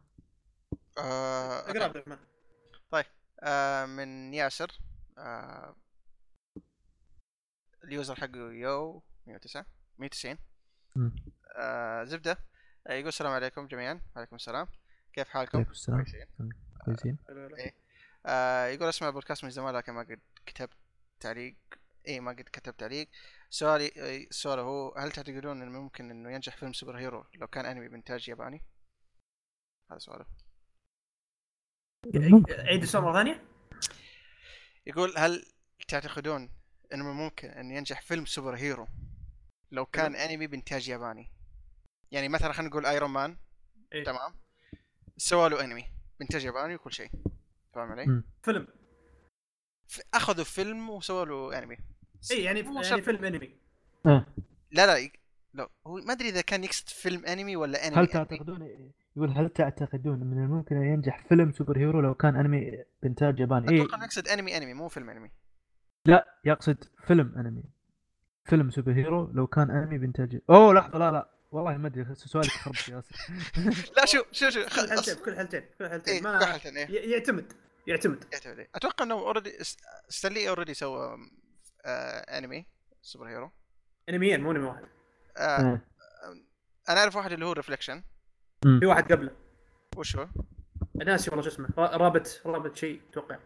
آه 0.98 1.60
أقرأ 1.70 1.84
عبد 1.84 1.96
الرحمن. 1.96 2.16
آه 3.42 3.86
من 3.86 4.34
ياسر 4.34 4.78
آه 5.18 5.74
ال 7.84 7.90
user 7.90 8.14
حقه 8.14 8.52
U 8.52 9.02
109 9.26 9.66
190 9.98 10.36
مم. 10.96 11.12
آه 11.58 12.04
زبدة 12.04 12.38
آه 12.86 12.92
يقول 12.92 13.08
السلام 13.08 13.32
عليكم 13.32 13.66
جميعا. 13.66 14.00
وعليكم 14.16 14.36
السلام. 14.36 14.66
كيف 15.12 15.28
حالكم؟ 15.28 15.58
عليكم 15.58 15.70
السلام. 15.70 16.02
كويسين. 16.04 16.26
كويسين. 16.84 17.18
آه 17.30 17.85
يقول 18.74 18.88
أسمع 18.88 19.08
البودكاست 19.08 19.44
من 19.44 19.50
زمان 19.50 19.74
لكن 19.74 19.92
ما 19.92 20.00
قد 20.00 20.20
كتبت 20.46 20.76
تعليق. 21.20 21.56
اي 22.08 22.20
ما 22.20 22.30
قد 22.30 22.48
كتبت 22.52 22.80
تعليق. 22.80 23.08
سؤالي 23.50 23.92
آه، 23.96 24.26
سؤاله 24.30 24.62
هو 24.62 24.94
هل 24.94 25.12
تعتقدون 25.12 25.62
إنه 25.62 25.80
ممكن 25.80 26.10
إنه 26.10 26.30
ينجح 26.30 26.56
فيلم 26.56 26.72
super 26.72 26.98
hero 26.98 27.26
لو 27.34 27.46
كان 27.46 27.66
أنمي 27.66 27.88
بإنتاج 27.88 28.28
ياباني؟ 28.28 28.62
هذا 29.90 29.98
سؤاله. 29.98 30.26
عيد 32.48 32.82
السؤال 32.82 33.04
مرة 33.04 33.12
ثانية. 33.12 33.44
يقول 34.86 35.14
هل 35.18 35.46
تعتقدون 35.88 36.50
إنه 36.92 37.04
من 37.04 37.10
الممكن 37.10 37.48
ان 37.48 37.70
ينجح 37.70 38.00
فيلم 38.00 38.26
super 38.26 38.56
hero 38.56 38.88
لو 39.70 39.86
كان 39.86 40.16
أنمي 40.16 40.46
بإنتاج 40.46 40.88
ياباني؟ 40.88 41.32
يعني 42.10 42.28
مثلا 42.28 42.52
خلينا 42.52 42.70
نقول 42.70 42.86
Iron 42.86 43.10
Man 43.10 43.38
إيه. 43.92 44.04
تمام. 44.04 44.34
سووا 45.16 45.48
له 45.48 45.64
أنمي 45.64 45.84
بإنتاج 46.18 46.44
ياباني 46.44 46.74
وكل 46.74 46.92
شيء. 46.92 47.10
فاهم 47.76 47.92
علي؟ 47.92 48.22
فيلم 48.42 48.66
أخذوا 50.14 50.44
فيلم 50.44 50.90
وسووا 50.90 51.24
له 51.24 51.58
أنمي 51.58 51.76
اي 52.30 52.42
يعني 52.42 52.62
مو 52.62 52.72
يعني 52.72 52.84
شرط. 52.84 53.00
فيلم 53.00 53.24
أنمي 53.24 53.54
إيه. 54.06 54.26
لا 54.70 54.86
لا 54.86 55.10
لا 55.54 55.68
هو 55.86 55.94
ما 55.96 56.12
أدري 56.12 56.28
إذا 56.28 56.40
كان 56.40 56.64
يقصد 56.64 56.88
فيلم 56.88 57.26
أنمي 57.26 57.56
ولا 57.56 57.86
أنمي 57.86 57.96
هل 57.96 57.98
أنمي. 57.98 58.06
تعتقدون 58.06 58.92
يقول 59.16 59.30
هل 59.30 59.50
تعتقدون 59.50 60.18
من 60.18 60.44
الممكن 60.44 60.76
أن 60.76 60.82
ينجح 60.82 61.26
فيلم 61.28 61.52
super 61.52 61.78
hero 61.78 62.00
لو 62.00 62.14
كان 62.14 62.36
أنمي 62.36 62.84
بإنتاج 63.02 63.40
ياباني؟ 63.40 63.70
اي 63.70 63.82
أتوقع 63.82 64.04
يقصد 64.04 64.28
أنمي 64.28 64.56
أنمي 64.56 64.74
مو 64.74 64.88
فيلم 64.88 65.10
أنمي 65.10 65.30
لا 66.06 66.26
يقصد 66.44 66.84
فيلم 67.06 67.34
أنمي 67.38 67.64
فيلم 68.44 68.70
super 68.70 68.92
hero 68.92 69.30
لو 69.32 69.46
كان 69.46 69.70
أنمي 69.70 69.98
بإنتاج 69.98 70.40
أوه 70.50 70.74
لحظة 70.74 70.98
لا 70.98 71.10
لا 71.10 71.30
والله 71.52 71.76
ما 71.76 71.88
أدري 71.88 72.14
سؤالك 72.14 72.50
خربت 72.50 72.88
يا 72.88 72.94
ياسر 72.94 73.16
لا 73.96 74.06
شوف 74.06 74.26
شوف 74.32 74.48
شوف 74.48 74.80
كل 74.80 74.88
حالتين 74.88 75.14
كل 75.24 75.36
حالتين 75.36 75.60
كل 75.78 75.84
إيه، 75.84 75.90
حالتين 75.90 76.18
كل 76.18 76.24
ما 76.24 76.46
حالتين، 76.46 76.76
إيه. 76.76 77.12
يعتمد 77.12 77.52
يعتمد. 77.86 78.24
يعتمد. 78.32 78.68
أتوقع 78.74 79.04
إنه 79.04 79.14
already 79.14 79.58
ستانلي 80.08 80.48
already 80.48 80.74
سوى 80.74 81.18
آه 81.84 82.38
انمي 82.38 82.66
super 83.02 83.28
hero 83.28 83.50
انميين 84.08 84.40
مو 84.40 84.50
انمي 84.50 84.64
واحد. 84.66 84.84
آه 85.36 85.60
إيه. 85.60 85.86
أنا 86.88 87.00
أعرف 87.00 87.16
واحد 87.16 87.32
اللي 87.32 87.44
هو 87.46 87.52
Reflection 87.52 88.02
في 88.80 88.86
واحد 88.86 89.12
قبله. 89.12 89.30
وش 89.96 90.16
هو؟ 90.16 90.28
ناسي 90.94 91.30
والله 91.30 91.42
شو 91.42 91.48
اسمه. 91.48 91.68
را- 91.78 91.96
رابط 91.96 92.40
رابط 92.46 92.76
شيء 92.76 93.00
أتوقع. 93.10 93.38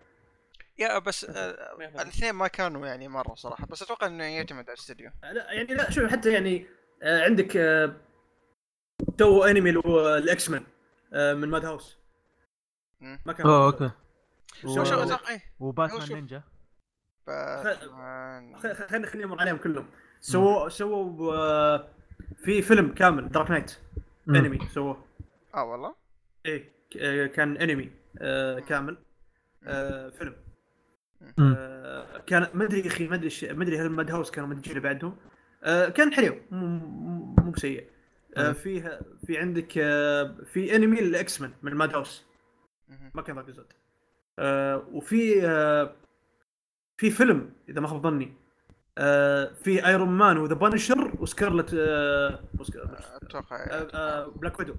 yeah 0.79 0.99
بس 0.99 1.25
آه. 1.25 1.77
الاثنين 2.03 2.33
ما 2.33 2.49
كانوا 2.49 2.87
يعني 2.87 3.09
مرة 3.09 3.35
صراحة 3.35 3.67
بس 3.67 3.83
أتوقع 3.83 4.07
إنه 4.07 4.25
يعتمد 4.25 4.65
على 4.65 4.75
الاستديو 4.75 5.11
لا 5.23 5.53
يعني 5.53 5.75
لا 5.75 5.91
شوف 5.91 6.05
حتى 6.13 6.33
يعني 6.33 6.67
آه، 7.03 7.25
عندك 7.25 7.57
آه، 7.57 7.97
تو 9.19 9.45
أنمي 9.45 9.69
اللي 9.71 9.81
هو 9.87 10.17
ال 10.17 10.51
X-Men 10.51 10.65
آه، 11.15 11.35
من 11.35 11.49
Madhouse. 11.49 11.99
ما 13.01 13.33
كان 13.33 13.47
أوه 13.47 13.67
okay. 13.67 13.91
شوف 14.63 14.89
شوف 14.89 14.99
و- 14.99 15.03
أتوقع 15.03 15.31
إيه. 15.31 15.43
وباتمان. 15.61 16.13
نينجا 16.13 16.43
باتمان 17.27 18.57
خ- 18.57 18.73
خلينا 18.91 19.07
خلينا 19.07 19.27
نمر 19.27 19.41
عليهم 19.41 19.57
كلهم. 19.57 19.87
سووا 20.21 20.69
سووا 20.69 21.79
في 22.45 22.63
فيلم 22.63 22.95
كامل 22.95 23.29
Dark 23.29 23.51
Knight. 23.51 23.79
انمي 24.29 24.59
سووه. 24.69 25.05
آه 25.55 25.65
والله؟ 25.65 25.95
إيه 26.47 26.73
آه، 27.01 27.27
كان 27.27 27.57
انمي 27.57 27.91
آه، 28.19 28.59
كامل. 28.59 28.97
آه، 29.65 30.09
فيلم. 30.09 30.37
آه، 31.39 32.19
كان 32.19 32.47
ما 32.55 32.65
أدري 32.65 32.81
يا 32.81 32.87
أخي 32.87 33.09
ما 33.09 33.15
أدري 33.15 33.31
ما 33.53 33.63
أدري 33.65 33.79
هل 33.79 33.89
Madhouse 33.91 34.31
كانوا 34.31 34.49
مدجين 34.49 34.81
بعدهم. 34.81 35.17
آه، 35.65 35.89
كان 35.89 36.13
حلو 36.13 36.35
مو 36.51 36.67
مو- 36.67 37.35
مو 37.39 37.51
بسيء 37.51 37.91
آه،. 38.37 38.53
فيها 38.53 39.01
في 39.27 39.39
عندك 39.39 39.79
آه، 39.79 40.37
في 40.53 40.77
انمي 40.77 40.99
ال 41.01 41.41
X-Men 41.41 41.53
من 41.63 41.75
Madhouse. 41.75 42.25
ما 43.15 43.23
كان 43.23 43.37
ذاك 43.37 43.49
الزود 43.49 43.73
آه، 44.39 44.85
وفي 44.93 45.47
آه، 45.47 45.95
في 46.99 47.11
فيلم 47.11 47.53
إذا 47.69 47.81
ما 47.81 47.89
خاب 47.89 48.03
ظني 48.03 48.33
آه، 48.99 49.53
في 49.53 49.87
Iron 49.87 50.09
Man 50.09 50.37
و 50.39 50.43
The 50.43 50.55
Punisher 50.55 51.13
وسكارلت 51.19 51.75
آه، 51.79 52.39
وسك- 52.59 52.77
أتوقع 53.23 53.57
آه، 53.57 53.89
آه، 53.95 54.27
Black 54.27 54.59
Widow 54.59 54.75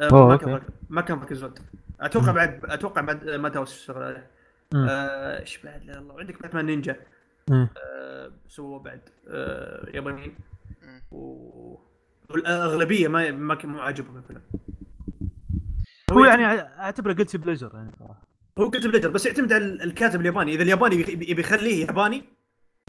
أوه، 0.00 0.28
ما 0.28 0.36
كان 0.36 0.62
ما 0.90 1.00
كان 1.00 1.18
أتوقع. 2.00 2.32
بعد 2.32 2.60
أتوقع 2.64 3.00
بعد 3.00 3.30
Madhouse 3.30 3.72
اشتغل 3.72 4.02
عليه 4.02 4.30
إيش 5.40 5.58
بعد؟ 5.58 5.84
لا 5.84 5.98
الله 5.98 6.14
وعندك 6.14 6.42
باتمان 6.42 6.66
نينجا. 6.66 6.96
آه، 7.76 8.32
سووا 8.48 8.78
بعد. 8.78 9.00
آه، 9.28 9.88
يابانيين 9.94 10.34
والأغلبية 12.30 13.08
ما 13.08 13.30
ما 13.30 13.82
عاجبهم 13.82 14.16
الفيلم. 14.16 14.42
هو 16.12 16.24
يعني 16.24 16.44
أعتبره 16.60 17.12
guilty 17.12 17.36
pleasure 17.36 17.70
يعني 17.74 17.92
صراحة. 17.98 18.22
هو 18.58 18.70
كتب 18.70 18.90
ليتر 18.90 19.10
بس 19.10 19.26
يعتمد 19.26 19.52
على 19.52 19.64
الكاتب 19.64 20.20
الياباني 20.20 20.54
إذا 20.54 20.62
الياباني 20.62 20.96
يبي 20.96 21.30
يبي 21.30 21.40
يخليه 21.40 21.86
ياباني 21.86 22.24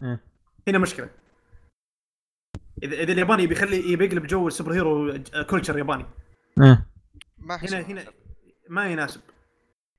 إيه. 0.02 0.20
هنا 0.68 0.78
مشكلة. 0.78 1.08
اذا 2.82 2.96
إذا 2.96 3.12
الياباني 3.12 3.46
بيخلي 3.46 3.92
يبي 3.92 4.04
يقلب 4.04 4.26
جو 4.26 4.48
ال 4.48 4.52
super 4.52 4.72
hero 4.72 5.18
culture 5.50 5.78
ياباني. 5.78 6.06
ما 6.56 7.54
أحس 7.54 7.74
هنا 7.74 7.86
هنا. 7.86 8.02
ما 8.68 8.86
يناسب. 8.86 9.20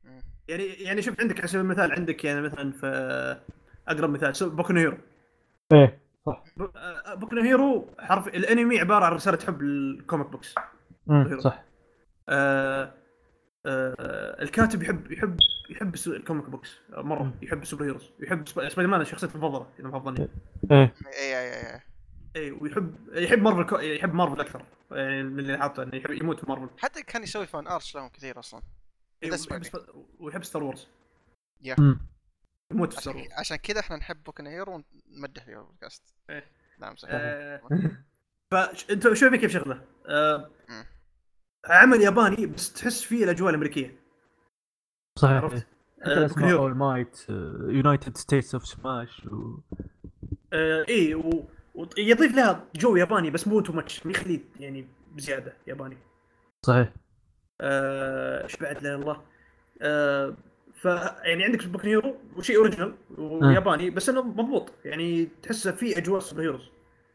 مم. 0.04 0.22
يعني 0.48 0.64
يعني 0.64 1.02
شوف 1.02 1.22
عندك 1.22 1.40
على 1.40 1.48
سبيل 1.48 1.62
المثال 1.62 1.92
عندك 1.92 2.26
يعني 2.26 2.42
مثلا 2.42 2.72
في 2.72 2.88
أقرب 3.88 4.10
مثال 4.10 4.50
بوكو 4.50 4.74
هيرو. 4.74 4.98
إيه 5.72 6.02
صح. 6.26 6.44
آه، 6.76 7.14
بوكو 7.14 7.36
هيرو 7.36 7.88
حرفيا 8.00 8.28
الأنمي 8.28 8.80
عبارة 8.80 9.06
عن 9.06 9.12
رسالة 9.12 9.46
حب 9.48 9.62
ال 9.62 9.73
comic 9.73 10.28
books 10.28 10.56
مم، 11.08 11.40
صح. 11.40 11.64
آه 12.30 12.94
الكاتب 13.66 14.84
يحب 14.84 15.12
يحب 15.12 15.38
يحب 15.70 15.96
ال 16.08 16.15
comic 16.15 16.50
books. 16.50 16.78
آه، 16.94 17.02
مره. 17.02 17.34
يحب 17.42 17.62
ال 17.62 17.66
super 17.66 17.86
heroes. 17.86 18.12
يحب 18.20 18.48
سب- 18.48 18.70
سبايدر 18.70 18.88
مان 18.92 19.06
شخصيته 19.06 19.36
المفضلة 19.36 19.68
إذا 19.80 19.88
ما 19.88 20.00
ظني 20.00 20.28
إيه. 20.72 20.94
اي 21.08 21.40
اي 21.40 21.74
اي 21.76 21.82
اي 22.36 22.52
ويحب 22.52 22.96
يحب 23.14 23.42
مارفل 23.42 23.64
كو... 23.70 23.76
يحب 23.80 24.14
مارفل 24.14 24.42
أكثر. 24.42 24.66
يعني 24.92 25.24
من 25.24 25.40
اللي 25.40 25.58
حاطه 25.58 25.84
إنه 25.84 25.96
يحب 25.96 26.12
يموت 26.12 26.40
في 26.40 26.46
مارفل. 26.50 26.70
حتى 26.80 27.04
كان 27.04 27.24
يسوي 27.24 27.46
fan 27.48 27.68
arts 27.68 27.96
لهم 27.96 28.10
كثير 28.10 28.40
أصلا. 28.40 28.62
إي، 29.24 29.30
إذا 29.30 29.38
ويحب. 29.52 29.64
ويحب 30.20 30.44
Star 30.44 30.64
Wars. 30.64 30.88
مم. 31.78 32.00
يموت 32.72 32.94
في 32.94 33.02
Star 33.02 33.14
عشان, 33.14 33.22
Wars. 33.22 33.34
عشان 33.40 33.58
كذا 33.58 33.80
إحنا 33.80 33.96
نحب 33.98 34.24
بوكن 34.24 34.48
هيرو 34.48 34.84
ونمدح 35.10 35.46
فيه 35.46 35.60
البودكاست. 35.60 36.16
إيه. 36.30 36.46
نعم 36.80 36.96
صح 36.96 37.08
آه، 37.12 37.62
فانت 38.52 39.14
شوفي 39.14 39.38
كيف 39.38 39.52
شغله 39.52 39.86
آه... 40.08 40.50
عمل 41.66 42.02
ياباني 42.02 42.46
بس 42.46 42.74
تحس 42.74 43.04
فيه 43.04 43.24
الأجواء 43.24 43.50
الأمريكية. 43.50 43.96
صحيح. 45.20 45.44
عرفت؟ 45.44 45.68
حتى. 46.02 46.54
All 46.54 46.76
Might 46.76 47.26
United 47.70 48.18
States 48.18 48.54
of 48.54 48.66
Smash 48.68 49.28
آه 50.54 50.86
اي 50.90 51.16
و... 51.16 51.46
ويضيف 51.76 52.36
لها 52.36 52.64
جو 52.76 52.96
ياباني 52.96 53.30
بس 53.30 53.48
مو 53.48 53.60
too 53.62 53.74
much 53.74 54.06
يخليه 54.06 54.40
يعني 54.60 54.88
بزيادة 55.16 55.54
ياباني. 55.68 55.98
صحيح. 56.66 56.94
آه، 57.62 58.44
إيش 58.44 58.56
بعد 58.58 58.84
لا 58.84 58.96
الله. 58.96 59.22
آه 59.82 60.36
ف 60.76 60.86
يعني 61.24 61.44
عندك 61.44 61.68
بوك 61.68 61.86
هيرو 61.86 62.16
وشيء 62.38 62.58
original 62.58 62.94
وياباني 63.18 63.90
بس 63.90 64.10
إنه 64.10 64.22
مضبوط. 64.22 64.72
يعني 64.86 65.26
تحسه 65.44 65.72
في 65.72 65.98
أجواء 65.98 66.20
super 66.20 66.42
heroes 66.42 66.70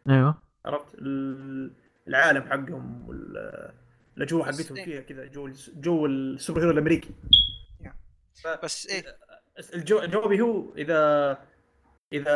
أيوه. 0.08 0.42
عرفت؟ 0.66 0.94
ال- 0.94 1.72
العالم 2.08 2.42
حقهم 2.42 3.08
وال- 3.08 3.72
الاجواء 4.16 4.44
حقتهم. 4.44 4.84
فيها 4.84 5.00
كذا 5.00 5.26
جو 5.26 5.50
جو 5.76 6.06
ال 6.06 6.15
super 6.15 6.60
hero 6.60 6.70
الأمريكي. 6.70 7.10
بس 8.62 8.86
إيه. 8.86 9.04
الجو 9.74 10.00
جوابي 10.04 10.40
هو 10.40 10.74
اذا 10.74 11.38
إذا 12.12 12.26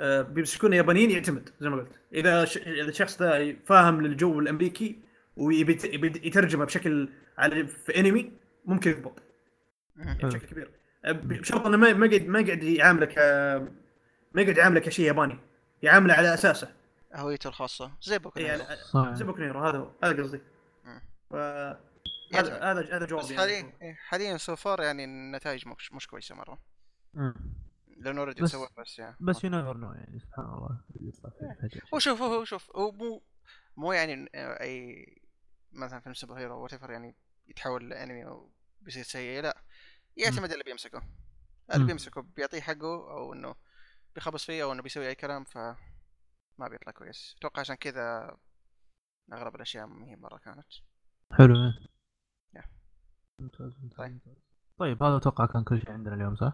آه، 0.00 0.22
بيمسكون 0.22 0.72
يابانيين 0.72 1.10
يعتمد 1.10 1.48
زي 1.60 1.68
ما 1.68 1.76
قلت. 1.76 2.00
إذا 2.14 2.44
ش... 2.44 2.56
إذا 2.56 2.88
الشخص 2.88 3.18
ده 3.18 3.56
فاهم 3.66 4.00
للجو 4.00 4.40
الأمريكي 4.40 4.98
ويبي 5.36 5.78
يبي 5.84 6.06
يترجمه 6.26 6.64
بشكل 6.64 7.08
على 7.38 7.66
في 7.66 8.00
انمي 8.00 8.32
ممكن 8.64 8.90
يضبط. 8.90 9.22
يعني. 9.96 10.18
بشكل 10.22 10.46
كبير. 10.46 10.70
أه، 11.04 11.12
بشرط 11.12 11.66
إنه 11.66 11.76
ما 11.76 11.92
ما 11.92 12.06
قاعد 12.06 12.26
ما 12.26 12.46
قاعد 12.46 12.62
يعاملك 12.62 13.14
آه، 13.18 13.68
ما 14.34 14.42
قاعد 14.42 14.56
يعاملك 14.56 14.82
كشيء 14.82 15.06
ياباني. 15.06 15.38
يعامله 15.82 16.14
على 16.14 16.34
أساسه. 16.34 16.79
هويته 17.14 17.48
الخاصة. 17.48 17.92
زي 18.02 18.18
بوكن 18.18 18.40
يعني 18.40 18.62
زي 19.16 19.24
بوكو 19.24 19.38
نيرو 19.38 19.60
هذا 19.60 19.78
هو 19.78 19.90
هذا 20.04 20.22
قصدي. 20.22 20.40
هذا. 22.34 22.62
هذا 22.62 22.96
هذا 22.96 23.06
جوابي 23.06 23.36
حاليا 23.36 23.54
يعني. 23.54 23.74
إيه، 23.82 23.94
حاليا 23.94 24.36
so 24.36 24.56
far 24.56 24.82
يعني 24.82 25.04
النتائج 25.04 25.68
مش 25.68 25.92
مش 25.92 26.06
كويسة 26.06 26.34
مرة. 26.34 26.58
مم. 27.14 27.34
لأنه 27.96 28.20
already 28.20 28.42
بس- 28.42 28.50
سوى 28.52 28.68
بس 28.78 28.98
يعني. 28.98 29.16
بس 29.20 29.44
you 29.44 29.50
never 29.50 29.76
know 29.76 29.92
يعني 29.92 30.20
سبحان 30.20 30.44
الله. 30.44 30.80
فجأة 31.62 31.82
هو 31.94 31.98
شوف 31.98 32.22
هو 32.22 32.44
شوف 32.44 32.76
هو 32.76 32.92
مو 32.92 33.22
مو 33.76 33.92
يعني 33.92 34.30
أي 34.34 35.06
مثلا 35.72 36.00
فيلم 36.00 36.14
super 36.14 36.34
hero 36.38 36.62
what 36.62 36.72
يعني 36.72 37.16
يتحول 37.48 37.88
لانمي 37.90 38.26
أو 38.26 38.52
بيصير 38.80 39.02
سيء 39.02 39.42
لا. 39.42 39.62
يعتمد 40.16 40.44
على 40.44 40.52
اللي 40.52 40.64
بيمسكه. 40.64 41.02
اللي. 41.74 41.86
بيمسكه 41.86 42.22
بيعطيه 42.22 42.60
حقه 42.60 43.10
أو 43.10 43.32
إنه 43.34 43.54
بيخبص 44.14 44.44
فيه 44.46 44.62
أو 44.62 44.72
إنه 44.72 44.82
بيسوي 44.82 45.08
أي 45.08 45.14
كلام 45.14 45.44
ف 45.44 45.58
ما 46.60 46.68
بيطلع 46.68 46.92
كويس. 46.92 47.34
أتوقع 47.38 47.60
عشان 47.60 47.74
كذا 47.74 48.36
أغلب 49.32 49.54
الأشياء 49.54 49.86
ما 49.86 50.06
هي 50.06 50.16
مرة 50.16 50.38
كانت. 50.38 50.66
حلو 51.32 51.54
إيه. 51.54 51.74
يا. 52.54 52.64
ممتاز 53.40 53.78
ممتاز 53.82 53.98
طيب. 53.98 54.20
طيب 54.78 55.02
هذا 55.02 55.16
أتوقع 55.16 55.46
كان 55.46 55.64
كل 55.64 55.80
شيء 55.80 55.92
عندنا 55.92 56.14
اليوم 56.14 56.36
صح؟ 56.36 56.52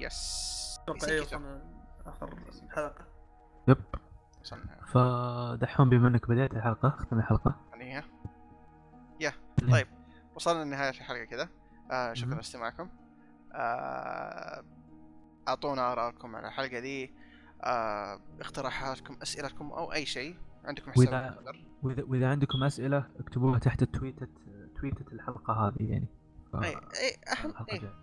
يس 0.00 0.78
أتوقع 0.82 1.06
كذا. 1.06 1.20
وصلنا 1.20 1.62
آخر 2.06 2.52
حلقة. 2.70 3.06
يب. 3.68 3.84
وصلنا. 4.40 4.80
فدحوم 4.86 5.90
بما 5.90 6.08
إنك 6.08 6.28
بديت 6.28 6.54
الحلقة 6.54 6.88
اختم 6.88 7.18
الحلقة. 7.18 7.60
يعني 7.70 7.98
ها 7.98 8.04
يا 9.20 9.32
طيب. 9.70 9.86
وصلنا 10.34 10.64
لنهاية 10.64 10.90
الحلقة 10.90 11.24
كذا. 11.24 11.48
آه 11.90 12.12
شكرا. 12.12 12.34
لاستماعكم. 12.34 12.90
آه 13.52 14.64
أعطونا 15.48 15.92
آرائكم 15.92 16.36
على 16.36 16.48
الحلقة 16.48 16.80
دي. 16.80 17.14
آه 17.64 18.20
اقتراحاتكم 18.40 19.16
أسئلتكم 19.22 19.70
أو 19.72 19.92
أي 19.92 20.06
شيء 20.06 20.36
عندكم 20.64 20.92
حساب 20.92 21.06
وإذا- 21.06 21.34
تويتر. 21.44 21.64
واذا 21.82 22.02
وإذا 22.02 22.28
عندكم 22.30 22.64
أسئلة 22.64 23.06
اكتبوها 23.20 23.58
تحت 23.58 23.82
التويتة 23.82 24.26
تويتة 24.80 25.04
الحلقة 25.12 25.52
هذه 25.52 25.90
يعني. 25.90 26.06
ف- 26.52 26.56
اي 26.56 26.68
أي 26.68 26.74
اهم 27.28 27.50
الحلقة 27.50 27.74
الجاية. 27.74 27.94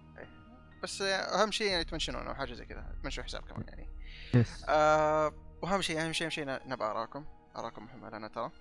بس 0.84 1.01
أهم 1.01 1.51
شيء 1.51 1.72
يعني 1.72 1.84
تمنشنون 1.84 2.28
أو 2.28 2.34
حاجة 2.34 2.53
زي 2.53 2.66
كذا 2.66 2.95
تمنشنوا 3.01 3.26
حساب 3.26 3.41
كمان 3.41 3.64
يعني. 3.68 3.88
يس 4.34 4.66
آه 4.70 5.34
وأهم 5.62 5.82
شيء 5.82 6.01
أهم 6.05 6.14
شيء 6.14 6.26
أهم 6.28 6.32
شيء 6.32 6.45
ن- 6.45 6.60
نبغى 6.72 6.88
ارائكم 6.91 7.26
ارائكم 7.55 7.86
مهمة 7.86 8.10
لنا 8.18 8.28
ترى 8.28 8.51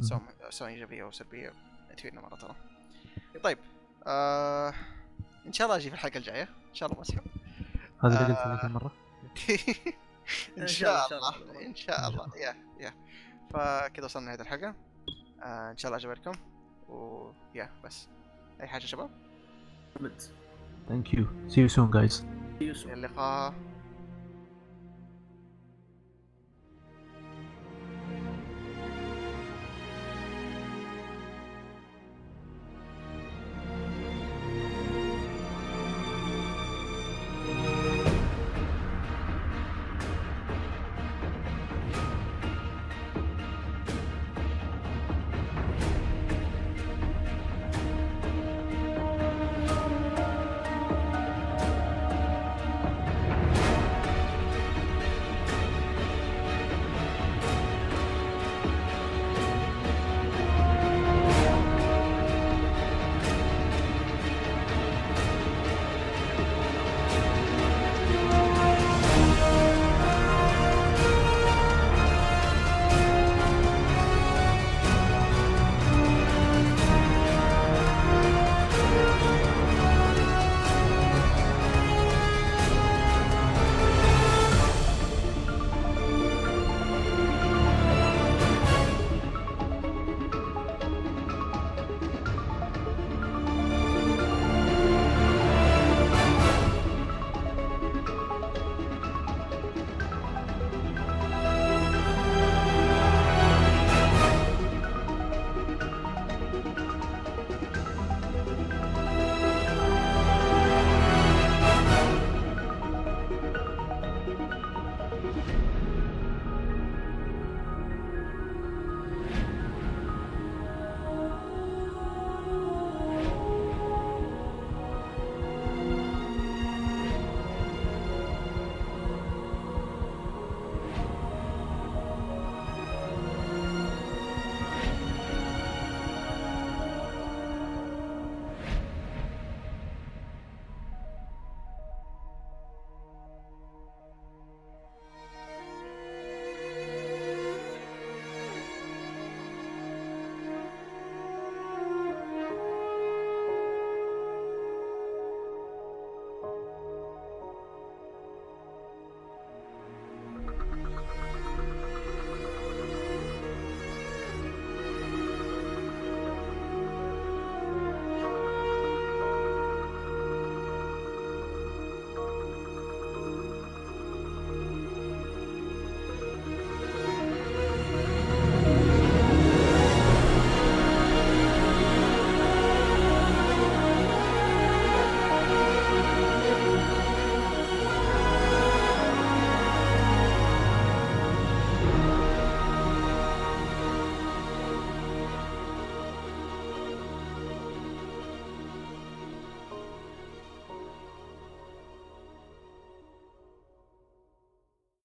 سواء 0.00 0.20
سواء 0.50 0.70
إيجابية 0.70 1.02
أو 1.02 1.10
سلبية 1.10 1.52
تفيدنا 1.96 2.20
مرة 2.20 2.36
ترى. 2.36 2.54
طيب 3.44 3.58
آه 4.06 4.74
إن 5.46 5.52
شاء 5.52 5.66
الله 5.66 5.76
أجي 5.76 5.88
في 5.88 5.94
الحلقة 5.94 6.18
الجاية. 6.18 6.42
إن 6.42 6.74
شاء 6.74 6.88
الله 6.88 7.00
مسحب 7.00 7.22
هذا 8.04 8.20
اللي 8.26 8.34
قلت 8.34 8.82
آه. 8.84 8.90
إن 10.58 10.66
شاء 10.66 11.06
الله، 11.12 11.66
إن 11.66 11.74
شاء 11.74 12.08
الله. 12.08 12.36
yeah 12.36 12.56
yeah. 12.80 12.94
فكذا 13.50 14.04
وصلنا 14.04 14.24
لنهاية 14.24 14.40
الحلقة. 14.40 14.74
آه 15.42 15.70
إن 15.70 15.76
شاء 15.76 15.92
الله 15.92 16.10
عجبتكم 16.10 16.32
و 16.88 17.04
yeah 17.04 17.70
بس. 17.84 18.08
أي 18.60 18.66
حاجة 18.66 18.86
شباب؟ 18.86 19.10
thank 20.88 21.14
you 21.14 21.26
see 21.48 21.60
you 21.60 21.68
soon 21.68 21.90
guys 21.90 22.26
إلى 22.60 22.92
اللقاء. 22.92 23.54